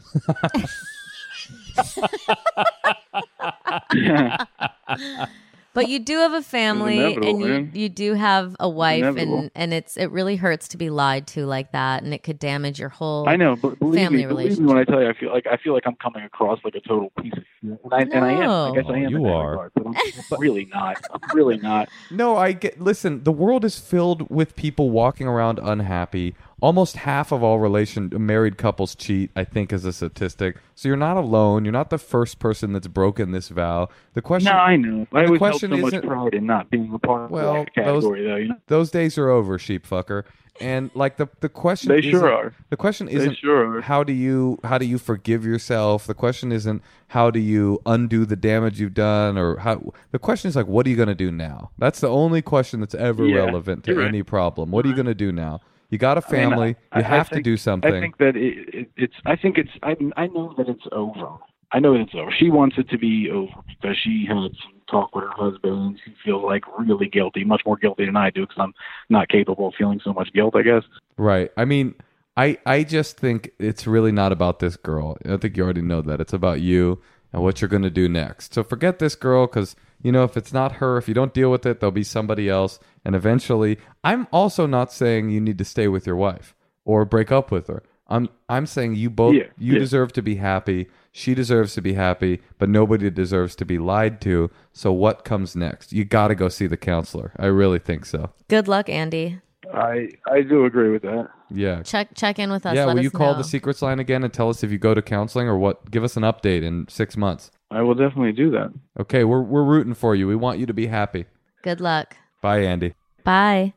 but 5.75 5.89
you 5.89 5.99
do 5.99 6.19
have 6.19 6.33
a 6.33 6.43
family, 6.43 7.15
and 7.15 7.25
you 7.25 7.49
man. 7.49 7.71
you 7.75 7.89
do 7.89 8.15
have 8.15 8.57
a 8.61 8.69
wife, 8.69 8.99
inevitable. 8.99 9.39
and 9.39 9.51
and 9.55 9.75
it's 9.75 9.97
it 9.97 10.11
really 10.11 10.37
hurts 10.37 10.69
to 10.69 10.77
be 10.77 10.91
lied 10.91 11.27
to 11.29 11.47
like 11.47 11.73
that, 11.73 12.03
and 12.03 12.13
it 12.13 12.23
could 12.23 12.39
damage 12.39 12.79
your 12.79 12.91
whole. 12.91 13.29
I 13.29 13.37
know, 13.37 13.57
but 13.57 13.79
believe 13.79 14.03
Family 14.03 14.19
me, 14.23 14.27
believe 14.27 14.59
me 14.59 14.67
when 14.67 14.79
I 14.79 14.85
tell 14.85 15.01
you, 15.01 15.09
I 15.09 15.15
feel 15.15 15.33
like 15.33 15.47
I 15.47 15.57
feel 15.57 15.73
like 15.73 15.85
I'm 15.87 15.97
coming 15.97 16.25
across 16.25 16.59
like 16.65 16.75
a 16.75 16.81
total 16.81 17.11
piece 17.21 17.33
of 17.33 17.45
shit, 17.61 17.81
and 17.83 17.93
I 17.93 18.01
and 18.01 18.25
I 18.25 18.33
am. 18.33 18.73
I 18.73 18.75
guess 18.75 18.85
I 18.89 18.99
am. 18.99 19.13
No. 19.13 19.19
Oh, 19.19 19.23
you 19.23 19.27
are. 19.27 19.51
regard, 19.51 19.73
but 19.75 19.87
I'm 20.33 20.41
really 20.41 20.67
not. 20.67 21.03
I'm 21.13 21.21
really 21.37 21.59
not. 21.59 21.89
No, 22.11 22.37
I 22.37 22.53
get. 22.53 22.81
Listen, 22.81 23.25
the 23.25 23.33
world 23.33 23.65
is 23.65 23.79
filled 23.79 24.31
with 24.31 24.57
people 24.57 24.91
walking 24.91 25.27
around 25.27 25.59
unhappy. 25.63 26.35
Almost 26.63 26.97
half 26.99 27.33
of 27.33 27.43
all 27.43 27.59
relation 27.59 28.09
married 28.17 28.57
couples 28.57 28.95
cheat. 28.95 29.31
I 29.35 29.43
think 29.43 29.73
is 29.73 29.85
a 29.85 29.93
statistic. 29.93 30.57
So 30.77 30.87
you're 30.89 30.97
not 30.97 31.17
alone. 31.17 31.65
You're 31.65 31.73
not 31.73 31.91
the 31.91 31.99
first 31.99 32.39
person 32.39 32.73
that's 32.73 32.87
broken 32.87 33.33
this 33.33 33.49
vow. 33.49 33.89
The 34.15 34.23
question. 34.23 34.53
No, 34.53 34.59
I 34.59 34.77
know. 34.77 35.07
I 35.13 35.23
the 35.23 35.27
always 35.27 35.39
question 35.39 35.71
so 35.73 35.77
much 35.79 35.93
isn't- 35.93 36.07
pride 36.07 36.35
in 36.35 36.47
not 36.47 36.71
being 36.71 36.93
a 36.95 36.99
part 37.01 37.33
of 37.33 37.37
that 37.37 37.75
category, 37.75 38.25
though. 38.25 38.37
You 38.37 38.49
know, 38.51 38.55
those 38.69 38.93
days 38.93 39.19
are 39.19 39.29
over, 39.29 39.59
sheep 39.59 39.87
fucker. 39.87 40.23
And 40.61 40.91
like 40.95 41.17
the 41.17 41.29
the 41.41 41.49
question, 41.49 41.89
They 41.89 42.03
sure 42.03 42.31
are. 42.33 42.55
The 42.71 42.77
question 42.77 43.09
isn't 43.09 43.39
sure 43.39 43.79
are. 43.79 43.81
how 43.81 44.05
do 44.05 44.13
you 44.13 44.59
how 44.63 44.77
do 44.79 44.85
you 44.87 44.99
forgive 44.99 45.45
yourself. 45.47 46.07
The 46.07 46.15
question 46.15 46.53
isn't 46.53 46.83
how 47.09 47.31
do 47.31 47.41
you 47.41 47.81
undo 47.87 48.25
the 48.27 48.37
damage 48.37 48.79
you've 48.79 48.95
done, 48.95 49.37
or 49.37 49.57
how. 49.57 49.93
The 50.13 50.19
question 50.21 50.49
is 50.51 50.55
like, 50.55 50.67
what 50.69 50.87
are 50.87 50.91
you 50.91 50.97
going 50.97 51.09
to 51.09 51.15
do 51.15 51.33
now? 51.33 51.71
That's 51.79 52.01
the 52.01 52.09
only 52.11 52.43
question 52.43 52.81
that's 52.81 52.95
ever 52.95 53.25
Yeah, 53.27 53.37
relevant 53.39 53.83
to 53.85 53.93
you're 53.93 54.01
right. 54.01 54.09
any 54.09 54.23
problem. 54.23 54.71
What 54.71 54.85
are 54.85 54.89
you 54.91 54.95
going 54.95 55.07
to 55.07 55.15
do 55.15 55.33
now? 55.33 55.61
You 55.93 55.99
got 55.99 56.17
a 56.17 56.23
family. 56.23 56.75
I- 56.91 57.01
you 57.01 57.05
I 57.05 57.09
have 57.09 57.29
to 57.29 57.43
do 57.43 57.59
something. 57.59 57.95
I 57.95 58.01
think 58.01 58.17
that 58.17 58.35
it, 58.35 58.75
it, 58.75 58.91
it's. 58.97 59.15
I 59.27 59.37
think 59.37 59.59
it's. 59.59 59.69
I, 59.83 59.95
I 60.17 60.27
know 60.29 60.55
that 60.57 60.67
it's 60.67 60.87
over. 60.91 61.37
I 61.71 61.81
know 61.81 61.95
it's 61.95 62.15
over. 62.15 62.31
She 62.37 62.49
wants 62.49 62.77
it 62.79 62.89
to 62.89 62.97
be 62.99 63.31
over 63.31 63.53
because 63.69 63.99
she 64.03 64.25
had 64.27 64.37
some 64.37 64.81
talk 64.91 65.15
with 65.15 65.25
her 65.25 65.31
husband 65.33 65.75
and 65.75 66.01
she 66.03 66.15
feels 66.25 66.43
like 66.45 66.65
really 66.79 67.09
guilty, 67.11 67.45
much 67.45 67.61
more 67.67 67.77
guilty 67.77 68.07
than 68.07 68.17
I 68.17 68.31
do 68.31 68.43
because 68.47 68.57
I'm 68.59 68.73
not 69.11 69.29
capable 69.29 69.69
of 69.69 69.75
feeling 69.77 70.01
so 70.03 70.15
much 70.15 70.33
guilt. 70.33 70.57
I 70.57 70.63
guess. 70.63 70.83
Right. 71.19 71.51
I 71.59 71.67
mean, 71.67 71.95
I 72.39 72.57
I 72.65 72.85
just 72.85 73.19
think 73.19 73.51
it's 73.59 73.87
really 73.87 74.13
not 74.13 74.33
about 74.33 74.61
this 74.61 74.79
girl. 74.79 75.19
I 75.29 75.37
think 75.37 75.59
you 75.59 75.63
already 75.63 75.83
know 75.83 76.01
that. 76.01 76.23
It's 76.23 76.33
about 76.33 76.63
you 76.63 77.03
and 77.33 77.43
what 77.43 77.61
you're 77.61 77.69
going 77.69 77.83
to 77.83 77.91
do 77.91 78.09
next. 78.09 78.55
So 78.55 78.63
forget 78.63 78.99
this 78.99 79.15
girl 79.15 79.47
cuz 79.47 79.75
you 80.03 80.11
know 80.13 80.25
if 80.25 80.37
it's 80.37 80.53
not 80.53 80.73
her, 80.73 80.99
if 80.99 81.07
you 81.09 81.15
don't 81.15 81.33
deal 81.35 81.51
with 81.51 81.65
it, 81.67 81.81
there'll 81.81 81.93
be 81.93 82.03
somebody 82.05 82.49
else 82.49 82.79
and 83.05 83.15
eventually 83.15 83.79
I'm 84.05 84.27
also 84.33 84.67
not 84.67 84.93
saying 84.93 85.31
you 85.31 85.41
need 85.41 85.59
to 85.59 85.65
stay 85.65 85.89
with 85.89 86.07
your 86.07 86.17
wife 86.17 86.55
or 86.85 87.05
break 87.05 87.31
up 87.33 87.51
with 87.51 87.69
her. 87.69 87.83
I'm 88.09 88.29
I'm 88.49 88.67
saying 88.67 88.97
you 88.97 89.09
both 89.11 89.35
Yeah, 89.35 89.45
you 89.57 89.75
yeah. 89.75 89.79
deserve 89.79 90.13
to 90.15 90.23
be 90.23 90.37
happy. 90.37 90.89
She 91.13 91.35
deserves 91.35 91.75
to 91.75 91.83
be 91.83 91.93
happy, 91.95 92.41
but 92.59 92.69
nobody 92.69 93.11
deserves 93.11 93.55
to 93.57 93.65
be 93.67 93.79
lied 93.79 94.21
to. 94.23 94.51
So 94.73 94.93
what 94.93 95.25
comes 95.25 95.55
next? 95.55 95.93
You 95.93 96.05
got 96.05 96.29
to 96.29 96.35
go 96.35 96.49
see 96.49 96.67
the 96.67 96.77
counselor. 96.77 97.33
I 97.39 97.47
really 97.47 97.79
think 97.79 98.07
so. 98.07 98.31
Good 98.49 98.67
luck, 98.67 98.89
Andy. 98.89 99.41
I 99.73 100.09
I 100.27 100.43
do 100.43 100.65
agree 100.65 100.91
with 100.91 101.03
that. 101.03 101.29
Yeah. 101.51 101.83
Check 101.83 102.11
check 102.15 102.39
in 102.39 102.51
with 102.51 102.67
us. 102.67 102.75
Yeah, 102.75 102.85
Let 102.85 102.95
will 102.95 103.01
us 103.01 103.05
you 103.05 103.11
call 103.11 103.33
know. 103.33 103.39
the 103.39 103.45
secrets 103.45 103.83
line 103.83 103.99
again 103.99 104.23
and 104.25 104.33
tell 104.33 104.49
us 104.49 104.63
if 104.63 104.71
you 104.71 104.79
go 104.79 104.95
to 104.95 105.03
counseling 105.03 105.49
or 105.49 105.57
what? 105.59 105.91
Give 105.91 106.05
us 106.05 106.17
an 106.17 106.23
update 106.23 106.63
in 106.63 106.87
six 106.89 107.17
months. 107.17 107.51
I 107.71 107.83
will 107.83 107.95
definitely 107.95 108.33
do 108.33 108.51
that. 108.51 108.73
Okay, 109.01 109.25
we're 109.25 109.43
we're 109.43 109.65
rooting 109.65 109.95
for 109.95 110.15
you. 110.15 110.27
We 110.27 110.37
want 110.37 110.59
you 110.59 110.67
to 110.67 110.75
be 110.75 110.87
happy. 110.87 111.27
Good 111.63 111.81
luck. 111.81 112.17
Bye, 112.43 112.61
Andy. 112.61 112.95
Bye. 113.25 113.75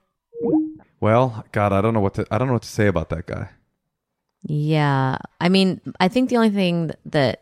Well, 0.99 1.45
God, 1.51 1.71
I 1.71 1.81
don't 1.81 1.93
know 1.93 1.99
what 1.99 2.15
to 2.15 2.25
I 2.31 2.37
don't 2.37 2.47
know 2.47 2.53
what 2.53 2.63
to 2.63 2.69
say 2.69 2.87
about 2.87 3.09
that 3.09 3.25
guy. 3.25 3.49
Yeah. 4.43 5.17
I 5.41 5.49
mean, 5.49 5.81
I 5.99 6.07
think 6.07 6.29
the 6.29 6.37
only 6.37 6.49
thing 6.49 6.91
that 7.05 7.41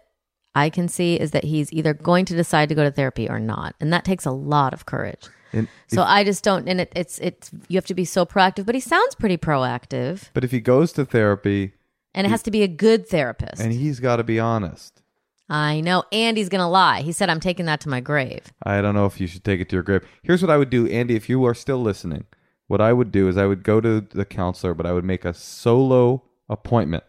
I 0.56 0.70
can 0.70 0.88
see 0.88 1.20
is 1.20 1.32
that 1.32 1.44
he's 1.44 1.72
either 1.74 1.94
going 1.94 2.26
to 2.26 2.36
decide 2.36 2.70
to 2.70 2.76
go 2.76 2.84
to 2.84 2.92
therapy 2.92 3.30
or 3.30 3.40
not. 3.40 3.76
And 3.80 3.92
that 3.92 4.06
takes 4.06 4.26
a 4.26 4.32
lot 4.32 4.74
of 4.74 4.86
courage. 4.86 5.28
And 5.54 5.68
So 5.88 6.02
if- 6.02 6.08
I 6.08 6.24
just 6.24 6.44
don't 6.44 6.68
and 6.68 6.82
it, 6.82 6.92
it's 6.96 7.20
it's 7.20 7.52
you 7.68 7.78
have 7.78 7.86
to 7.86 7.94
be 7.94 8.06
so 8.06 8.26
proactive, 8.26 8.66
but 8.66 8.76
he 8.76 8.82
sounds 8.82 9.16
pretty 9.16 9.38
proactive. 9.38 10.30
but 10.34 10.44
if 10.44 10.52
he 10.52 10.60
goes 10.60 10.92
to 10.94 11.06
therapy 11.06 11.74
And 12.14 12.26
it 12.28 12.30
has 12.30 12.44
to 12.44 12.52
be 12.52 12.64
a 12.64 12.68
good 12.68 13.08
therapist. 13.08 13.62
and 13.62 13.72
he's 13.74 14.00
got 14.00 14.18
to 14.18 14.24
be 14.24 14.40
honest, 14.40 15.02
I 15.50 15.82
know. 15.82 16.04
And 16.12 16.38
he's 16.38 16.50
gonna 16.50 16.70
lie. 16.70 17.02
He 17.02 17.12
said 17.12 17.30
I'm 17.30 17.40
taking 17.40 17.66
that 17.68 17.82
to 17.82 17.90
my 17.90 18.00
grave. 18.00 18.52
I 18.64 18.82
don't 18.82 18.96
know 18.96 19.06
if 19.06 19.20
you 19.22 19.28
should 19.28 19.44
take 19.44 19.60
it 19.62 19.70
to 19.70 19.76
your 19.76 19.84
grave. 19.84 20.04
Here's 20.24 20.42
what 20.42 20.50
I 20.52 20.58
would 20.58 20.70
do, 20.70 20.88
Andy. 20.88 21.16
If 21.16 21.30
you 21.30 21.44
are 21.46 21.54
still 21.54 21.82
listening, 21.82 22.26
what 22.68 22.82
I 22.82 22.94
would 22.94 23.12
do 23.12 23.28
is 23.28 23.38
I 23.38 23.46
would 23.46 23.62
go 23.64 23.82
to 23.82 24.02
the 24.02 24.26
counselor, 24.26 24.74
but 24.74 24.86
I 24.86 24.94
would 24.94 25.04
make 25.04 25.26
a 25.26 25.34
solo 25.34 26.24
appointment 26.50 27.04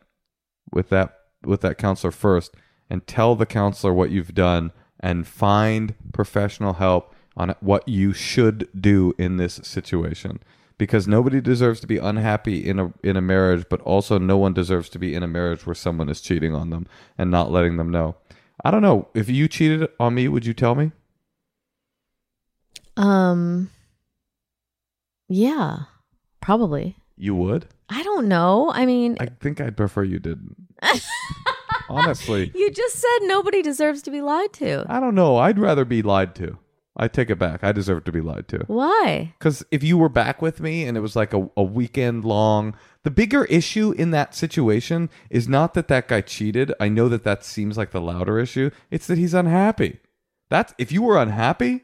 with 0.72 0.88
that 0.90 1.16
with 1.44 1.60
that 1.60 1.78
counselor 1.78 2.10
first, 2.10 2.54
and 2.90 3.06
tell 3.06 3.34
the 3.36 3.46
counselor 3.46 3.92
what 3.94 4.10
you've 4.10 4.34
done, 4.34 4.72
and 5.00 5.26
find 5.26 5.94
professional 6.12 6.74
help 6.74 7.13
on 7.36 7.54
what 7.60 7.86
you 7.88 8.12
should 8.12 8.68
do 8.78 9.14
in 9.18 9.36
this 9.36 9.60
situation. 9.62 10.40
Because 10.76 11.06
nobody 11.06 11.40
deserves 11.40 11.78
to 11.80 11.86
be 11.86 11.98
unhappy 11.98 12.58
in 12.68 12.80
a 12.80 12.92
in 13.02 13.16
a 13.16 13.20
marriage, 13.20 13.64
but 13.70 13.80
also 13.82 14.18
no 14.18 14.36
one 14.36 14.52
deserves 14.52 14.88
to 14.90 14.98
be 14.98 15.14
in 15.14 15.22
a 15.22 15.28
marriage 15.28 15.64
where 15.66 15.74
someone 15.74 16.08
is 16.08 16.20
cheating 16.20 16.52
on 16.54 16.70
them 16.70 16.86
and 17.16 17.30
not 17.30 17.52
letting 17.52 17.76
them 17.76 17.90
know. 17.90 18.16
I 18.64 18.70
don't 18.72 18.82
know 18.82 19.08
if 19.14 19.28
you 19.28 19.46
cheated 19.46 19.88
on 20.00 20.14
me. 20.14 20.26
Would 20.26 20.44
you 20.46 20.52
tell 20.52 20.74
me? 20.74 20.90
Um 22.96 23.70
Yeah. 25.28 25.84
Probably. 26.40 26.96
You 27.16 27.34
would? 27.36 27.66
I 27.88 28.02
don't 28.02 28.26
know. 28.28 28.72
I 28.74 28.86
mean, 28.86 29.16
I 29.20 29.26
think 29.26 29.60
I'd 29.60 29.76
prefer 29.76 30.02
you 30.02 30.18
didn't. 30.18 30.56
Honestly, 31.88 32.50
You 32.54 32.70
just 32.70 32.96
said 32.96 33.18
nobody 33.22 33.62
deserves 33.62 34.02
to 34.02 34.10
be 34.10 34.20
lied 34.20 34.52
to. 34.54 34.84
I 34.88 35.00
don't 35.00 35.14
know. 35.14 35.36
I'd 35.36 35.58
rather 35.58 35.84
be 35.84 36.02
lied 36.02 36.34
to. 36.36 36.58
I 36.96 37.08
take 37.08 37.28
it 37.28 37.38
back. 37.38 37.64
I 37.64 37.72
deserve 37.72 38.04
to 38.04 38.12
be 38.12 38.20
lied 38.20 38.46
to. 38.48 38.64
Why? 38.68 39.34
Because 39.38 39.64
if 39.72 39.82
you 39.82 39.98
were 39.98 40.08
back 40.08 40.40
with 40.40 40.60
me 40.60 40.84
and 40.86 40.96
it 40.96 41.00
was 41.00 41.16
like 41.16 41.34
a, 41.34 41.50
a 41.56 41.62
weekend 41.62 42.24
long, 42.24 42.76
the 43.02 43.10
bigger 43.10 43.44
issue 43.46 43.92
in 43.92 44.12
that 44.12 44.34
situation 44.34 45.10
is 45.28 45.48
not 45.48 45.74
that 45.74 45.88
that 45.88 46.06
guy 46.06 46.20
cheated. 46.20 46.72
I 46.78 46.88
know 46.88 47.08
that 47.08 47.24
that 47.24 47.44
seems 47.44 47.76
like 47.76 47.90
the 47.90 48.00
louder 48.00 48.38
issue. 48.38 48.70
It's 48.90 49.08
that 49.08 49.18
he's 49.18 49.34
unhappy. 49.34 49.98
That's 50.50 50.72
if 50.78 50.92
you 50.92 51.02
were 51.02 51.20
unhappy, 51.20 51.82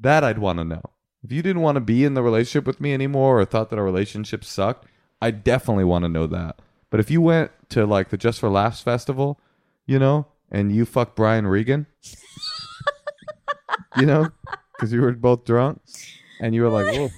that 0.00 0.24
I'd 0.24 0.38
want 0.38 0.58
to 0.60 0.64
know. 0.64 0.82
If 1.22 1.32
you 1.32 1.42
didn't 1.42 1.62
want 1.62 1.76
to 1.76 1.80
be 1.80 2.04
in 2.04 2.14
the 2.14 2.22
relationship 2.22 2.66
with 2.66 2.80
me 2.80 2.94
anymore 2.94 3.40
or 3.40 3.44
thought 3.44 3.68
that 3.70 3.78
our 3.78 3.84
relationship 3.84 4.44
sucked, 4.44 4.86
I 5.20 5.30
definitely 5.30 5.84
want 5.84 6.04
to 6.04 6.08
know 6.08 6.26
that. 6.26 6.60
But 6.90 7.00
if 7.00 7.10
you 7.10 7.20
went 7.20 7.50
to 7.70 7.84
like 7.84 8.08
the 8.08 8.16
Just 8.16 8.40
for 8.40 8.48
Laughs 8.48 8.80
festival, 8.80 9.38
you 9.84 9.98
know, 9.98 10.26
and 10.50 10.74
you 10.74 10.86
fucked 10.86 11.16
Brian 11.16 11.46
Regan, 11.46 11.86
you 13.96 14.06
know, 14.06 14.30
because 14.74 14.92
you 14.92 15.00
were 15.00 15.12
both 15.12 15.44
drunk 15.44 15.80
and 16.40 16.54
you 16.54 16.62
were 16.62 16.68
like, 16.68 16.94
whoa, 16.94 17.10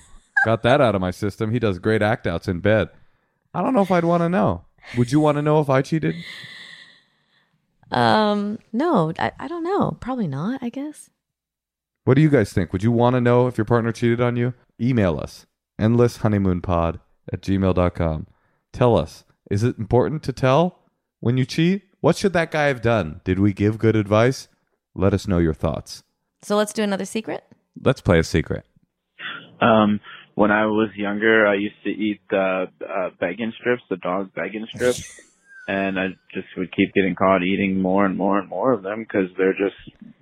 got 0.45 0.63
that 0.63 0.81
out 0.81 0.95
of 0.95 1.01
my 1.01 1.11
system. 1.11 1.51
He 1.51 1.59
does 1.59 1.79
great 1.79 2.03
act 2.03 2.27
outs 2.27 2.49
in 2.49 2.61
bed. 2.61 2.89
I 3.55 3.63
don't 3.63 3.75
know 3.75 3.83
if 3.83 3.91
I'd 3.91 4.05
want 4.05 4.23
to 4.23 4.29
know. 4.29 4.65
Would 4.97 5.13
you 5.13 5.21
want 5.21 5.37
to 5.37 5.43
know 5.43 5.61
if 5.61 5.69
I 5.69 5.83
cheated? 5.83 6.15
Um, 7.91 8.59
no, 8.73 9.13
I, 9.19 9.33
I 9.39 9.49
don't 9.49 9.65
know. 9.65 9.97
Probably 10.01 10.29
not, 10.29 10.63
I 10.63 10.69
guess. 10.69 11.11
What 12.05 12.15
do 12.15 12.23
you 12.23 12.31
guys 12.31 12.53
think? 12.53 12.73
Would 12.73 12.83
you 12.83 12.93
want 12.93 13.15
to 13.15 13.21
know 13.21 13.47
if 13.47 13.59
your 13.59 13.65
partner 13.65 13.93
cheated 13.93 14.21
on 14.21 14.37
you? 14.37 14.55
Email 14.81 15.19
us 15.19 15.47
endlesshoneymoonpod 15.81 17.01
at 17.33 17.41
gmail.com. 17.41 18.27
Tell 18.73 18.97
us, 18.97 19.25
is 19.51 19.65
it 19.65 19.79
important 19.79 20.23
to 20.25 20.33
tell 20.33 20.79
when 21.19 21.37
you 21.37 21.45
cheat? 21.45 21.83
What 22.01 22.17
should 22.17 22.33
that 22.35 22.51
guy 22.51 22.67
have 22.67 22.83
done? 22.83 23.21
Did 23.25 23.39
we 23.39 23.53
give 23.53 23.79
good 23.79 23.97
advice? 23.97 24.49
Let 24.95 25.15
us 25.15 25.27
know 25.27 25.39
your 25.39 25.55
thoughts. 25.55 26.03
So 26.43 26.57
let's 26.57 26.73
do 26.73 26.83
another 26.83 27.05
secret. 27.05 27.45
Let's 27.83 28.01
play 28.01 28.19
a 28.19 28.25
secret. 28.25 28.65
Um, 29.61 30.01
when 30.35 30.51
I 30.51 30.67
was 30.67 30.89
younger, 30.97 31.47
I 31.47 31.55
used 31.55 31.83
to 31.85 31.91
eat 31.91 32.21
the 32.31 32.67
uh, 32.83 33.11
bacon 33.21 33.53
strips, 33.59 33.83
the 33.91 33.97
dog 33.97 34.31
bacon 34.35 34.67
strips, 34.75 35.21
and 35.69 35.99
I 35.99 36.09
just 36.33 36.49
would 36.57 36.75
keep 36.75 36.95
getting 36.95 37.15
caught 37.15 37.43
eating 37.43 37.81
more 37.81 38.07
and 38.07 38.17
more 38.17 38.39
and 38.39 38.49
more 38.49 38.73
of 38.73 38.83
them 38.83 39.01
because 39.01 39.29
they're 39.37 39.53
just 39.53 39.77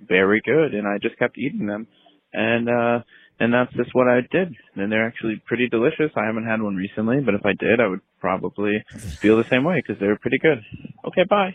very 0.07 0.41
good, 0.45 0.75
and 0.75 0.87
I 0.89 0.99
just 1.01 1.19
kept 1.19 1.39
eating 1.39 1.67
them, 1.67 1.87
and 2.33 2.69
uh, 2.69 3.03
and 3.39 3.55
that's 3.55 3.73
just 3.75 3.91
what 3.93 4.09
I 4.09 4.21
did. 4.33 4.55
And 4.75 4.91
they're 4.91 5.07
actually 5.07 5.41
pretty 5.47 5.69
delicious. 5.69 6.11
I 6.17 6.27
haven't 6.27 6.47
had 6.47 6.61
one 6.61 6.75
recently, 6.75 7.21
but 7.21 7.35
if 7.35 7.47
I 7.47 7.53
did, 7.53 7.81
I 7.81 7.87
would 7.87 8.01
probably 8.21 8.85
feel 9.21 9.37
the 9.37 9.49
same 9.49 9.63
way 9.63 9.81
because 9.81 10.01
they're 10.01 10.19
pretty 10.19 10.39
good. 10.39 10.59
Okay, 11.07 11.25
bye. 11.29 11.55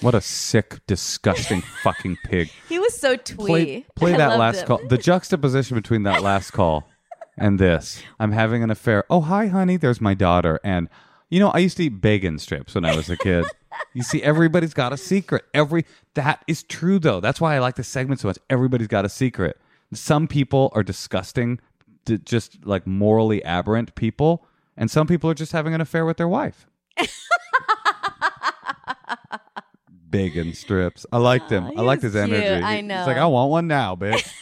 What 0.00 0.14
a 0.14 0.20
sick, 0.20 0.80
disgusting 0.86 1.60
fucking 1.82 2.18
pig. 2.24 2.50
He 2.68 2.78
was 2.78 2.98
so 2.98 3.16
twee. 3.16 3.36
Play, 3.36 3.84
play 3.94 4.12
that 4.16 4.38
last 4.38 4.60
him. 4.62 4.66
call. 4.66 4.80
The 4.88 4.98
juxtaposition 4.98 5.76
between 5.76 6.02
that 6.04 6.22
last 6.22 6.52
call 6.52 6.88
and 7.36 7.58
this. 7.58 8.02
I'm 8.18 8.32
having 8.32 8.62
an 8.62 8.70
affair. 8.70 9.04
Oh, 9.10 9.20
hi, 9.20 9.46
honey. 9.46 9.76
There's 9.76 10.00
my 10.00 10.14
daughter. 10.14 10.60
And, 10.64 10.88
you 11.30 11.40
know, 11.40 11.50
I 11.50 11.58
used 11.58 11.76
to 11.76 11.84
eat 11.84 12.00
bacon 12.00 12.38
strips 12.38 12.74
when 12.74 12.84
I 12.84 12.96
was 12.96 13.10
a 13.10 13.16
kid. 13.16 13.44
you 13.94 14.02
see, 14.02 14.22
everybody's 14.22 14.74
got 14.74 14.92
a 14.92 14.96
secret. 14.96 15.44
Every 15.54 15.84
That 16.14 16.42
is 16.46 16.62
true, 16.62 16.98
though. 16.98 17.20
That's 17.20 17.40
why 17.40 17.54
I 17.54 17.58
like 17.58 17.76
this 17.76 17.88
segment 17.88 18.20
so 18.20 18.28
much. 18.28 18.38
Everybody's 18.50 18.88
got 18.88 19.04
a 19.04 19.08
secret. 19.08 19.58
Some 19.92 20.26
people 20.26 20.72
are 20.74 20.82
disgusting, 20.82 21.60
just 22.24 22.64
like 22.64 22.86
morally 22.86 23.44
aberrant 23.44 23.94
people. 23.94 24.46
And 24.76 24.90
some 24.90 25.06
people 25.06 25.28
are 25.30 25.34
just 25.34 25.52
having 25.52 25.74
an 25.74 25.80
affair 25.80 26.04
with 26.06 26.16
their 26.16 26.28
wife. 26.28 26.66
Bacon 30.12 30.54
strips. 30.54 31.04
I 31.10 31.18
liked 31.18 31.50
him. 31.50 31.66
I 31.76 31.82
liked 31.82 32.02
his 32.02 32.14
energy. 32.14 32.46
I 32.46 32.80
know. 32.80 32.98
He's 32.98 33.06
like, 33.08 33.16
I 33.16 33.26
want 33.26 33.50
one 33.50 33.66
now, 33.66 33.96
bitch. 33.96 34.32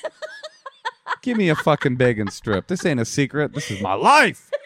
Give 1.23 1.37
me 1.39 1.49
a 1.49 1.55
fucking 1.55 1.97
bacon 1.97 2.29
strip. 2.29 2.67
This 2.67 2.85
ain't 2.85 3.01
a 3.01 3.05
secret. 3.05 3.55
This 3.55 3.71
is 3.71 3.81
my 3.81 3.95
life. 3.95 4.51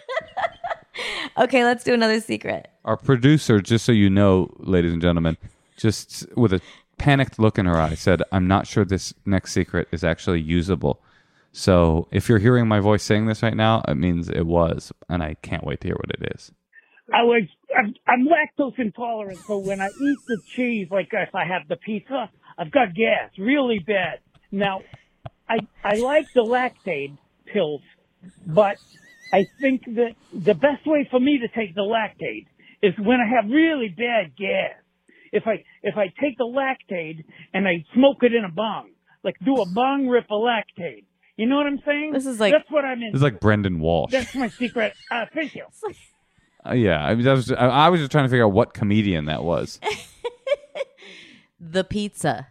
Okay, 1.36 1.64
let's 1.64 1.82
do 1.82 1.92
another 1.92 2.20
secret. 2.20 2.68
Our 2.84 2.96
producer, 2.96 3.60
just 3.60 3.84
so 3.84 3.90
you 3.90 4.08
know, 4.08 4.54
ladies 4.58 4.92
and 4.92 5.02
gentlemen, 5.02 5.36
just 5.76 6.26
with 6.36 6.52
a 6.52 6.60
panicked 6.96 7.40
look 7.40 7.58
in 7.58 7.66
her 7.66 7.76
eye, 7.76 7.94
said, 7.94 8.22
I'm 8.30 8.46
not 8.46 8.68
sure 8.68 8.84
this 8.84 9.12
next 9.26 9.52
secret 9.52 9.88
is 9.90 10.04
actually 10.04 10.40
usable. 10.40 11.00
So 11.50 12.06
if 12.12 12.28
you're 12.28 12.38
hearing 12.38 12.68
my 12.68 12.78
voice 12.80 13.02
saying 13.02 13.26
this 13.26 13.42
right 13.42 13.56
now, 13.56 13.82
it 13.88 13.96
means 13.96 14.28
it 14.28 14.46
was, 14.46 14.92
and 15.08 15.22
I 15.22 15.34
can't 15.42 15.64
wait 15.64 15.80
to 15.80 15.88
hear 15.88 15.96
what 15.96 16.10
it 16.10 16.32
is. 16.36 16.52
I 17.12 17.22
was 17.22 17.42
I'm, 17.76 17.94
I'm 18.06 18.26
lactose 18.26 18.78
intolerant, 18.78 19.38
so 19.46 19.58
when 19.58 19.80
I 19.80 19.88
eat 19.88 20.18
the 20.26 20.38
cheese, 20.56 20.88
like 20.90 21.08
if 21.12 21.34
I 21.34 21.44
have 21.44 21.68
the 21.68 21.76
pizza, 21.76 22.30
I've 22.58 22.70
got 22.70 22.94
gas 22.94 23.30
really 23.38 23.78
bad. 23.78 24.20
Now, 24.50 24.82
I 25.48 25.58
I 25.84 25.96
like 25.96 26.26
the 26.34 26.42
lactate 26.42 27.16
pills, 27.52 27.82
but 28.46 28.76
I 29.32 29.46
think 29.60 29.84
that 29.86 30.14
the 30.32 30.54
best 30.54 30.86
way 30.86 31.06
for 31.10 31.20
me 31.20 31.38
to 31.40 31.48
take 31.48 31.74
the 31.74 31.82
lactate 31.82 32.46
is 32.82 32.94
when 32.98 33.20
I 33.20 33.28
have 33.36 33.50
really 33.50 33.88
bad 33.88 34.36
gas. 34.36 34.76
If 35.32 35.46
I 35.46 35.64
if 35.82 35.96
I 35.96 36.06
take 36.20 36.38
the 36.38 36.44
lactate 36.44 37.24
and 37.52 37.66
I 37.68 37.84
smoke 37.94 38.22
it 38.22 38.32
in 38.32 38.44
a 38.44 38.50
bong, 38.50 38.90
like 39.22 39.36
do 39.44 39.56
a 39.56 39.66
bong 39.66 40.06
rip 40.08 40.26
of 40.30 40.40
lactate. 40.40 41.04
You 41.36 41.46
know 41.46 41.56
what 41.56 41.66
I'm 41.66 41.80
saying? 41.84 42.12
This 42.12 42.26
is 42.26 42.38
like- 42.38 42.52
that's 42.52 42.70
what 42.70 42.84
I'm 42.84 43.02
in. 43.02 43.10
This 43.10 43.18
is 43.18 43.22
like 43.22 43.40
Brendon 43.40 43.80
Walsh. 43.80 44.12
That's 44.12 44.34
my 44.36 44.48
secret. 44.48 44.94
Uh, 45.10 45.26
thank 45.34 45.54
you. 45.56 45.64
Uh, 46.66 46.72
yeah, 46.74 47.04
I, 47.04 47.14
mean, 47.14 47.24
that 47.24 47.32
was, 47.34 47.52
I, 47.52 47.66
I 47.66 47.88
was 47.90 48.00
just 48.00 48.10
trying 48.10 48.24
to 48.24 48.28
figure 48.28 48.44
out 48.46 48.52
what 48.52 48.72
comedian 48.74 49.26
that 49.26 49.44
was. 49.44 49.78
The 51.60 51.84
pizza. 51.84 52.48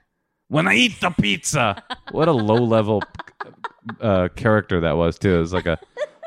when 0.47 0.67
I 0.67 0.73
eat 0.75 0.99
the 0.99 1.09
pizza. 1.11 1.83
what 2.11 2.27
a 2.27 2.31
low 2.31 2.63
level 2.63 3.03
uh, 4.01 4.29
character 4.35 4.79
that 4.81 4.97
was 4.97 5.19
too. 5.19 5.35
It 5.35 5.39
was 5.39 5.53
like 5.53 5.65
a 5.65 5.79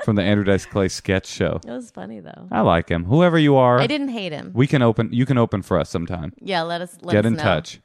from 0.05 0.15
the 0.17 0.23
Andrew 0.23 0.45
Dice 0.45 0.67
Clay 0.67 0.89
sketch 0.89 1.27
show. 1.27 1.59
It 1.67 1.71
was 1.71 1.91
funny 1.91 2.21
though. 2.21 2.49
I 2.53 2.61
like 2.61 2.89
him. 2.89 3.05
Whoever 3.05 3.39
you 3.39 3.57
are, 3.57 3.81
I 3.81 3.87
didn't 3.87 4.09
hate 4.09 4.33
him. 4.33 4.53
we 4.55 4.67
can 4.67 4.83
open. 4.83 5.11
You 5.13 5.27
can 5.27 5.39
open 5.39 5.63
for 5.63 5.79
us 5.81 5.91
sometime. 5.91 6.33
yeah, 6.41 6.63
let 6.63 6.81
us 6.81 6.97
let 7.03 7.13
Get 7.13 7.25
us 7.25 7.31
in 7.31 7.37
know. 7.37 7.43
touch. 7.43 7.81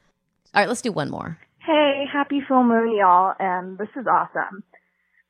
All 0.54 0.60
right, 0.62 0.68
let's 0.68 0.82
do 0.82 0.92
one 0.92 1.10
more. 1.10 1.38
Hey, 1.58 2.04
happy 2.12 2.40
full 2.46 2.62
moon, 2.64 2.96
y'all, 2.96 3.34
and 3.40 3.78
this 3.78 3.88
is 3.96 4.06
awesome. 4.06 4.62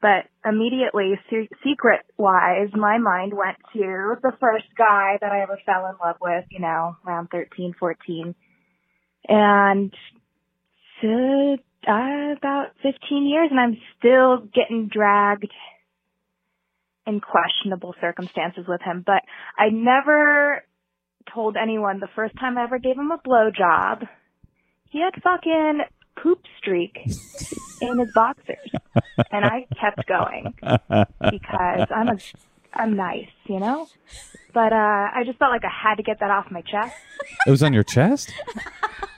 But 0.02 0.26
immediately, 0.44 1.14
se- 1.30 1.48
secret 1.64 2.00
wise, 2.18 2.70
my 2.74 2.98
mind 2.98 3.32
went 3.32 3.56
to 3.72 4.16
the 4.20 4.32
first 4.40 4.66
guy 4.76 5.16
that 5.20 5.30
I 5.30 5.42
ever 5.42 5.58
fell 5.64 5.86
in 5.86 5.94
love 6.04 6.16
with, 6.20 6.44
you 6.50 6.58
know, 6.60 6.96
around 7.06 7.28
thirteen, 7.30 7.72
fourteen, 7.78 8.34
And 9.28 9.94
so, 11.00 11.56
uh, 11.88 12.32
about 12.36 12.66
15 12.82 13.26
years, 13.26 13.48
and 13.50 13.60
I'm 13.60 13.78
still 13.98 14.38
getting 14.52 14.88
dragged 14.88 15.50
in 17.06 17.20
questionable 17.20 17.94
circumstances 18.00 18.64
with 18.68 18.80
him. 18.82 19.02
But 19.04 19.22
I 19.58 19.68
never 19.70 20.64
told 21.32 21.56
anyone 21.56 22.00
the 22.00 22.08
first 22.14 22.34
time 22.38 22.58
I 22.58 22.64
ever 22.64 22.78
gave 22.78 22.96
him 22.96 23.10
a 23.10 23.18
blowjob, 23.18 24.08
he 24.90 25.00
had 25.00 25.20
fucking 25.22 25.80
poop 26.20 26.40
streak 26.58 26.98
in 27.80 27.98
his 27.98 28.12
boxers. 28.14 28.70
And 29.30 29.44
I 29.44 29.66
kept 29.80 30.06
going 30.06 30.54
because 30.60 31.88
I'm 31.90 32.08
a, 32.08 32.18
I'm 32.74 32.96
nice, 32.96 33.28
you 33.46 33.60
know? 33.60 33.86
But, 34.54 34.72
uh, 34.72 35.08
I 35.14 35.22
just 35.24 35.38
felt 35.38 35.50
like 35.50 35.64
I 35.64 35.70
had 35.70 35.96
to 35.96 36.02
get 36.02 36.20
that 36.20 36.30
off 36.30 36.50
my 36.50 36.62
chest. 36.62 36.94
It 37.46 37.50
was 37.50 37.62
on 37.62 37.72
your 37.72 37.84
chest. 37.84 38.32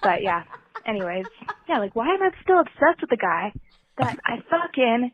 But 0.02 0.22
yeah, 0.22 0.44
anyways, 0.86 1.26
yeah, 1.68 1.78
like 1.78 1.96
why 1.96 2.14
am 2.14 2.22
I 2.22 2.30
still 2.42 2.60
obsessed 2.60 3.00
with 3.00 3.10
the 3.10 3.16
guy 3.16 3.52
that 3.98 4.18
I 4.24 4.38
fucking 4.50 5.12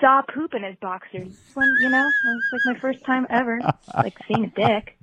saw 0.00 0.22
poop 0.22 0.54
in 0.54 0.62
his 0.62 0.76
boxers 0.80 1.38
when, 1.54 1.76
you 1.80 1.88
know, 1.88 2.06
it 2.06 2.26
was 2.26 2.42
like 2.52 2.74
my 2.74 2.80
first 2.80 3.04
time 3.04 3.26
ever, 3.30 3.60
like 3.94 4.14
seeing 4.26 4.44
a 4.44 4.48
dick. 4.48 4.98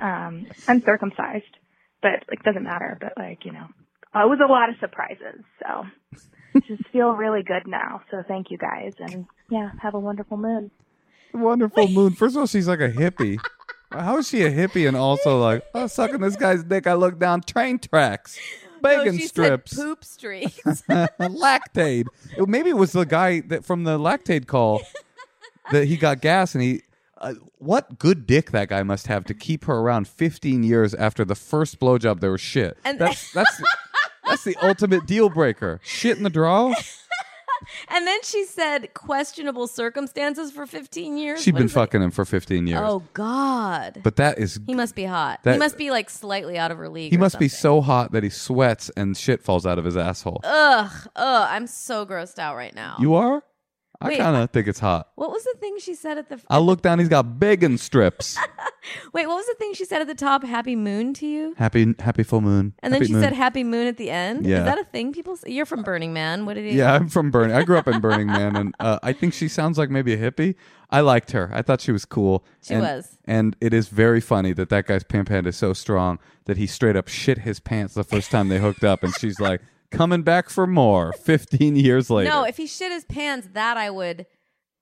Um, 0.00 0.46
I'm 0.66 0.82
circumcised, 0.82 1.56
but 2.02 2.24
like 2.28 2.42
doesn't 2.42 2.62
matter, 2.64 2.98
but 3.00 3.12
like, 3.16 3.44
you 3.44 3.52
know, 3.52 3.66
uh, 4.14 4.24
it 4.24 4.28
was 4.28 4.38
a 4.42 4.50
lot 4.50 4.68
of 4.68 4.76
surprises, 4.80 5.42
so 5.62 5.84
just 6.66 6.86
feel 6.88 7.10
really 7.12 7.42
good 7.42 7.66
now. 7.66 8.02
So 8.10 8.22
thank 8.26 8.50
you 8.50 8.58
guys 8.58 8.92
and 8.98 9.26
yeah, 9.50 9.70
have 9.80 9.94
a 9.94 9.98
wonderful 10.00 10.36
moon. 10.36 10.70
Wonderful 11.34 11.88
moon. 11.98 12.12
First 12.14 12.36
of 12.36 12.40
all, 12.40 12.46
she's 12.46 12.68
like 12.68 12.80
a 12.80 12.90
hippie. 12.90 13.38
How 13.90 14.18
is 14.18 14.28
she 14.28 14.42
a 14.42 14.50
hippie 14.50 14.86
and 14.86 14.96
also 14.96 15.38
like, 15.40 15.64
oh, 15.74 15.86
sucking 15.86 16.20
this 16.20 16.36
guy's 16.36 16.62
dick? 16.64 16.86
I 16.86 16.92
look 16.94 17.18
down 17.18 17.40
train 17.42 17.78
tracks, 17.78 18.38
bacon 18.82 19.14
no, 19.14 19.20
she 19.20 19.26
strips, 19.26 19.76
Said 19.76 19.82
poop 19.84 20.04
streaks. 20.04 20.60
lactate. 20.88 22.06
It- 22.36 22.48
Maybe 22.48 22.70
it 22.70 22.76
was 22.76 22.92
the 22.92 23.04
guy 23.06 23.40
that 23.40 23.64
from 23.64 23.84
the 23.84 23.98
lactate 23.98 24.46
call 24.46 24.82
that 25.72 25.84
he 25.86 25.96
got 25.96 26.20
gas 26.20 26.54
and 26.54 26.62
he. 26.62 26.82
Uh, 27.20 27.34
what 27.56 27.98
good 27.98 28.26
dick 28.28 28.52
that 28.52 28.68
guy 28.68 28.80
must 28.84 29.08
have 29.08 29.24
to 29.24 29.34
keep 29.34 29.64
her 29.64 29.74
around 29.78 30.06
15 30.06 30.62
years 30.62 30.94
after 30.94 31.24
the 31.24 31.34
first 31.34 31.80
blowjob 31.80 32.20
there 32.20 32.30
was 32.30 32.40
shit. 32.40 32.78
And- 32.84 32.98
that's 32.98 33.32
that's 33.32 33.60
that's 34.28 34.44
the 34.44 34.56
ultimate 34.62 35.06
deal 35.06 35.28
breaker. 35.28 35.80
Shit 35.82 36.16
in 36.16 36.22
the 36.22 36.30
draw. 36.30 36.74
And 37.88 38.06
then 38.06 38.22
she 38.22 38.44
said 38.44 38.94
questionable 38.94 39.66
circumstances 39.66 40.52
for 40.52 40.64
15 40.64 41.18
years. 41.18 41.42
She'd 41.42 41.54
What 41.54 41.58
been 41.58 41.66
is 41.66 41.72
it? 41.72 41.74
fucking 41.74 42.00
him 42.02 42.12
for 42.12 42.24
15 42.24 42.68
years. 42.68 42.80
Oh 42.80 43.02
God. 43.14 44.00
But 44.04 44.14
that 44.16 44.38
is 44.38 44.60
he 44.64 44.74
must 44.74 44.94
be 44.94 45.04
hot. 45.04 45.40
That- 45.42 45.54
he 45.54 45.58
must 45.58 45.76
be 45.76 45.90
like 45.90 46.08
slightly 46.08 46.56
out 46.56 46.70
of 46.70 46.78
her 46.78 46.88
league. 46.88 47.10
he 47.10 47.16
or 47.16 47.20
must 47.20 47.36
be 47.40 47.48
something. 47.48 47.60
so 47.60 47.80
hot 47.80 48.12
that 48.12 48.22
he 48.22 48.30
sweats 48.30 48.90
and 48.96 49.16
shit 49.16 49.42
falls 49.42 49.66
out 49.66 49.76
of 49.76 49.84
his 49.84 49.96
asshole. 49.96 50.40
Ugh, 50.44 50.90
ugh. 51.16 51.48
I'm 51.50 51.66
so 51.66 52.06
grossed 52.06 52.38
out 52.38 52.54
right 52.54 52.74
now. 52.74 52.96
You 53.00 53.14
are? 53.16 53.42
I 54.00 54.08
Wait. 54.08 54.18
kind 54.18 54.36
of 54.36 54.50
think 54.50 54.68
it's 54.68 54.78
hot. 54.78 55.08
What 55.16 55.30
was 55.32 55.42
the 55.42 55.54
thing 55.58 55.76
she 55.80 55.94
said 55.94 56.18
at 56.18 56.28
the? 56.28 56.40
I 56.48 56.58
look 56.58 56.82
down. 56.82 57.00
He's 57.00 57.08
got 57.08 57.40
bacon 57.40 57.78
strips. 57.78 58.36
Wait, 59.12 59.26
what 59.26 59.34
was 59.34 59.46
the 59.46 59.54
thing 59.58 59.74
she 59.74 59.84
said 59.84 60.00
at 60.00 60.06
the 60.06 60.14
top? 60.14 60.44
Happy 60.44 60.76
moon 60.76 61.12
to 61.14 61.26
you. 61.26 61.54
happy, 61.58 61.94
happy 61.98 62.22
full 62.22 62.40
moon. 62.40 62.74
And 62.80 62.92
then 62.92 63.00
Happy 63.00 63.06
she 63.08 63.12
moon. 63.14 63.22
said 63.22 63.32
happy 63.32 63.64
moon 63.64 63.88
at 63.88 63.96
the 63.96 64.08
end. 64.10 64.46
Yeah. 64.46 64.58
Is 64.60 64.64
that 64.66 64.78
a 64.78 64.84
thing 64.84 65.12
people 65.12 65.36
say? 65.36 65.50
You're 65.50 65.66
from 65.66 65.82
Burning 65.82 66.12
Man. 66.12 66.46
What 66.46 66.54
did 66.54 66.70
he? 66.70 66.78
Yeah, 66.78 66.94
I'm 66.94 67.08
from 67.08 67.32
Burning. 67.32 67.56
I 67.56 67.64
grew 67.64 67.76
up 67.76 67.88
in 67.88 68.00
Burning 68.00 68.28
Man, 68.28 68.54
and 68.54 68.74
uh, 68.78 69.00
I 69.02 69.12
think 69.12 69.34
she 69.34 69.48
sounds 69.48 69.78
like 69.78 69.90
maybe 69.90 70.12
a 70.14 70.16
hippie. 70.30 70.54
I 70.90 71.00
liked 71.00 71.32
her. 71.32 71.50
I 71.52 71.62
thought 71.62 71.80
she 71.80 71.90
was 71.92 72.04
cool. 72.04 72.44
She 72.62 72.74
And- 72.74 72.82
was. 72.84 73.18
and 73.24 73.56
it 73.60 73.74
is 73.74 73.88
very 73.88 74.20
funny 74.20 74.52
that 74.52 74.68
that 74.70 74.86
guy's 74.86 75.02
pimp 75.02 75.28
hand 75.28 75.46
is 75.48 75.56
so 75.56 75.72
strong 75.72 76.18
that 76.44 76.56
he 76.56 76.66
straight 76.68 76.94
up 76.96 77.08
shit 77.08 77.38
his 77.38 77.58
pants 77.60 77.94
the 77.94 78.04
first 78.04 78.30
time 78.30 78.48
they 78.48 78.58
hooked 78.60 78.84
up, 78.84 79.02
and 79.02 79.12
she's 79.18 79.40
like, 79.40 79.60
"Coming 79.90 80.22
back 80.22 80.50
for 80.50 80.66
more." 80.66 81.12
Fifteen 81.24 81.76
years 81.76 82.10
later. 82.10 82.30
No, 82.30 82.44
if 82.44 82.56
he 82.56 82.66
shit 82.66 82.92
his 82.92 83.04
pants, 83.04 83.48
that 83.52 83.76
I 83.76 83.90
would, 83.90 84.26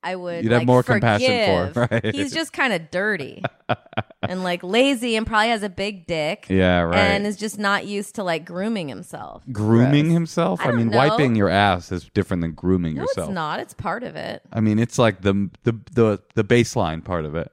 I 0.03 0.15
would. 0.15 0.43
You'd 0.43 0.51
have 0.53 0.61
like, 0.61 0.67
more 0.67 0.83
compassion 0.83 1.73
for, 1.73 1.87
forgive. 1.87 2.03
right. 2.03 2.15
He's 2.15 2.33
just 2.33 2.53
kind 2.53 2.73
of 2.73 2.89
dirty 2.91 3.43
and 4.21 4.43
like 4.43 4.63
lazy, 4.63 5.15
and 5.15 5.25
probably 5.25 5.49
has 5.49 5.63
a 5.63 5.69
big 5.69 6.07
dick. 6.07 6.45
Yeah, 6.49 6.81
right. 6.81 6.97
And 6.97 7.25
is 7.25 7.35
just 7.37 7.57
not 7.57 7.85
used 7.85 8.15
to 8.15 8.23
like 8.23 8.45
grooming 8.45 8.87
himself. 8.89 9.43
grooming 9.51 10.05
Gross. 10.05 10.13
himself. 10.13 10.61
I 10.61 10.65
I, 10.65 10.71
mean, 10.71 10.89
don't 10.89 10.91
know. 10.91 10.97
wiping 10.97 11.35
your 11.35 11.49
ass 11.49 11.91
is 11.91 12.09
different 12.13 12.41
than 12.41 12.53
grooming 12.53 12.95
No, 12.95 13.01
yourself. 13.03 13.29
it's 13.29 13.35
not. 13.35 13.59
It's 13.59 13.73
part 13.73 14.03
of 14.03 14.15
it. 14.15 14.41
I 14.53 14.59
mean, 14.59 14.79
it's 14.79 14.97
like 14.99 15.21
the 15.21 15.49
the 15.63 15.73
the 15.91 16.21
the 16.35 16.43
baseline 16.43 17.03
part 17.03 17.25
of 17.25 17.35
it. 17.35 17.51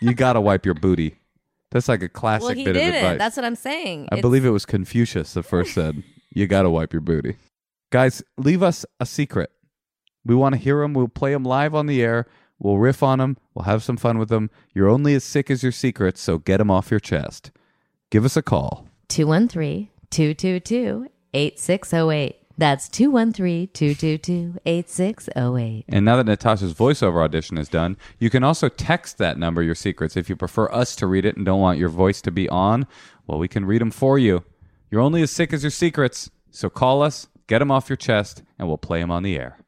you 0.00 0.14
got 0.14 0.34
to 0.34 0.40
wipe 0.40 0.64
your 0.64 0.74
booty. 0.74 1.18
That's 1.70 1.88
like 1.88 2.02
a 2.02 2.08
classic 2.08 2.46
well, 2.46 2.54
he 2.54 2.64
bit 2.64 2.76
of 2.76 2.82
didn't. 2.82 2.94
advice. 2.96 3.18
That's 3.18 3.36
what 3.36 3.44
I'm 3.44 3.56
saying. 3.56 4.08
I 4.12 4.20
believe 4.20 4.44
it 4.44 4.50
was 4.50 4.64
Confucius 4.64 5.34
that 5.34 5.42
first 5.42 5.74
said, 5.74 6.04
"You 6.34 6.46
got 6.46 6.62
to 6.62 6.70
wipe 6.70 6.92
your 6.92 7.00
booty." 7.00 7.36
Guys, 7.90 8.22
leave 8.36 8.62
us 8.62 8.84
a 9.00 9.06
secret. 9.06 9.50
We 10.26 10.34
want 10.34 10.54
to 10.54 10.60
hear 10.60 10.80
them. 10.80 10.92
We'll 10.94 11.08
play 11.08 11.32
them 11.32 11.44
live 11.44 11.74
on 11.74 11.86
the 11.86 12.02
air. 12.02 12.26
We'll 12.58 12.78
riff 12.78 13.02
on 13.02 13.18
them. 13.18 13.36
We'll 13.54 13.64
have 13.64 13.82
some 13.82 13.96
fun 13.96 14.18
with 14.18 14.28
them. 14.28 14.50
You're 14.74 14.88
only 14.88 15.14
as 15.14 15.24
sick 15.24 15.50
as 15.50 15.62
your 15.62 15.72
secrets, 15.72 16.20
so 16.20 16.38
get 16.38 16.58
them 16.58 16.70
off 16.70 16.90
your 16.90 17.00
chest. 17.00 17.50
Give 18.10 18.24
us 18.24 18.36
a 18.36 18.42
call. 18.42 18.86
213 19.08 19.88
222 20.10 21.08
8608. 21.34 22.36
That's 22.56 22.88
213 22.88 23.68
222 23.72 24.60
8608. 24.64 25.84
And 25.88 26.04
now 26.04 26.16
that 26.16 26.26
Natasha's 26.26 26.72
voiceover 26.72 27.22
audition 27.24 27.58
is 27.58 27.68
done, 27.68 27.96
you 28.18 28.30
can 28.30 28.44
also 28.44 28.68
text 28.68 29.18
that 29.18 29.38
number 29.38 29.62
your 29.62 29.74
secrets 29.74 30.16
if 30.16 30.28
you 30.28 30.36
prefer 30.36 30.70
us 30.70 30.94
to 30.96 31.06
read 31.06 31.24
it 31.24 31.36
and 31.36 31.44
don't 31.44 31.60
want 31.60 31.78
your 31.78 31.88
voice 31.88 32.22
to 32.22 32.30
be 32.30 32.48
on. 32.48 32.86
Well, 33.26 33.38
we 33.38 33.48
can 33.48 33.64
read 33.64 33.80
them 33.80 33.90
for 33.90 34.18
you. 34.18 34.44
You're 34.94 35.02
only 35.02 35.22
as 35.22 35.32
sick 35.32 35.52
as 35.52 35.64
your 35.64 35.72
secrets, 35.72 36.30
so 36.52 36.70
call 36.70 37.02
us, 37.02 37.26
get 37.48 37.58
them 37.58 37.72
off 37.72 37.90
your 37.90 37.96
chest, 37.96 38.44
and 38.60 38.68
we'll 38.68 38.78
play 38.78 39.00
them 39.00 39.10
on 39.10 39.24
the 39.24 39.36
air. 39.36 39.58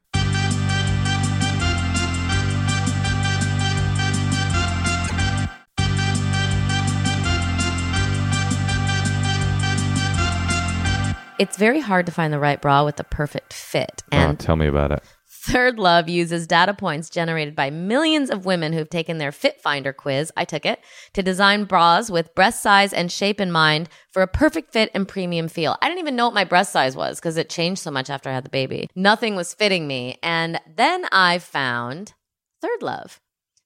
It's 11.37 11.57
very 11.57 11.81
hard 11.81 12.05
to 12.05 12.13
find 12.13 12.31
the 12.31 12.39
right 12.39 12.61
bra 12.61 12.85
with 12.85 12.95
the 12.95 13.03
perfect 13.03 13.51
fit. 13.51 14.03
And 14.13 14.31
oh, 14.31 14.35
tell 14.41 14.55
me 14.55 14.67
about 14.67 14.93
it. 14.93 15.03
Third 15.47 15.79
Love 15.79 16.09
uses 16.09 16.45
data 16.45 16.73
points 16.73 17.09
generated 17.09 17.55
by 17.55 17.69
millions 17.69 18.29
of 18.29 18.45
women 18.45 18.73
who've 18.73 18.89
taken 18.89 19.17
their 19.17 19.31
Fit 19.31 19.61
Finder 19.61 19.93
quiz, 19.93 20.29
I 20.35 20.43
took 20.43 20.65
it, 20.65 20.81
to 21.13 21.23
design 21.23 21.63
bras 21.63 22.11
with 22.11 22.35
breast 22.35 22.61
size 22.61 22.91
and 22.91 23.09
shape 23.09 23.39
in 23.39 23.49
mind 23.49 23.87
for 24.11 24.21
a 24.21 24.27
perfect 24.27 24.73
fit 24.73 24.91
and 24.93 25.07
premium 25.07 25.47
feel. 25.47 25.77
I 25.81 25.87
didn't 25.87 26.01
even 26.01 26.17
know 26.17 26.25
what 26.25 26.33
my 26.33 26.43
breast 26.43 26.73
size 26.73 26.97
was 26.97 27.21
because 27.21 27.37
it 27.37 27.49
changed 27.49 27.81
so 27.81 27.91
much 27.91 28.09
after 28.09 28.29
I 28.29 28.33
had 28.33 28.43
the 28.43 28.49
baby. 28.49 28.89
Nothing 28.93 29.37
was 29.37 29.53
fitting 29.53 29.87
me. 29.87 30.17
And 30.21 30.59
then 30.75 31.05
I 31.13 31.39
found 31.39 32.13
Third 32.61 32.81
Love. 32.81 33.21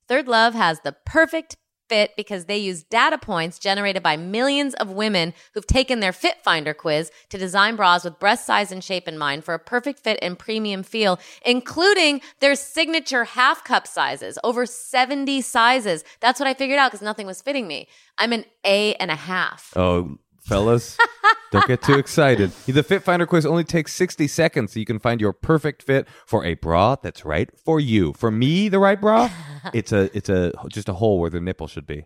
Third 0.07 0.27
Love 0.27 0.53
has 0.53 0.81
the 0.81 0.95
perfect 1.07 1.57
fit 1.91 2.15
because 2.15 2.45
they 2.45 2.57
use 2.57 2.83
data 2.83 3.17
points 3.17 3.59
generated 3.59 4.01
by 4.01 4.15
millions 4.15 4.73
of 4.75 4.89
women 4.91 5.33
who've 5.53 5.67
taken 5.67 5.99
their 5.99 6.13
Fit 6.13 6.37
Finder 6.41 6.73
quiz 6.73 7.11
to 7.27 7.37
design 7.37 7.75
bras 7.75 8.05
with 8.05 8.17
breast 8.17 8.45
size 8.45 8.71
and 8.71 8.81
shape 8.81 9.09
in 9.09 9.17
mind 9.17 9.43
for 9.43 9.53
a 9.53 9.59
perfect 9.59 9.99
fit 9.99 10.17
and 10.21 10.39
premium 10.39 10.83
feel, 10.83 11.19
including 11.45 12.21
their 12.39 12.55
signature 12.55 13.25
half 13.25 13.65
cup 13.65 13.85
sizes, 13.85 14.39
over 14.41 14.65
70 14.65 15.41
sizes. 15.41 16.05
That's 16.21 16.39
what 16.39 16.47
I 16.47 16.53
figured 16.53 16.79
out 16.79 16.91
because 16.91 17.03
nothing 17.03 17.27
was 17.27 17.41
fitting 17.41 17.67
me. 17.67 17.89
I'm 18.17 18.31
an 18.31 18.45
A 18.65 18.93
and 18.95 19.11
a 19.11 19.15
half. 19.15 19.73
Oh, 19.75 20.17
fellas, 20.39 20.97
don't 21.51 21.67
get 21.67 21.81
too 21.81 21.93
excited. 21.99 22.51
The 22.65 22.83
Fit 22.83 23.03
Finder 23.03 23.25
quiz 23.25 23.45
only 23.45 23.63
takes 23.63 23.93
60 23.93 24.27
seconds 24.27 24.73
so 24.73 24.79
you 24.79 24.85
can 24.85 24.99
find 24.99 25.21
your 25.21 25.33
perfect 25.33 25.83
fit 25.83 26.07
for 26.25 26.43
a 26.45 26.55
bra 26.55 26.95
that's 26.95 27.25
right 27.25 27.49
for 27.57 27.79
you. 27.79 28.13
For 28.13 28.31
me, 28.31 28.69
the 28.69 28.79
right 28.79 28.99
bra, 28.99 29.29
it's 29.73 29.91
a 29.91 30.09
it's 30.15 30.29
a 30.29 30.53
just 30.69 30.89
a 30.89 30.93
hole 30.93 31.19
where 31.19 31.29
the 31.29 31.41
nipple 31.41 31.67
should 31.67 31.85
be. 31.85 32.05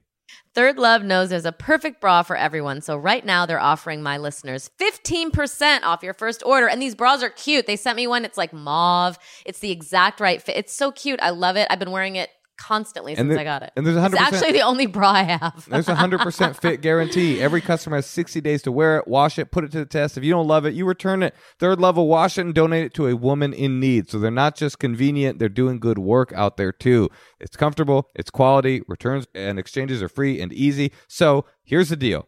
Third 0.54 0.78
Love 0.78 1.04
knows 1.04 1.30
there's 1.30 1.46
a 1.46 1.52
perfect 1.52 2.00
bra 2.00 2.24
for 2.24 2.36
everyone. 2.36 2.82
So 2.82 2.96
right 2.96 3.26
now 3.26 3.46
they're 3.46 3.60
offering 3.60 4.02
my 4.02 4.18
listeners 4.18 4.70
15% 4.80 5.84
off 5.84 6.02
your 6.02 6.14
first 6.14 6.44
order. 6.46 6.68
And 6.68 6.82
these 6.82 6.96
bras 6.96 7.22
are 7.22 7.30
cute. 7.30 7.68
They 7.68 7.76
sent 7.76 7.98
me 7.98 8.08
one. 8.08 8.24
It's 8.24 8.38
like 8.38 8.54
mauve. 8.54 9.20
It's 9.46 9.60
the 9.60 9.72
exact 9.72 10.20
right 10.22 10.42
fit. 10.42 10.56
It's 10.56 10.74
so 10.74 10.92
cute. 10.92 11.20
I 11.22 11.32
love 11.32 11.58
it. 11.58 11.68
I've 11.70 11.80
been 11.80 11.92
wearing 11.92 12.16
it 12.16 12.30
constantly 12.58 13.16
since 13.16 13.30
there- 13.30 13.40
I 13.40 13.44
got 13.44 13.64
it. 13.64 13.72
and 13.76 13.86
there's 13.86 13.98
a 13.98 14.02
100% 14.02 14.16
actually 14.20 14.52
the 14.54 14.62
only 14.62 14.86
bra 14.86 15.12
I 15.12 15.24
have. 15.24 15.66
There's 15.70 15.88
a 15.88 15.96
hundred 15.96 16.22
percent 16.22 16.56
fit 16.62 16.82
guarantee. 16.82 17.42
Every 17.42 17.62
customer 17.62 17.98
has 17.98 18.06
60 18.06 18.42
days 18.42 18.62
to 18.64 18.72
wear 18.72 18.98
it, 18.98 19.08
wash 19.08 19.38
it, 19.40 19.52
put 19.52 19.64
it 19.64 19.72
to 19.72 19.80
the 19.80 19.86
test. 19.86 20.18
If 20.18 20.24
you 20.24 20.32
don't 20.32 20.48
love 20.48 20.66
it, 20.66 20.74
you 20.74 20.86
return 20.86 21.24
it. 21.24 21.36
Third 21.60 21.80
level, 21.80 22.08
wash 22.08 22.38
it 22.38 22.42
and 22.42 22.54
donate 22.54 22.86
it 22.86 22.94
to 22.96 23.08
a 23.08 23.16
woman 23.16 23.54
in 23.54 23.80
need. 23.80 24.10
So 24.10 24.20
they're 24.20 24.32
not 24.32 24.56
just 24.56 24.80
convenient; 24.80 25.40
they're 25.40 25.50
doing 25.50 25.80
good 25.80 25.98
work 26.00 26.32
out 26.36 26.58
there 26.58 26.72
too. 26.72 27.10
It's 27.40 27.56
comfortable, 27.58 28.10
it's 28.16 28.30
quality. 28.30 28.82
Returns 28.88 29.28
and 29.36 29.60
exchanges 29.60 30.02
are 30.02 30.10
free 30.10 30.40
and 30.42 30.54
easy. 30.54 30.92
So 31.08 31.46
here's 31.64 31.90
the 31.90 31.96
deal: 31.96 32.28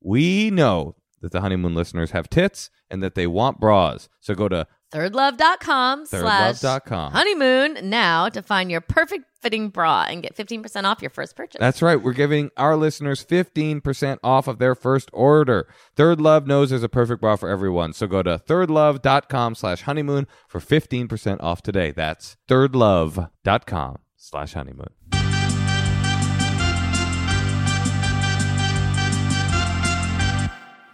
we 0.00 0.50
know 0.50 0.96
that 1.20 1.32
the 1.32 1.40
honeymoon 1.40 1.74
listeners 1.74 2.12
have 2.12 2.28
tits 2.30 2.70
and 2.90 3.02
that 3.02 3.14
they 3.14 3.26
want 3.26 3.58
bras. 3.60 4.08
So 4.20 4.34
go 4.34 4.48
to 4.48 4.66
Thirdlove.com 4.92 6.06
slash 6.06 6.56
thirdlove.com. 6.56 7.12
honeymoon 7.12 7.90
now 7.90 8.28
to 8.30 8.40
find 8.42 8.70
your 8.70 8.80
perfect 8.80 9.24
fitting 9.40 9.68
bra 9.68 10.06
and 10.08 10.22
get 10.22 10.34
15% 10.34 10.84
off 10.84 11.02
your 11.02 11.10
first 11.10 11.36
purchase. 11.36 11.58
That's 11.60 11.82
right. 11.82 12.02
We're 12.02 12.14
giving 12.14 12.50
our 12.56 12.74
listeners 12.74 13.24
15% 13.24 14.18
off 14.24 14.48
of 14.48 14.58
their 14.58 14.74
first 14.74 15.10
order. 15.12 15.68
Third 15.94 16.20
Love 16.20 16.46
knows 16.46 16.70
there's 16.70 16.82
a 16.82 16.88
perfect 16.88 17.20
bra 17.20 17.36
for 17.36 17.48
everyone. 17.48 17.92
So 17.92 18.06
go 18.06 18.22
to 18.22 18.38
thirdlove.com 18.38 19.54
slash 19.54 19.82
honeymoon 19.82 20.26
for 20.48 20.58
15% 20.58 21.36
off 21.40 21.62
today. 21.62 21.90
That's 21.90 22.36
thirdlove.com 22.48 23.98
slash 24.16 24.54
honeymoon. 24.54 24.88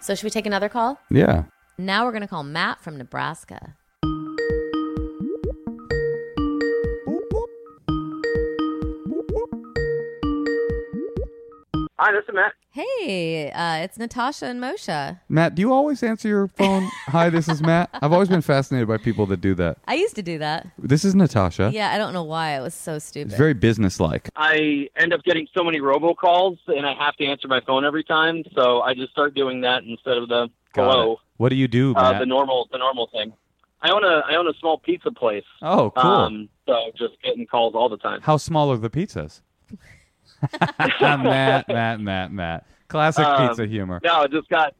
so 0.00 0.14
should 0.14 0.24
we 0.24 0.30
take 0.30 0.46
another 0.46 0.68
call? 0.68 0.98
Yeah. 1.10 1.44
Now 1.78 2.04
we're 2.04 2.12
going 2.12 2.22
to 2.22 2.28
call 2.28 2.44
Matt 2.44 2.80
from 2.80 2.98
Nebraska. 2.98 3.76
Hi, 11.96 12.10
this 12.10 12.24
is 12.28 12.34
Matt. 12.34 12.54
Hey, 12.72 13.52
uh, 13.52 13.84
it's 13.84 13.96
Natasha 13.98 14.46
and 14.46 14.60
Moshe. 14.60 15.20
Matt, 15.28 15.54
do 15.54 15.60
you 15.62 15.72
always 15.72 16.02
answer 16.02 16.26
your 16.26 16.48
phone? 16.48 16.82
Hi, 17.06 17.30
this 17.30 17.48
is 17.48 17.62
Matt. 17.62 17.88
I've 17.92 18.12
always 18.12 18.28
been 18.28 18.40
fascinated 18.40 18.88
by 18.88 18.96
people 18.96 19.26
that 19.26 19.40
do 19.40 19.54
that. 19.54 19.78
I 19.86 19.94
used 19.94 20.16
to 20.16 20.22
do 20.22 20.38
that. 20.38 20.66
This 20.76 21.04
is 21.04 21.14
Natasha. 21.14 21.70
Yeah, 21.72 21.92
I 21.92 21.98
don't 21.98 22.12
know 22.12 22.24
why. 22.24 22.58
It 22.58 22.62
was 22.62 22.74
so 22.74 22.98
stupid. 22.98 23.28
It's 23.28 23.38
very 23.38 23.54
businesslike. 23.54 24.28
I 24.34 24.88
end 24.96 25.12
up 25.12 25.22
getting 25.22 25.46
so 25.54 25.62
many 25.62 25.78
robocalls, 25.78 26.58
and 26.66 26.84
I 26.84 26.94
have 26.94 27.14
to 27.18 27.26
answer 27.26 27.46
my 27.46 27.60
phone 27.60 27.84
every 27.84 28.02
time. 28.02 28.42
So 28.56 28.80
I 28.80 28.94
just 28.94 29.12
start 29.12 29.34
doing 29.34 29.60
that 29.60 29.84
instead 29.84 30.16
of 30.16 30.28
the 30.28 30.48
Got 30.72 30.90
hello, 30.90 31.12
it. 31.12 31.18
What 31.36 31.50
do 31.50 31.54
you 31.54 31.68
do, 31.68 31.94
uh, 31.94 32.10
Matt? 32.10 32.18
the 32.18 32.26
normal, 32.26 32.68
the 32.72 32.78
normal 32.78 33.08
thing. 33.12 33.32
I 33.82 33.92
own 33.92 34.02
a 34.02 34.22
I 34.28 34.34
own 34.34 34.48
a 34.48 34.54
small 34.58 34.78
pizza 34.78 35.12
place. 35.12 35.44
oh, 35.62 35.92
cool. 35.96 36.10
Um, 36.10 36.48
so 36.66 36.74
just 36.98 37.22
getting 37.22 37.46
calls 37.46 37.76
all 37.76 37.88
the 37.88 37.98
time. 37.98 38.20
How 38.22 38.36
small 38.36 38.72
are 38.72 38.78
the 38.78 38.90
pizzas? 38.90 39.42
Matt, 41.00 41.68
Matt, 41.68 42.00
Matt, 42.00 42.32
Matt. 42.32 42.66
Classic 42.88 43.24
Um, 43.24 43.48
pizza 43.48 43.66
humor. 43.66 44.00
No, 44.04 44.20
I 44.22 44.26
just 44.26 44.48
got. 44.48 44.74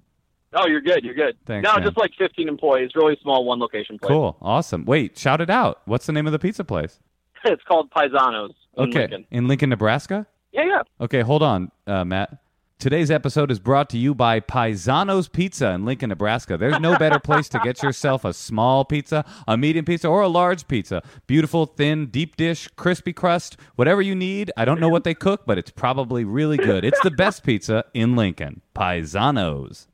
Oh, 0.57 0.67
you're 0.69 0.81
good. 0.81 1.05
You're 1.05 1.15
good. 1.15 1.37
Thanks, 1.47 1.67
no, 1.67 1.75
man. 1.75 1.83
just 1.85 1.97
like 1.97 2.12
15 2.17 2.47
employees, 2.49 2.91
really 2.95 3.19
small, 3.23 3.45
one 3.45 3.59
location 3.59 3.99
place. 3.99 4.09
Cool. 4.09 4.37
Awesome. 4.41 4.85
Wait, 4.85 5.19
shout 5.19 5.41
it 5.41 5.51
out. 5.51 5.81
What's 5.87 6.07
the 6.07 6.12
name 6.12 6.27
of 6.27 6.33
the 6.33 6.39
pizza 6.39 6.62
place? 6.62 7.01
it's 7.45 7.62
called 7.65 7.91
Paisanos. 7.91 8.51
In 8.77 8.85
Okay. 8.89 9.01
Lincoln. 9.01 9.27
In 9.33 9.49
Lincoln, 9.49 9.71
Nebraska? 9.71 10.27
Yeah, 10.53 10.65
yeah. 10.65 10.83
Okay, 11.01 11.23
hold 11.23 11.43
on, 11.43 11.73
uh, 11.89 12.05
Matt. 12.05 12.37
Today's 12.79 13.11
episode 13.11 13.51
is 13.51 13.61
brought 13.61 13.89
to 13.91 13.99
you 13.99 14.14
by 14.14 14.41
Paisano's 14.41 15.29
Pizza 15.29 15.70
in 15.70 15.87
Lincoln, 15.87 16.11
Nebraska. 16.11 16.59
There's 16.59 16.81
no 16.81 16.99
better 16.99 17.18
place 17.18 17.49
to 17.51 17.61
get 17.61 17.83
yourself 17.83 18.27
a 18.27 18.35
small 18.35 18.85
pizza, 18.85 19.25
a 19.49 19.57
medium 19.57 19.87
pizza, 19.87 20.09
or 20.09 20.20
a 20.20 20.29
large 20.29 20.68
pizza. 20.68 21.03
Beautiful, 21.27 21.64
thin, 21.64 22.07
deep 22.07 22.37
dish, 22.37 22.68
crispy 22.77 23.14
crust, 23.14 23.57
whatever 23.77 24.03
you 24.03 24.14
need. 24.14 24.51
I 24.57 24.66
don't 24.66 24.81
know 24.81 24.91
what 24.91 25.05
they 25.05 25.14
cook, 25.14 25.47
but 25.47 25.57
it's 25.57 25.70
probably 25.70 26.25
really 26.25 26.59
good. 26.59 26.85
It's 26.85 27.01
the 27.03 27.11
best 27.11 27.43
pizza 27.43 27.85
in 27.95 28.16
Lincoln. 28.16 28.61
Paisano's. 28.75 29.87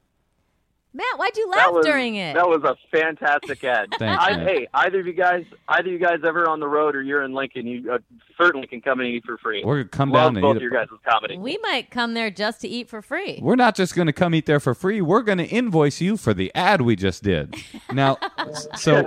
Matt, 0.92 1.18
why'd 1.18 1.36
you 1.36 1.48
laugh 1.48 1.72
was, 1.72 1.86
during 1.86 2.16
it? 2.16 2.34
That 2.34 2.48
was 2.48 2.64
a 2.64 2.76
fantastic 2.90 3.62
ad. 3.62 3.90
Thanks, 3.98 4.24
I, 4.24 4.36
man. 4.36 4.46
hey, 4.46 4.68
either 4.74 5.00
of 5.00 5.06
you 5.06 5.12
guys, 5.12 5.44
either 5.68 5.86
of 5.86 5.92
you 5.92 5.98
guys 6.00 6.18
ever 6.26 6.48
on 6.48 6.58
the 6.58 6.66
road 6.66 6.96
or 6.96 7.02
you're 7.02 7.22
in 7.22 7.32
Lincoln, 7.32 7.66
you 7.66 7.92
uh, 7.92 7.98
certainly 8.36 8.66
can 8.66 8.80
come 8.80 8.98
and 8.98 9.08
eat 9.08 9.24
for 9.24 9.38
free. 9.38 9.62
We're 9.64 9.82
gonna 9.84 9.88
come 9.88 10.10
Love 10.10 10.34
down 10.34 10.36
and 10.36 10.42
both 10.42 10.56
eat 10.56 10.56
of 10.56 10.62
a- 10.62 10.64
your 10.64 10.72
guys' 10.72 10.88
comedy. 11.08 11.38
we 11.38 11.58
might 11.58 11.90
come 11.90 12.14
there 12.14 12.30
just 12.30 12.60
to 12.62 12.68
eat 12.68 12.88
for 12.88 13.02
free. 13.02 13.38
We're 13.40 13.54
not 13.54 13.76
just 13.76 13.94
going 13.94 14.06
to 14.06 14.12
come 14.12 14.34
eat 14.34 14.46
there 14.46 14.58
for 14.58 14.74
free. 14.74 15.00
We're 15.00 15.22
going 15.22 15.38
to 15.38 15.46
invoice 15.46 16.00
you 16.00 16.16
for 16.16 16.34
the 16.34 16.50
ad 16.56 16.80
we 16.80 16.96
just 16.96 17.22
did. 17.22 17.54
Now, 17.92 18.18
so 18.76 19.06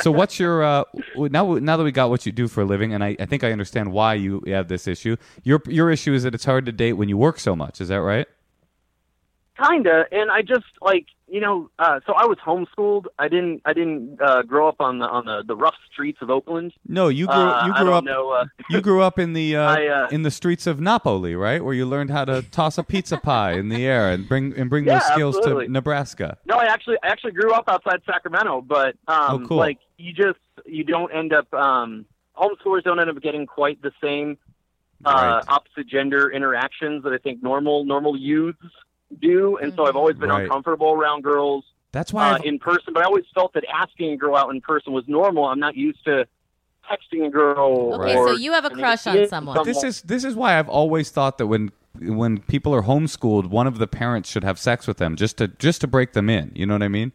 so 0.00 0.12
what's 0.12 0.38
your 0.38 0.62
uh, 0.62 0.84
now? 1.16 1.54
Now 1.54 1.76
that 1.76 1.84
we 1.84 1.90
got 1.90 2.08
what 2.10 2.24
you 2.24 2.30
do 2.32 2.46
for 2.46 2.60
a 2.60 2.64
living, 2.64 2.94
and 2.94 3.02
I, 3.02 3.16
I 3.18 3.26
think 3.26 3.42
I 3.42 3.50
understand 3.50 3.92
why 3.92 4.14
you 4.14 4.42
have 4.46 4.68
this 4.68 4.86
issue. 4.86 5.16
Your 5.42 5.60
your 5.66 5.90
issue 5.90 6.12
is 6.14 6.22
that 6.22 6.34
it's 6.34 6.44
hard 6.44 6.66
to 6.66 6.72
date 6.72 6.92
when 6.92 7.08
you 7.08 7.16
work 7.16 7.40
so 7.40 7.56
much. 7.56 7.80
Is 7.80 7.88
that 7.88 7.96
right? 7.96 8.26
Kinda, 9.56 10.04
and 10.12 10.30
I 10.30 10.42
just 10.42 10.66
like 10.82 11.06
you 11.28 11.40
know, 11.40 11.70
uh, 11.78 11.98
so 12.06 12.12
I 12.12 12.26
was 12.26 12.38
homeschooled. 12.38 13.06
I 13.18 13.26
didn't, 13.28 13.60
I 13.64 13.72
didn't 13.72 14.20
uh, 14.22 14.42
grow 14.42 14.68
up 14.68 14.76
on 14.80 14.98
the 15.00 15.06
on 15.06 15.24
the, 15.24 15.42
the 15.44 15.56
rough 15.56 15.74
streets 15.92 16.18
of 16.22 16.30
Oakland. 16.30 16.72
No, 16.86 17.08
you 17.08 17.26
grew 17.26 17.34
Uh, 17.34 17.66
you 17.66 17.74
grew 17.74 17.94
up 17.94 18.04
know, 18.04 18.30
uh, 18.30 18.44
you 18.70 18.80
grew 18.80 19.02
up 19.02 19.18
in 19.18 19.32
the 19.32 19.56
uh, 19.56 19.62
I, 19.62 19.86
uh, 19.86 20.08
in 20.10 20.22
the 20.22 20.30
streets 20.30 20.66
of 20.66 20.78
Napoli, 20.80 21.34
right? 21.34 21.64
Where 21.64 21.74
you 21.74 21.84
learned 21.86 22.10
how 22.10 22.24
to 22.26 22.42
toss 22.42 22.78
a 22.78 22.84
pizza 22.84 23.16
pie 23.16 23.52
in 23.52 23.70
the 23.70 23.84
air 23.86 24.10
and 24.10 24.28
bring 24.28 24.54
and 24.56 24.70
bring 24.70 24.84
Yeah, 24.84 24.98
those 24.98 25.04
skills 25.06 25.36
absolutely. 25.38 25.66
to 25.66 25.72
Nebraska. 25.72 26.38
No, 26.46 26.56
I 26.56 26.66
actually 26.66 26.96
I 27.02 27.08
actually 27.08 27.32
grew 27.32 27.52
up 27.52 27.64
outside 27.68 28.02
Sacramento, 28.06 28.60
but 28.60 28.94
um, 29.08 29.44
Oh, 29.44 29.48
cool. 29.48 29.56
like 29.56 29.78
you 29.96 30.12
just 30.12 30.38
you 30.64 30.84
don't 30.84 31.12
end 31.12 31.32
up 31.32 31.52
um, 31.54 32.06
homeschoolers 32.36 32.84
don't 32.84 33.00
end 33.00 33.10
up 33.10 33.20
getting 33.20 33.46
quite 33.46 33.80
the 33.82 33.92
same 34.02 34.36
uh, 35.04 35.10
Right. 35.12 35.44
opposite 35.48 35.88
gender 35.88 36.30
interactions 36.30 37.02
that 37.04 37.12
I 37.12 37.18
think 37.18 37.42
normal 37.42 37.84
normal 37.84 38.16
youths 38.16 38.58
do, 39.20 39.56
and 39.58 39.72
so 39.76 39.86
I've 39.86 39.96
always 39.96 40.16
been 40.16 40.30
Right. 40.30 40.44
uncomfortable 40.44 40.92
around 40.92 41.22
girls 41.22 41.64
That's 41.92 42.12
why 42.12 42.32
uh, 42.32 42.38
in 42.44 42.58
person. 42.58 42.92
But 42.92 43.02
I 43.02 43.06
always 43.06 43.24
felt 43.34 43.52
that 43.54 43.64
asking 43.72 44.12
a 44.12 44.16
girl 44.16 44.36
out 44.36 44.50
in 44.50 44.60
person 44.60 44.92
was 44.92 45.04
normal. 45.06 45.44
I'm 45.44 45.60
not 45.60 45.76
used 45.76 46.04
to 46.04 46.26
texting 46.90 47.26
a 47.26 47.30
girl. 47.30 47.94
Okay, 47.94 48.16
or 48.16 48.28
so 48.28 48.34
you 48.36 48.52
have 48.52 48.64
a 48.64 48.70
crush 48.70 49.06
on 49.06 49.12
initiating 49.14 49.28
someone. 49.30 49.64
This 49.64 49.82
is 49.82 50.02
this 50.02 50.24
is 50.24 50.34
why 50.34 50.58
I've 50.58 50.68
always 50.68 51.10
thought 51.10 51.38
that 51.38 51.46
when 51.46 51.70
when 52.00 52.38
people 52.40 52.74
are 52.74 52.82
homeschooled, 52.82 53.46
one 53.46 53.66
of 53.66 53.78
the 53.78 53.86
parents 53.86 54.30
should 54.30 54.44
have 54.44 54.58
sex 54.58 54.86
with 54.86 54.98
them 54.98 55.16
just 55.16 55.38
to 55.38 55.48
just 55.48 55.80
to 55.82 55.86
break 55.86 56.12
them 56.12 56.28
in. 56.28 56.52
You 56.54 56.66
know 56.66 56.74
what 56.74 56.82
I 56.82 56.88
mean? 56.88 57.12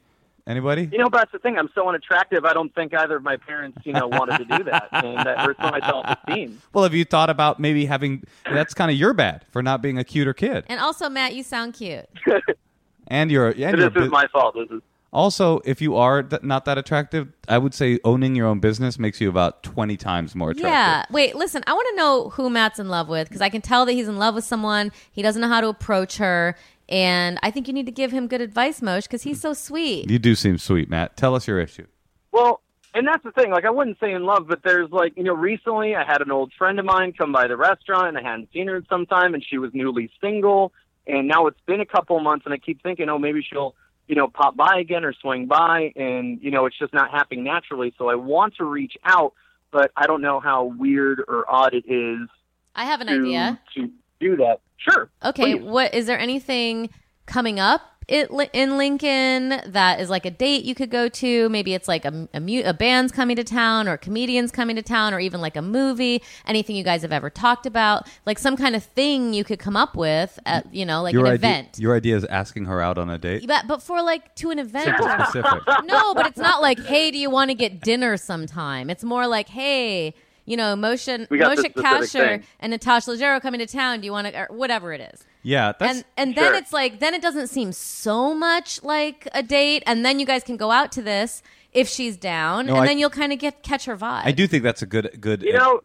Anybody? 0.48 0.90
You 0.92 0.98
know, 0.98 1.10
but 1.10 1.20
that's 1.20 1.32
the 1.32 1.40
thing. 1.40 1.58
I'm 1.58 1.70
so 1.76 1.88
unattractive. 1.88 2.46
I 2.46 2.54
don't 2.54 2.74
think 2.74 2.94
either 2.94 3.18
of 3.18 3.24
my 3.24 3.38
parents, 3.38 3.78
you 3.86 3.94
know, 3.94 4.08
wanted 4.08 4.38
to 4.40 4.58
do 4.58 4.64
that, 4.66 4.90
and 4.92 5.18
that 5.18 5.40
hurts 5.40 5.60
my 5.60 5.80
self-esteem. 5.80 6.62
Well, 6.74 6.84
have 6.84 6.94
you 6.94 7.06
thought 7.06 7.30
about 7.30 7.60
maybe 7.60 7.86
having? 7.86 8.24
That's 8.46 8.74
kind 8.74 8.90
of 8.90 8.98
your 8.98 9.14
bad 9.14 9.46
for 9.52 9.62
not 9.62 9.82
being 9.82 9.98
a 9.98 10.04
cuter 10.04 10.34
kid, 10.34 10.66
And 10.68 10.80
also, 10.80 11.10
Matt, 11.10 11.36
you 11.36 11.44
sound 11.44 11.74
cute. 11.74 12.06
and 13.08 13.30
you're 13.30 13.50
and 13.50 13.58
you're 13.78 13.90
this 13.90 14.04
is 14.04 14.10
my 14.10 14.28
fault. 14.28 14.56
This 14.56 14.70
is 14.72 14.82
also 15.14 15.60
if 15.66 15.82
you 15.82 15.96
are 15.98 16.24
th- 16.24 16.42
not 16.44 16.66
that 16.66 16.78
attractive, 16.78 17.28
I 17.48 17.58
would 17.58 17.74
say 17.74 18.00
owning 18.04 18.36
your 18.36 18.48
own 18.48 18.60
business 18.60 18.98
makes 18.98 19.20
you 19.22 19.30
about 19.30 19.62
twenty 19.64 19.98
times 19.98 20.34
more 20.36 20.52
attractive. 20.52 20.72
Yeah. 20.72 21.06
Wait, 21.12 21.36
listen, 21.36 21.64
I 21.68 21.74
want 21.74 21.88
to 21.92 21.96
know 21.98 22.30
who 22.30 22.50
Matt's 22.50 22.80
in 22.80 22.90
love 22.90 23.10
with 23.10 23.28
because 23.28 23.42
I 23.42 23.50
can 23.50 23.62
tell 23.62 23.86
that 23.86 23.92
he's 23.92 24.08
in 24.08 24.18
love 24.18 24.36
with 24.36 24.46
someone. 24.46 24.92
He 25.12 25.22
doesn't 25.22 25.42
know 25.42 25.50
how 25.50 25.62
to 25.62 25.68
approach 25.68 26.18
her. 26.18 26.56
And 26.92 27.40
I 27.42 27.52
think 27.52 27.68
you 27.68 27.74
need 27.74 27.86
to 27.86 27.92
give 27.92 28.12
him 28.12 28.28
good 28.28 28.42
advice, 28.42 28.82
Mosh, 28.82 29.04
because 29.04 29.24
he's 29.24 29.40
so 29.40 29.54
sweet. 29.54 30.12
You 30.12 30.20
do 30.20 30.36
seem 30.36 30.58
sweet, 30.58 30.90
Matt. 30.90 31.16
Tell 31.16 31.36
us 31.36 31.48
your 31.48 31.60
issue. 31.60 31.88
Well, 32.34 32.62
and 32.94 33.08
that's 33.08 33.24
the 33.24 33.32
thing. 33.32 33.52
Like, 33.52 33.64
I 33.64 33.70
wouldn't 33.70 33.98
say 34.00 34.12
in 34.12 34.26
love, 34.26 34.48
but 34.48 34.62
there's 34.64 34.92
like, 34.92 35.16
you 35.16 35.24
know, 35.24 35.34
recently 35.34 35.96
I 35.96 36.04
had 36.04 36.22
an 36.22 36.32
old 36.32 36.52
friend 36.58 36.78
of 36.80 36.86
mine 36.86 37.14
come 37.14 37.32
by 37.32 37.48
the 37.48 37.56
restaurant, 37.56 38.10
and 38.10 38.18
I 38.18 38.30
hadn't 38.30 38.50
seen 38.52 38.68
her 38.68 38.76
in 38.76 38.86
some 38.90 39.06
time, 39.06 39.34
and 39.34 39.44
she 39.44 39.58
was 39.58 39.72
newly 39.74 40.12
single, 40.20 40.74
and 41.08 41.30
now 41.30 41.48
it's 41.48 41.60
been 41.66 41.80
a 41.80 41.86
couple 41.86 42.18
of 42.18 42.24
months, 42.24 42.46
and 42.46 42.54
I 42.54 42.58
keep 42.58 42.84
thinking, 42.84 43.08
oh, 43.08 43.18
maybe 43.18 43.42
she'll, 43.42 43.74
you 44.08 44.16
know, 44.16 44.28
pop 44.28 44.58
by 44.58 44.78
again 44.80 45.06
or 45.06 45.14
swing 45.14 45.46
by, 45.46 45.94
and 45.96 46.42
you 46.42 46.52
know, 46.52 46.66
it's 46.66 46.78
just 46.78 46.94
not 46.94 47.10
happening 47.10 47.46
naturally. 47.46 47.94
So 47.98 48.10
I 48.10 48.16
want 48.16 48.56
to 48.58 48.66
reach 48.66 48.98
out, 49.06 49.34
but 49.72 49.92
I 49.96 50.08
don't 50.08 50.22
know 50.22 50.42
how 50.42 50.66
weird 50.66 51.24
or 51.26 51.50
odd 51.50 51.74
it 51.74 51.86
is 51.88 52.28
I 52.76 52.84
have 52.84 53.00
an 53.00 53.08
to 53.08 53.14
idea. 53.14 53.60
to 53.76 53.90
do 54.20 54.36
that. 54.38 54.60
Sure. 54.82 55.10
Okay, 55.24 55.56
please. 55.56 55.64
what 55.64 55.94
is 55.94 56.08
there 56.08 56.20
anything 56.20 56.90
coming 57.28 57.60
up 57.60 57.82
it, 58.08 58.30
in 58.52 58.78
Lincoln 58.78 59.62
that 59.68 60.02
is 60.02 60.10
like 60.10 60.26
a 60.26 60.32
date 60.32 60.66
you 60.66 60.74
could 60.76 60.90
go 60.90 61.08
to? 61.08 61.50
Maybe 61.50 61.74
it's 61.74 61.88
like 61.88 62.04
a, 62.04 62.28
a, 62.34 62.40
mu- 62.40 62.64
a 62.66 62.74
band's 62.74 63.12
coming 63.12 63.36
to 63.36 63.44
town 63.44 63.88
or 63.88 63.96
comedians 63.96 64.52
coming 64.52 64.76
to 64.76 64.82
town 64.82 65.14
or 65.14 65.20
even 65.20 65.40
like 65.40 65.56
a 65.56 65.62
movie. 65.62 66.22
Anything 66.46 66.76
you 66.76 66.84
guys 66.84 67.04
have 67.04 67.12
ever 67.12 67.30
talked 67.30 67.66
about? 67.66 68.08
Like 68.26 68.40
some 68.40 68.58
kind 68.58 68.76
of 68.76 68.84
thing 68.84 69.34
you 69.34 69.44
could 69.44 69.60
come 69.60 69.78
up 69.78 69.96
with 69.96 70.40
at, 70.46 70.74
you 70.74 70.86
know, 70.86 71.04
like 71.04 71.14
your 71.14 71.26
an 71.26 71.34
idea, 71.34 71.50
event. 71.50 71.80
Your 71.80 71.96
idea 71.96 72.18
is 72.18 72.26
asking 72.26 72.66
her 72.66 72.82
out 72.82 72.98
on 72.98 73.10
a 73.10 73.18
date. 73.18 73.48
But, 73.48 73.68
but 73.68 73.84
for 73.84 74.02
like 74.02 74.36
to 74.36 74.50
an 74.50 74.60
event. 74.60 74.98
Specific. 74.98 75.62
no, 75.86 76.14
but 76.16 76.26
it's 76.26 76.40
not 76.40 76.62
like, 76.62 76.80
hey, 76.80 77.12
do 77.12 77.18
you 77.20 77.30
want 77.30 77.50
to 77.52 77.56
get 77.56 77.82
dinner 77.82 78.18
sometime? 78.18 78.90
It's 78.90 79.04
more 79.04 79.28
like, 79.28 79.48
hey, 79.48 80.16
you 80.46 80.58
know, 80.58 80.76
Moshe, 80.76 81.28
Moshe 81.28 81.74
Kasher 81.74 82.12
thing. 82.40 82.44
and 82.60 82.72
Natasha 82.72 83.12
Leggero 83.12 83.42
coming 83.42 83.60
to 83.60 83.66
town. 83.68 84.00
Do 84.02 84.06
you 84.06 84.12
want 84.12 84.28
to, 84.28 84.38
or 84.50 84.56
whatever 84.56 84.92
it 84.94 85.02
is. 85.14 85.24
Yeah, 85.44 85.74
that's 85.80 85.98
and 85.98 86.06
and 86.18 86.36
then 86.36 86.52
Sure. 86.52 86.56
it's 86.56 86.74
like, 86.74 87.00
then 87.00 87.14
it 87.14 87.22
doesn't 87.22 87.48
seem 87.48 87.72
so 87.72 88.34
much 88.34 88.84
like 88.84 89.28
a 89.34 89.42
date. 89.44 89.84
And 89.86 90.06
then 90.06 90.20
you 90.20 90.26
guys 90.26 90.44
can 90.44 90.58
go 90.58 90.72
out 90.72 90.92
to 90.94 91.02
this 91.02 91.42
if 91.74 91.88
she's 91.88 92.18
down. 92.18 92.66
No, 92.68 92.74
and 92.76 92.84
I- 92.84 92.88
then 92.88 92.98
you'll 93.00 93.10
kind 93.10 93.34
of 93.34 93.40
get 93.40 93.64
catch 93.64 93.86
her 93.86 93.96
vibe. 93.98 94.22
I 94.26 94.32
do 94.32 94.46
think 94.48 94.64
that's 94.64 94.82
a 94.82 94.86
good 94.86 95.18
good. 95.20 95.42
You 95.42 95.54
know, 95.54 95.82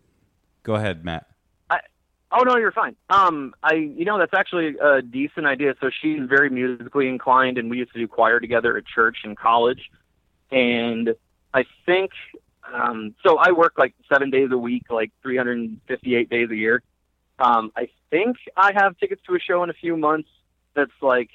go 0.62 0.74
ahead, 0.74 1.04
Matt. 1.04 1.26
Oh 2.32 2.42
no, 2.42 2.56
you're 2.56 2.72
fine. 2.72 2.96
Um, 3.08 3.54
I, 3.62 3.74
you 3.74 4.04
know, 4.04 4.18
that's 4.18 4.34
actually 4.34 4.74
a 4.82 5.00
decent 5.00 5.46
idea. 5.46 5.74
So 5.80 5.90
she's 6.02 6.18
very 6.28 6.50
musically 6.50 7.08
inclined, 7.08 7.56
and 7.56 7.70
we 7.70 7.78
used 7.78 7.92
to 7.92 8.00
do 8.00 8.08
choir 8.08 8.40
together 8.40 8.76
at 8.76 8.84
church 8.84 9.18
in 9.24 9.36
college. 9.36 9.88
And 10.50 11.14
I 11.54 11.64
think, 11.86 12.10
um, 12.72 13.14
so 13.24 13.38
I 13.38 13.52
work 13.52 13.74
like 13.78 13.94
seven 14.12 14.30
days 14.30 14.48
a 14.52 14.58
week, 14.58 14.84
like 14.90 15.10
358 15.22 16.28
days 16.30 16.50
a 16.50 16.56
year. 16.56 16.82
Um, 17.38 17.70
I 17.76 17.88
think 18.10 18.36
I 18.56 18.72
have 18.74 18.96
tickets 18.98 19.22
to 19.28 19.34
a 19.34 19.38
show 19.38 19.62
in 19.62 19.70
a 19.70 19.74
few 19.74 19.96
months. 19.96 20.28
That's 20.74 20.90
like 21.02 21.30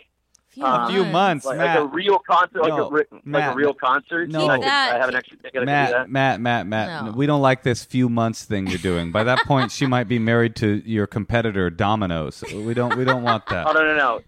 Few 0.49 0.65
A 0.65 0.85
few 0.89 1.05
months, 1.05 1.45
like, 1.45 1.59
like 1.59 1.79
a 1.79 1.85
real 1.85 2.19
concert, 2.29 2.61
like 2.61 2.73
a 2.73 2.89
re- 2.91 3.05
like 3.09 3.25
Matt, 3.25 3.53
a 3.53 3.55
real 3.55 3.73
concert. 3.73 4.29
no. 4.29 4.49
I, 4.49 4.57
could- 4.57 4.67
I 4.67 4.97
have 4.97 5.07
an 5.07 5.15
extra 5.15 5.37
ticket. 5.37 5.49
I 5.55 5.59
could 5.59 5.59
do 5.61 5.65
Matt, 5.67 5.91
that. 5.91 6.09
Matt, 6.09 6.41
Matt, 6.41 6.67
Matt. 6.67 7.05
No. 7.05 7.11
We 7.13 7.25
don't 7.25 7.41
like 7.41 7.63
this 7.63 7.85
few 7.85 8.09
months 8.09 8.43
thing 8.43 8.67
you're 8.67 8.77
doing. 8.77 9.13
By 9.13 9.23
that 9.23 9.39
point, 9.45 9.71
she 9.71 9.85
might 9.85 10.09
be 10.09 10.19
married 10.19 10.57
to 10.57 10.81
your 10.85 11.07
competitor, 11.07 11.69
Domino's. 11.69 12.43
We 12.53 12.73
don't. 12.73 12.97
We 12.97 13.05
don't 13.05 13.23
want 13.23 13.43
Oh 13.47 13.53
that. 13.53 13.73
no 13.73 13.81
no 13.81 13.95
no. 13.95 14.19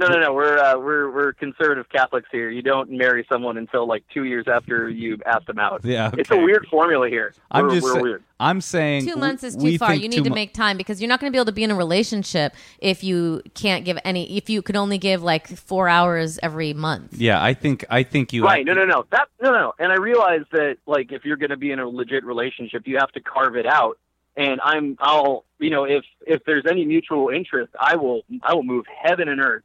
No, 0.00 0.06
no, 0.06 0.18
no. 0.18 0.32
We're 0.32 0.56
uh, 0.56 0.78
we're 0.78 1.10
we're 1.10 1.34
conservative 1.34 1.86
Catholics 1.90 2.26
here. 2.32 2.48
You 2.48 2.62
don't 2.62 2.90
marry 2.90 3.26
someone 3.30 3.58
until 3.58 3.86
like 3.86 4.02
two 4.12 4.24
years 4.24 4.46
after 4.48 4.88
you've 4.88 5.20
asked 5.26 5.46
them 5.46 5.58
out. 5.58 5.84
Yeah, 5.84 6.10
It's 6.16 6.30
a 6.30 6.38
weird 6.38 6.66
formula 6.70 7.10
here. 7.10 7.34
I'm 7.50 7.66
we're, 7.66 7.74
just. 7.74 7.84
we're 7.84 7.94
sa- 7.94 8.00
weird. 8.00 8.24
I'm 8.40 8.62
saying 8.62 9.06
Two 9.06 9.16
months 9.16 9.44
is 9.44 9.56
too 9.56 9.76
far. 9.76 9.94
You 9.94 10.08
need 10.08 10.24
to 10.24 10.30
mo- 10.30 10.34
make 10.34 10.54
time 10.54 10.78
because 10.78 11.02
you're 11.02 11.08
not 11.10 11.20
going 11.20 11.30
to 11.30 11.36
be 11.36 11.38
able 11.38 11.44
to 11.46 11.52
be 11.52 11.64
in 11.64 11.70
a 11.70 11.74
relationship 11.74 12.54
if 12.78 13.04
you 13.04 13.42
can't 13.52 13.84
give 13.84 13.98
any. 14.02 14.38
If 14.38 14.48
you 14.48 14.62
could 14.62 14.76
only 14.76 14.96
give 14.96 15.22
like 15.22 15.48
four 15.48 15.86
hours 15.86 16.38
every 16.42 16.72
month. 16.72 17.18
Yeah, 17.18 17.42
I 17.42 17.52
think. 17.52 17.84
I 17.90 18.02
think 18.02 18.32
you. 18.32 18.44
Right? 18.44 18.64
No, 18.64 18.72
no, 18.72 18.86
no. 18.86 19.04
That 19.10 19.28
no, 19.42 19.52
no, 19.52 19.58
no. 19.58 19.72
And 19.78 19.92
I 19.92 19.96
realize 19.96 20.44
that 20.52 20.78
like 20.86 21.12
if 21.12 21.26
you're 21.26 21.36
going 21.36 21.50
to 21.50 21.58
be 21.58 21.72
in 21.72 21.78
a 21.78 21.86
legit 21.86 22.24
relationship, 22.24 22.84
you 22.86 22.96
have 22.96 23.12
to 23.12 23.20
carve 23.20 23.54
it 23.56 23.66
out. 23.66 23.98
And 24.34 24.60
I'm 24.64 24.96
I'll 24.98 25.44
you 25.58 25.68
know 25.68 25.84
if 25.84 26.04
if 26.26 26.42
there's 26.46 26.64
any 26.70 26.86
mutual 26.86 27.28
interest, 27.28 27.74
I 27.78 27.96
will 27.96 28.22
I 28.42 28.54
will 28.54 28.62
move 28.62 28.86
heaven 29.04 29.28
and 29.28 29.42
earth 29.42 29.64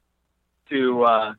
to. 0.70 1.04
uh 1.04 1.34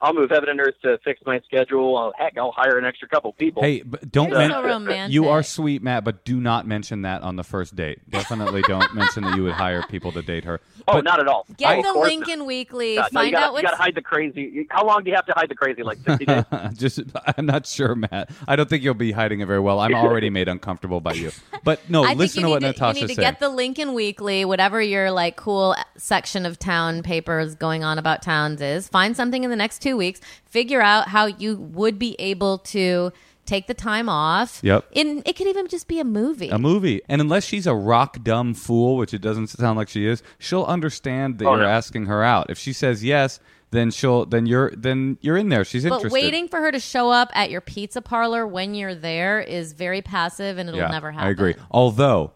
I'll 0.00 0.14
move 0.14 0.30
heaven 0.30 0.48
and 0.48 0.60
earth 0.60 0.76
to 0.82 0.98
fix 1.04 1.20
my 1.26 1.40
schedule. 1.40 1.96
I'll, 1.96 2.12
heck, 2.16 2.38
I'll 2.38 2.52
hire 2.52 2.78
an 2.78 2.84
extra 2.84 3.08
couple 3.08 3.32
people. 3.32 3.62
Hey, 3.62 3.82
but 3.82 4.10
don't. 4.12 4.28
You're 4.30 4.38
men- 4.38 4.50
so 4.50 4.62
romantic. 4.62 5.12
you 5.12 5.28
are 5.28 5.42
sweet, 5.42 5.82
Matt, 5.82 6.04
but 6.04 6.24
do 6.24 6.40
not 6.40 6.66
mention 6.66 7.02
that 7.02 7.22
on 7.22 7.34
the 7.36 7.42
first 7.42 7.74
date. 7.74 8.08
Definitely 8.08 8.62
don't 8.62 8.94
mention 8.94 9.24
that 9.24 9.36
you 9.36 9.42
would 9.42 9.54
hire 9.54 9.82
people 9.82 10.12
to 10.12 10.22
date 10.22 10.44
her. 10.44 10.60
oh, 10.86 10.92
but- 10.94 11.04
not 11.04 11.18
at 11.18 11.26
all. 11.26 11.46
Get 11.56 11.78
of 11.78 11.84
the 11.84 11.92
course 11.92 12.08
Lincoln 12.10 12.46
Weekly. 12.46 12.96
not. 12.96 13.12
No, 13.12 13.20
you 13.20 13.24
find 13.24 13.32
gotta, 13.32 13.44
out 13.44 13.48
you 13.48 13.52
what's 13.54 13.62
gotta 13.64 13.76
hide 13.76 13.94
the 13.96 14.02
crazy. 14.02 14.66
How 14.70 14.86
long 14.86 15.02
do 15.02 15.10
you 15.10 15.16
have 15.16 15.26
to 15.26 15.32
hide 15.34 15.48
the 15.48 15.54
crazy? 15.56 15.82
Like 15.82 15.98
60 16.06 16.24
days? 16.26 16.44
Just, 16.74 17.00
I'm 17.36 17.46
not 17.46 17.66
sure, 17.66 17.94
Matt. 17.94 18.30
I 18.46 18.54
don't 18.54 18.68
think 18.68 18.84
you'll 18.84 18.94
be 18.94 19.10
hiding 19.12 19.40
it 19.40 19.46
very 19.46 19.60
well. 19.60 19.80
I'm 19.80 19.94
already 19.94 20.30
made 20.30 20.48
uncomfortable 20.48 21.00
by 21.00 21.14
you. 21.14 21.32
But 21.64 21.88
no, 21.90 22.04
I 22.06 22.14
listen 22.14 22.44
to 22.44 22.50
what 22.50 22.62
need 22.62 22.68
to, 22.68 22.72
Natasha 22.72 23.00
you 23.00 23.06
need 23.06 23.08
to 23.08 23.14
said. 23.16 23.22
get 23.22 23.40
the 23.40 23.48
Lincoln 23.48 23.94
Weekly, 23.94 24.44
whatever 24.44 24.80
your 24.80 25.10
like 25.10 25.36
cool 25.36 25.74
section 25.96 26.46
of 26.46 26.58
town 26.58 27.02
papers 27.02 27.54
going 27.56 27.82
on 27.82 27.98
about 27.98 28.22
towns 28.22 28.60
is. 28.60 28.86
Find 28.86 29.16
something 29.16 29.42
in 29.42 29.50
the 29.50 29.56
next 29.56 29.80
two 29.82 29.87
weeks. 29.96 30.20
Figure 30.44 30.80
out 30.80 31.08
how 31.08 31.26
you 31.26 31.56
would 31.56 31.98
be 31.98 32.16
able 32.18 32.58
to 32.58 33.12
take 33.46 33.66
the 33.66 33.74
time 33.74 34.08
off. 34.08 34.60
Yep. 34.62 34.84
In 34.92 35.22
it 35.24 35.34
could 35.36 35.46
even 35.46 35.68
just 35.68 35.88
be 35.88 36.00
a 36.00 36.04
movie. 36.04 36.50
a 36.50 36.58
movie. 36.58 37.00
And 37.08 37.20
unless 37.20 37.44
she's 37.44 37.66
a 37.66 37.74
rock 37.74 38.22
dumb 38.22 38.52
fool, 38.54 38.96
which 38.96 39.14
it 39.14 39.22
doesn't 39.22 39.46
sound 39.46 39.78
like 39.78 39.88
she 39.88 40.06
is, 40.06 40.22
she'll 40.38 40.64
understand 40.64 41.38
that 41.38 41.46
Oh, 41.46 41.54
you're 41.54 41.62
no. 41.62 41.68
asking 41.68 42.06
her 42.06 42.22
out. 42.22 42.50
If 42.50 42.58
she 42.58 42.72
says 42.74 43.02
yes, 43.02 43.40
then 43.70 43.90
she'll 43.90 44.26
then 44.26 44.44
you're 44.46 44.70
then 44.76 45.16
you're 45.22 45.36
in 45.36 45.48
there. 45.48 45.64
She's 45.64 45.84
but 45.84 45.94
interested. 45.94 46.12
waiting 46.12 46.48
for 46.48 46.60
her 46.60 46.70
to 46.72 46.80
show 46.80 47.10
up 47.10 47.30
at 47.34 47.50
your 47.50 47.60
pizza 47.62 48.02
parlor 48.02 48.46
when 48.46 48.74
you're 48.74 48.94
there 48.94 49.40
is 49.40 49.72
very 49.72 50.02
passive 50.02 50.58
and 50.58 50.68
it'll 50.68 50.80
yeah, 50.80 50.88
never 50.88 51.10
happen. 51.10 51.26
I 51.26 51.30
agree. 51.30 51.54
Although 51.70 52.32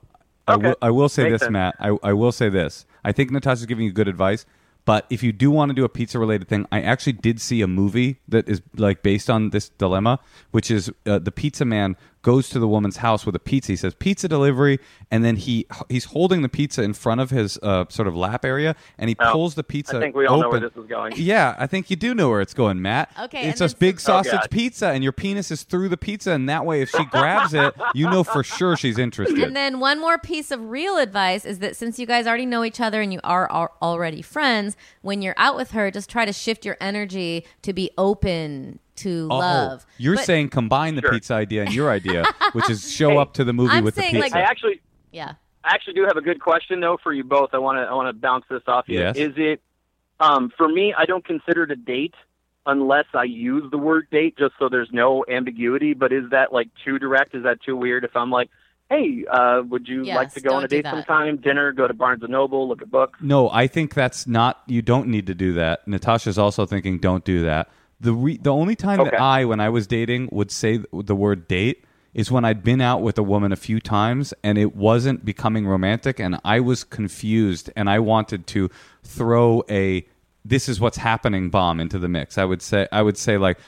I 0.48 0.56
will 0.56 0.76
I 0.82 0.90
will 0.90 1.08
say 1.08 1.24
Makes 1.24 1.32
this, 1.34 1.40
sense. 1.42 1.52
Matt. 1.52 1.76
I, 1.78 1.96
I 2.02 2.12
will 2.14 2.32
say 2.32 2.48
this. 2.48 2.84
I 3.04 3.12
think 3.12 3.30
Natasha's 3.30 3.66
giving 3.66 3.84
you 3.84 3.92
good 3.92 4.08
advice. 4.08 4.44
But 4.84 5.06
if 5.10 5.22
you 5.22 5.32
do 5.32 5.50
want 5.50 5.70
to 5.70 5.74
do 5.74 5.84
a 5.84 5.88
pizza 5.88 6.18
related 6.18 6.48
thing, 6.48 6.66
I 6.72 6.82
actually 6.82 7.12
did 7.14 7.40
see 7.40 7.62
a 7.62 7.68
movie 7.68 8.20
that 8.28 8.48
is 8.48 8.62
like 8.76 9.02
based 9.02 9.30
on 9.30 9.50
this 9.50 9.68
dilemma, 9.68 10.18
which 10.50 10.70
is 10.70 10.90
uh, 11.06 11.18
the 11.18 11.30
pizza 11.30 11.64
man 11.64 11.96
goes 12.22 12.48
to 12.50 12.58
the 12.60 12.68
woman's 12.68 12.98
house 12.98 13.26
with 13.26 13.34
a 13.34 13.40
pizza. 13.40 13.72
He 13.72 13.76
says 13.76 13.94
pizza 13.94 14.28
delivery, 14.28 14.78
and 15.10 15.24
then 15.24 15.36
he 15.36 15.66
he's 15.88 16.06
holding 16.06 16.42
the 16.42 16.48
pizza 16.48 16.82
in 16.82 16.92
front 16.94 17.20
of 17.20 17.30
his 17.30 17.58
uh, 17.62 17.84
sort 17.88 18.06
of 18.08 18.14
lap 18.16 18.44
area, 18.44 18.74
and 18.98 19.08
he 19.10 19.16
Oh, 19.18 19.32
pulls 19.32 19.54
the 19.56 19.64
pizza. 19.64 19.96
I 19.96 20.00
think 20.00 20.14
we 20.14 20.26
all 20.26 20.40
know 20.40 20.48
where 20.48 20.58
open. 20.58 20.70
this 20.74 20.82
is 20.84 20.88
going. 20.88 21.12
Yeah, 21.16 21.54
I 21.58 21.66
think 21.66 21.90
you 21.90 21.96
do 21.96 22.14
know 22.14 22.30
where 22.30 22.40
it's 22.40 22.54
going, 22.54 22.80
Matt. 22.80 23.10
Okay, 23.24 23.48
it's 23.48 23.60
and 23.60 23.72
a 23.72 23.76
big 23.76 24.00
some- 24.00 24.14
Oh, 24.14 24.22
sausage 24.22 24.40
God. 24.40 24.50
pizza, 24.50 24.88
and 24.88 25.02
your 25.02 25.12
penis 25.12 25.50
is 25.50 25.62
through 25.64 25.88
the 25.88 25.96
pizza, 25.96 26.30
and 26.32 26.48
that 26.48 26.64
way, 26.64 26.80
if 26.80 26.90
she 26.90 27.04
grabs 27.06 27.54
it, 27.54 27.74
you 27.94 28.08
know 28.08 28.22
for 28.24 28.42
sure 28.44 28.76
she's 28.76 28.98
interested. 28.98 29.38
And 29.38 29.56
then 29.56 29.80
one 29.80 30.00
more 30.00 30.16
piece 30.18 30.50
of 30.50 30.70
real 30.70 30.98
advice 30.98 31.44
is 31.44 31.58
that 31.58 31.76
since 31.76 31.98
you 31.98 32.06
guys 32.06 32.26
already 32.26 32.46
know 32.46 32.64
each 32.64 32.80
other 32.80 33.00
and 33.02 33.12
you 33.12 33.20
are 33.24 33.50
al- 33.52 33.76
already 33.82 34.22
friends, 34.22 34.76
when 35.02 35.22
you're 35.22 35.34
out 35.36 35.56
with 35.56 35.72
her, 35.72 35.90
just 35.90 36.08
try 36.08 36.24
to 36.24 36.32
shift 36.32 36.64
your 36.64 36.76
energy 36.80 37.44
to 37.62 37.72
be 37.72 37.90
open 37.98 38.78
to 38.96 39.28
Oh, 39.30 39.38
love. 39.38 39.86
You're 39.98 40.16
But- 40.16 40.24
saying 40.24 40.48
combine 40.50 40.94
the 40.94 41.00
Sure. 41.02 41.12
pizza 41.12 41.34
idea 41.34 41.62
and 41.62 41.74
your 41.74 41.90
idea, 41.98 42.24
which 42.52 42.68
is 42.70 42.92
show 42.92 43.10
Hey, 43.10 43.16
up 43.18 43.34
to 43.34 43.44
the 43.44 43.52
movie 43.52 43.72
I'm 43.74 43.84
with 43.84 43.94
the 43.94 44.02
saying, 44.02 44.14
pizza. 44.14 44.34
like- 44.34 44.34
I 44.34 44.42
actually 44.48 44.80
yeah. 45.12 45.34
I 45.64 45.74
actually 45.74 45.94
do 45.94 46.02
have 46.04 46.16
a 46.16 46.20
good 46.22 46.40
question 46.40 46.80
though 46.80 46.98
for 47.02 47.12
you 47.12 47.22
both. 47.24 47.50
I 47.52 47.58
want 47.58 47.78
to 47.78 47.82
I 47.82 47.94
want 47.94 48.08
to 48.08 48.12
bounce 48.12 48.44
this 48.50 48.62
off 48.66 48.88
you. 48.88 48.98
Yes. 48.98 49.16
Is 49.16 49.32
it 49.36 49.60
um, 50.20 50.50
for 50.56 50.68
me? 50.68 50.92
I 50.96 51.04
don't 51.04 51.24
consider 51.24 51.64
it 51.64 51.70
a 51.70 51.76
date 51.76 52.14
unless 52.66 53.06
I 53.14 53.24
use 53.24 53.68
the 53.70 53.78
word 53.78 54.06
date, 54.10 54.36
just 54.38 54.54
so 54.58 54.68
there's 54.68 54.90
no 54.92 55.24
ambiguity. 55.28 55.94
But 55.94 56.12
is 56.12 56.30
that 56.30 56.52
like 56.52 56.68
too 56.84 56.98
direct? 56.98 57.34
Is 57.34 57.42
that 57.44 57.60
too 57.62 57.76
weird? 57.76 58.04
If 58.04 58.16
I'm 58.16 58.30
like, 58.30 58.50
hey, 58.90 59.24
uh, 59.30 59.62
would 59.68 59.88
you 59.88 60.04
Yes, 60.04 60.16
like 60.16 60.32
to 60.34 60.40
go 60.40 60.54
on 60.54 60.64
a 60.64 60.68
date 60.68 60.84
sometime? 60.84 61.36
Dinner, 61.38 61.72
go 61.72 61.86
to 61.88 61.94
Barnes 61.94 62.22
and 62.22 62.30
Noble, 62.32 62.68
look 62.68 62.82
at 62.82 62.90
books. 62.90 63.18
No, 63.22 63.48
I 63.50 63.66
think 63.66 63.94
that's 63.94 64.26
not. 64.26 64.62
You 64.66 64.82
don't 64.82 65.08
need 65.08 65.26
to 65.28 65.34
do 65.34 65.52
that. 65.54 65.86
Natasha's 65.88 66.38
also 66.38 66.66
thinking, 66.66 66.98
don't 66.98 67.24
do 67.24 67.42
that. 67.42 67.68
The 68.02 68.12
re, 68.12 68.36
the 68.36 68.52
only 68.52 68.76
time 68.76 69.00
Okay. 69.00 69.10
that 69.10 69.20
I, 69.20 69.44
when 69.44 69.60
I 69.60 69.68
was 69.68 69.86
dating, 69.86 70.28
would 70.32 70.50
say 70.50 70.80
the 70.92 71.14
word 71.16 71.48
date 71.48 71.84
is 72.14 72.30
when 72.30 72.44
I'd 72.44 72.62
been 72.62 72.80
out 72.80 73.00
with 73.00 73.16
a 73.16 73.22
woman 73.22 73.52
a 73.52 73.56
few 73.56 73.80
times 73.80 74.34
and 74.44 74.58
it 74.58 74.76
wasn't 74.76 75.24
becoming 75.24 75.66
romantic, 75.66 76.20
and 76.20 76.38
I 76.44 76.60
was 76.60 76.84
confused, 76.84 77.70
and 77.74 77.88
I 77.88 77.98
wanted 78.00 78.46
to 78.48 78.68
throw 79.02 79.62
a 79.70 80.04
"this 80.44 80.68
is 80.68 80.80
what's 80.80 80.98
happening" 80.98 81.48
bomb 81.48 81.80
into 81.80 81.98
the 81.98 82.08
mix. 82.08 82.36
I 82.38 82.44
would 82.44 82.60
say, 82.60 82.86
I 82.92 83.02
would 83.02 83.16
say 83.16 83.38
like. 83.38 83.58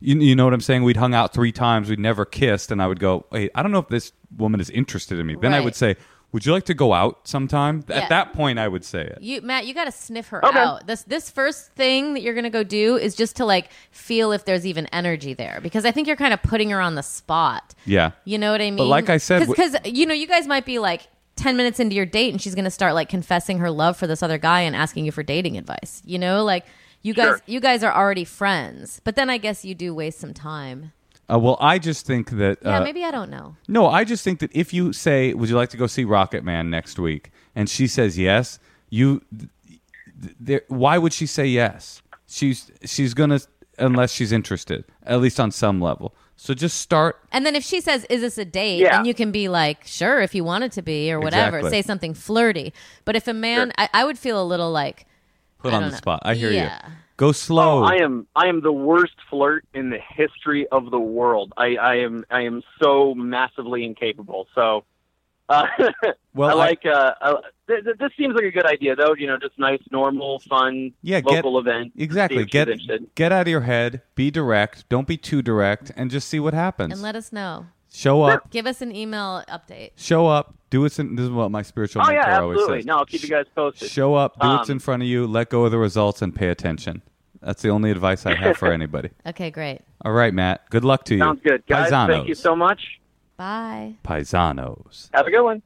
You, 0.00 0.18
you 0.20 0.36
know 0.36 0.44
what 0.44 0.52
I'm 0.52 0.60
saying? 0.60 0.82
We'd 0.82 0.98
hung 0.98 1.14
out 1.14 1.32
three 1.32 1.52
times. 1.52 1.88
We'd 1.88 1.98
never 1.98 2.26
kissed, 2.26 2.70
and 2.70 2.82
I 2.82 2.86
would 2.88 3.00
go, 3.00 3.24
"Wait, 3.30 3.50
I 3.54 3.62
don't 3.62 3.72
know 3.72 3.78
if 3.78 3.88
this 3.88 4.12
woman 4.36 4.60
is 4.60 4.68
interested 4.68 5.18
in 5.18 5.26
me." 5.26 5.34
Then 5.40 5.54
I 5.54 5.60
would 5.60 5.74
say, 5.74 5.96
"Would 6.34 6.44
you 6.44 6.52
like 6.52 6.64
to 6.66 6.74
go 6.74 6.92
out 6.92 7.26
sometime?" 7.26 7.82
Yeah. 7.88 8.00
At 8.00 8.08
that 8.10 8.34
point, 8.34 8.58
I 8.58 8.68
would 8.68 8.84
say 8.84 9.00
it. 9.04 9.18
You 9.22 9.40
Matt, 9.40 9.66
you 9.66 9.72
got 9.72 9.84
to 9.86 9.92
sniff 9.92 10.28
her 10.28 10.44
Okay. 10.44 10.58
out. 10.58 10.86
This 10.86 11.02
this 11.04 11.30
first 11.30 11.72
thing 11.72 12.12
that 12.12 12.20
you're 12.20 12.34
going 12.34 12.44
to 12.44 12.50
go 12.50 12.62
do 12.62 12.96
is 12.96 13.14
just 13.14 13.36
to 13.36 13.46
like 13.46 13.70
feel 13.90 14.32
if 14.32 14.44
there's 14.44 14.66
even 14.66 14.86
energy 14.88 15.32
there 15.32 15.60
because 15.62 15.86
I 15.86 15.92
think 15.92 16.06
you're 16.06 16.16
kind 16.16 16.34
of 16.34 16.42
putting 16.42 16.68
her 16.70 16.80
on 16.80 16.96
the 16.96 17.02
spot. 17.02 17.74
Yeah. 17.86 18.10
You 18.26 18.36
know 18.36 18.52
what 18.52 18.60
I 18.60 18.64
mean? 18.64 18.76
But 18.76 18.86
like 18.88 19.08
I 19.08 19.16
said, 19.16 19.46
because 19.48 19.76
you 19.86 20.04
know 20.04 20.14
you 20.14 20.26
guys 20.26 20.46
might 20.46 20.66
be 20.66 20.78
like 20.78 21.06
10 21.36 21.56
minutes 21.56 21.80
into 21.80 21.96
your 21.96 22.06
date 22.06 22.32
and 22.32 22.40
she's 22.42 22.54
going 22.54 22.64
to 22.64 22.70
start 22.70 22.94
like 22.94 23.08
confessing 23.08 23.58
her 23.58 23.70
love 23.70 23.96
for 23.96 24.06
this 24.06 24.22
other 24.22 24.38
guy 24.38 24.60
and 24.60 24.76
asking 24.76 25.04
you 25.04 25.12
for 25.12 25.22
dating 25.22 25.56
advice. 25.56 26.02
You 26.04 26.18
know, 26.18 26.44
like 26.44 26.66
you 27.02 27.14
guys 27.14 27.26
Sure. 27.26 27.40
you 27.46 27.60
guys 27.60 27.82
are 27.84 27.94
already 27.94 28.24
friends. 28.24 29.00
But 29.04 29.14
then 29.16 29.30
I 29.30 29.38
guess 29.38 29.64
you 29.64 29.74
do 29.74 29.94
waste 29.94 30.18
some 30.18 30.34
time. 30.34 30.92
Uh, 31.32 31.38
well, 31.38 31.56
I 31.60 31.78
just 31.78 32.06
think 32.06 32.30
that. 32.30 32.58
Yeah, 32.62 32.78
uh, 32.80 32.84
maybe 32.84 33.02
I 33.04 33.10
don't 33.10 33.30
know. 33.30 33.56
No, 33.68 33.86
I 33.86 34.04
just 34.04 34.22
think 34.24 34.40
that 34.40 34.50
if 34.54 34.74
you 34.74 34.92
say, 34.92 35.32
"Would 35.34 35.48
you 35.48 35.56
like 35.56 35.70
to 35.70 35.76
go 35.76 35.86
see 35.86 36.04
Rocket 36.04 36.44
Man 36.44 36.70
next 36.70 36.98
week?" 36.98 37.30
and 37.54 37.68
she 37.68 37.86
says 37.86 38.18
yes, 38.18 38.58
you. 38.90 39.22
Th- 39.36 39.50
th- 40.22 40.34
there, 40.40 40.62
why 40.68 40.98
would 40.98 41.12
she 41.12 41.26
say 41.26 41.46
yes? 41.46 42.02
She's 42.26 42.70
she's 42.84 43.14
gonna 43.14 43.40
unless 43.78 44.12
she's 44.12 44.32
interested, 44.32 44.84
at 45.04 45.20
least 45.20 45.40
on 45.40 45.50
some 45.50 45.80
level. 45.80 46.14
So 46.36 46.52
just 46.52 46.78
start. 46.80 47.16
And 47.32 47.46
then 47.46 47.56
if 47.56 47.64
she 47.64 47.80
says, 47.80 48.04
"Is 48.10 48.20
this 48.20 48.36
a 48.38 48.44
date?" 48.44 48.80
Yeah. 48.80 48.98
and 48.98 49.06
you 49.06 49.14
can 49.14 49.32
be 49.32 49.48
like, 49.48 49.86
"Sure, 49.86 50.20
if 50.20 50.34
you 50.34 50.44
want 50.44 50.64
it 50.64 50.72
to 50.72 50.82
be, 50.82 51.10
or 51.12 51.20
whatever." 51.20 51.58
Exactly. 51.58 51.82
Say 51.82 51.86
something 51.86 52.12
flirty. 52.14 52.72
But 53.04 53.16
if 53.16 53.26
a 53.28 53.34
man, 53.34 53.72
I, 53.78 53.88
I 53.94 54.04
would 54.04 54.18
feel 54.18 54.40
a 54.42 54.44
little 54.44 54.70
like 54.70 55.06
Put 55.58 55.72
on 55.72 55.82
the 55.84 55.88
know. 55.90 55.96
spot. 55.96 56.20
I 56.22 56.34
hear 56.34 56.50
Yeah. 56.50 56.80
you. 56.86 56.92
Go 57.16 57.32
slow. 57.32 57.82
Oh, 57.82 57.84
I 57.84 57.96
am 58.02 58.26
I 58.34 58.48
am 58.48 58.60
the 58.62 58.72
worst 58.72 59.14
flirt 59.30 59.64
in 59.72 59.90
the 59.90 59.98
history 59.98 60.66
of 60.68 60.90
the 60.90 60.98
world. 60.98 61.52
I, 61.56 61.76
I 61.76 61.94
am 61.98 62.24
I 62.30 62.42
am 62.42 62.62
so 62.82 63.14
massively 63.14 63.84
incapable. 63.84 64.48
So 64.54 64.84
uh, 65.48 65.66
Well, 66.34 66.48
I 66.50 66.52
I- 66.52 66.54
like 66.54 66.86
uh, 66.86 67.12
uh 67.20 67.34
th- 67.68 67.84
th- 67.84 67.96
this 67.98 68.10
seems 68.18 68.34
like 68.34 68.44
a 68.44 68.50
good 68.50 68.66
idea 68.66 68.96
though, 68.96 69.14
you 69.14 69.26
know, 69.28 69.36
just 69.38 69.56
nice, 69.58 69.80
normal, 69.92 70.40
fun 70.40 70.92
Yeah, 71.02 71.20
get- 71.20 71.44
local 71.44 71.58
event. 71.60 71.92
Exactly. 71.96 72.44
Get 72.46 72.68
get 73.14 73.30
out 73.30 73.42
of 73.42 73.48
your 73.48 73.60
head. 73.60 74.02
Be 74.16 74.30
direct. 74.32 74.88
Don't 74.88 75.06
be 75.06 75.16
too 75.16 75.40
direct, 75.42 75.92
and 75.96 76.10
just 76.10 76.26
see 76.28 76.40
what 76.40 76.54
happens. 76.54 76.92
and 76.94 77.02
let 77.02 77.14
us 77.14 77.32
know. 77.32 77.66
Show 77.94 78.22
up. 78.22 78.50
Give 78.50 78.66
us 78.66 78.82
an 78.82 78.94
email 78.94 79.44
update. 79.48 79.92
Show 79.96 80.26
up. 80.26 80.54
Do 80.70 80.80
what's 80.80 80.98
in. 80.98 81.14
This 81.14 81.24
is 81.24 81.30
what 81.30 81.50
my 81.52 81.62
spiritual 81.62 82.02
Oh 82.02 82.06
mentor 82.06 82.28
yeah, 82.28 82.40
always 82.40 82.56
absolutely. 82.56 82.78
says. 82.80 82.86
No, 82.86 82.96
I'll 82.98 83.06
keep 83.06 83.22
you 83.22 83.28
guys 83.28 83.46
posted. 83.54 83.88
Show 83.88 84.14
up, 84.16 84.40
do 84.40 84.48
what's 84.48 84.68
Um, 84.68 84.74
in 84.74 84.78
front 84.80 85.02
of 85.04 85.08
you, 85.08 85.26
let 85.28 85.48
go 85.48 85.64
of 85.64 85.70
the 85.70 85.78
results, 85.78 86.20
and 86.20 86.34
pay 86.34 86.48
attention. 86.48 87.02
That's 87.40 87.62
the 87.62 87.68
only 87.68 87.92
advice 87.92 88.26
I 88.26 88.34
have 88.34 88.56
for 88.56 88.72
anybody. 88.72 89.10
Okay, 89.26 89.50
great. 89.52 89.82
All 90.04 90.12
right, 90.12 90.34
Matt. 90.34 90.68
Good 90.70 90.84
luck 90.84 91.04
to 91.04 91.14
you. 91.14 91.20
Sounds 91.20 91.40
good. 91.44 91.62
Guys, 91.68 91.92
Paisanos. 91.92 92.06
thank 92.08 92.28
you 92.28 92.34
so 92.34 92.56
much. 92.56 92.80
Bye. 93.36 93.94
Paisanos. 94.04 95.10
Have 95.14 95.26
a 95.28 95.30
good 95.30 95.42
one. 95.44 95.62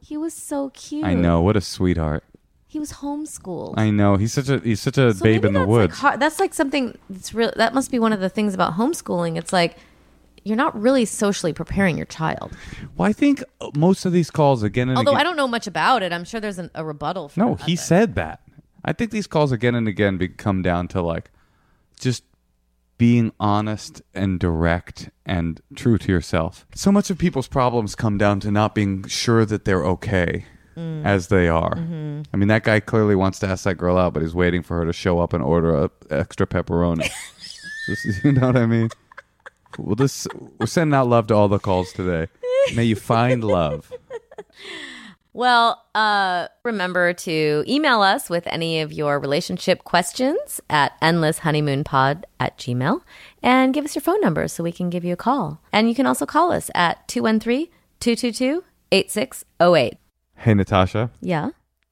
He 0.00 0.16
was 0.16 0.34
so 0.34 0.70
cute. 0.70 1.04
I 1.04 1.14
know. 1.14 1.40
What 1.42 1.56
a 1.56 1.60
sweetheart. 1.60 2.22
He 2.66 2.78
was 2.78 2.92
homeschooled. 2.94 3.74
I 3.76 3.90
know. 3.90 4.16
He's 4.16 4.32
such 4.34 4.48
a 4.50 4.58
he's 4.60 4.80
such 4.80 4.98
a 4.98 5.14
So 5.14 5.22
babe 5.24 5.42
maybe 5.42 5.48
in 5.48 5.54
the 5.54 5.60
that's 5.60 5.68
woods. 5.68 5.90
Like 5.94 5.98
hard, 6.00 6.20
that's 6.20 6.38
like 6.38 6.54
something 6.54 6.96
that's 7.10 7.32
real. 7.34 7.52
That 7.56 7.74
must 7.74 7.90
be 7.90 7.98
one 7.98 8.12
of 8.12 8.20
the 8.20 8.28
things 8.28 8.54
about 8.54 8.74
homeschooling. 8.74 9.36
It's 9.38 9.52
like 9.52 9.76
you're 10.48 10.56
not 10.56 10.78
really 10.80 11.04
socially 11.04 11.52
preparing 11.52 11.96
your 11.96 12.06
child. 12.06 12.52
well, 12.96 13.08
I 13.08 13.12
think 13.12 13.42
most 13.76 14.04
of 14.04 14.12
these 14.12 14.30
calls 14.30 14.62
again 14.62 14.88
and 14.88 14.98
Although 14.98 15.12
again. 15.12 15.20
I 15.20 15.24
don't 15.24 15.36
know 15.36 15.48
much 15.48 15.66
about 15.66 16.02
it, 16.02 16.12
I'm 16.12 16.24
sure 16.24 16.40
there's 16.40 16.58
an, 16.58 16.70
a 16.74 16.84
rebuttal. 16.84 17.28
For 17.28 17.40
no, 17.40 17.54
that, 17.54 17.64
he 17.66 17.74
but- 17.76 17.80
said 17.82 18.14
that. 18.16 18.40
I 18.84 18.92
think 18.92 19.10
these 19.10 19.26
calls 19.26 19.52
again 19.52 19.74
and 19.74 19.86
again 19.88 20.18
come 20.38 20.62
down 20.62 20.88
to 20.88 21.02
like 21.02 21.30
just 22.00 22.22
being 22.96 23.32
honest 23.38 24.02
and 24.14 24.40
direct 24.40 25.10
and 25.26 25.60
true 25.76 25.98
to 25.98 26.10
yourself. 26.10 26.66
So 26.74 26.90
much 26.90 27.10
of 27.10 27.18
people's 27.18 27.48
problems 27.48 27.94
come 27.94 28.16
down 28.18 28.40
to 28.40 28.50
not 28.50 28.74
being 28.74 29.06
sure 29.06 29.44
that 29.44 29.64
they're 29.64 29.84
okay 29.84 30.46
Mm. 30.76 31.04
as 31.04 31.26
they 31.26 31.48
are. 31.48 31.74
Mm-hmm. 31.74 32.22
I 32.32 32.36
mean, 32.36 32.46
that 32.48 32.62
guy 32.62 32.78
clearly 32.78 33.16
wants 33.16 33.40
to 33.40 33.48
ask 33.48 33.64
that 33.64 33.74
girl 33.74 33.98
out, 33.98 34.14
but 34.14 34.22
he's 34.22 34.32
waiting 34.36 34.62
for 34.62 34.76
her 34.78 34.84
to 34.84 34.92
show 34.92 35.18
up 35.18 35.32
and 35.32 35.42
order 35.42 35.74
a 35.76 35.90
extra 36.08 36.46
pepperoni. 36.46 37.10
You 38.22 38.32
know 38.32 38.46
what 38.48 38.56
I 38.56 38.66
mean? 38.66 38.88
We'll 39.76 39.96
just 39.96 40.26
we're 40.58 40.66
sending 40.66 40.94
out 40.94 41.08
love 41.08 41.26
to 41.28 41.34
all 41.34 41.48
the 41.48 41.58
calls 41.58 41.92
today. 41.92 42.28
May 42.74 42.84
you 42.84 42.96
find 42.96 43.44
love. 43.44 43.92
Well, 45.34 45.84
uh, 45.94 46.48
remember 46.64 47.12
to 47.12 47.64
email 47.68 48.00
us 48.00 48.28
with 48.28 48.46
any 48.48 48.80
of 48.80 48.92
your 48.92 49.20
relationship 49.20 49.84
questions 49.84 50.60
at 50.68 51.00
endlesshoneymoonpod 51.00 52.24
at 52.40 52.58
gmail 52.58 53.02
and 53.40 53.72
give 53.72 53.84
us 53.84 53.94
your 53.94 54.02
phone 54.02 54.20
number 54.20 54.48
so 54.48 54.64
we 54.64 54.72
can 54.72 54.90
give 54.90 55.04
you 55.04 55.12
a 55.12 55.16
call. 55.16 55.60
And 55.72 55.88
you 55.88 55.94
can 55.94 56.06
also 56.06 56.26
call 56.26 56.50
us 56.50 56.72
at 56.74 57.06
213 57.06 57.68
222 58.00 58.64
8608. 58.90 59.98
Hey, 60.38 60.54
Natasha. 60.54 61.10
Yeah, 61.20 61.50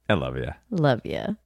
I 0.09 0.15
love 0.15 0.37
you. 0.37 0.51
love 0.71 1.03
you. 1.05 1.37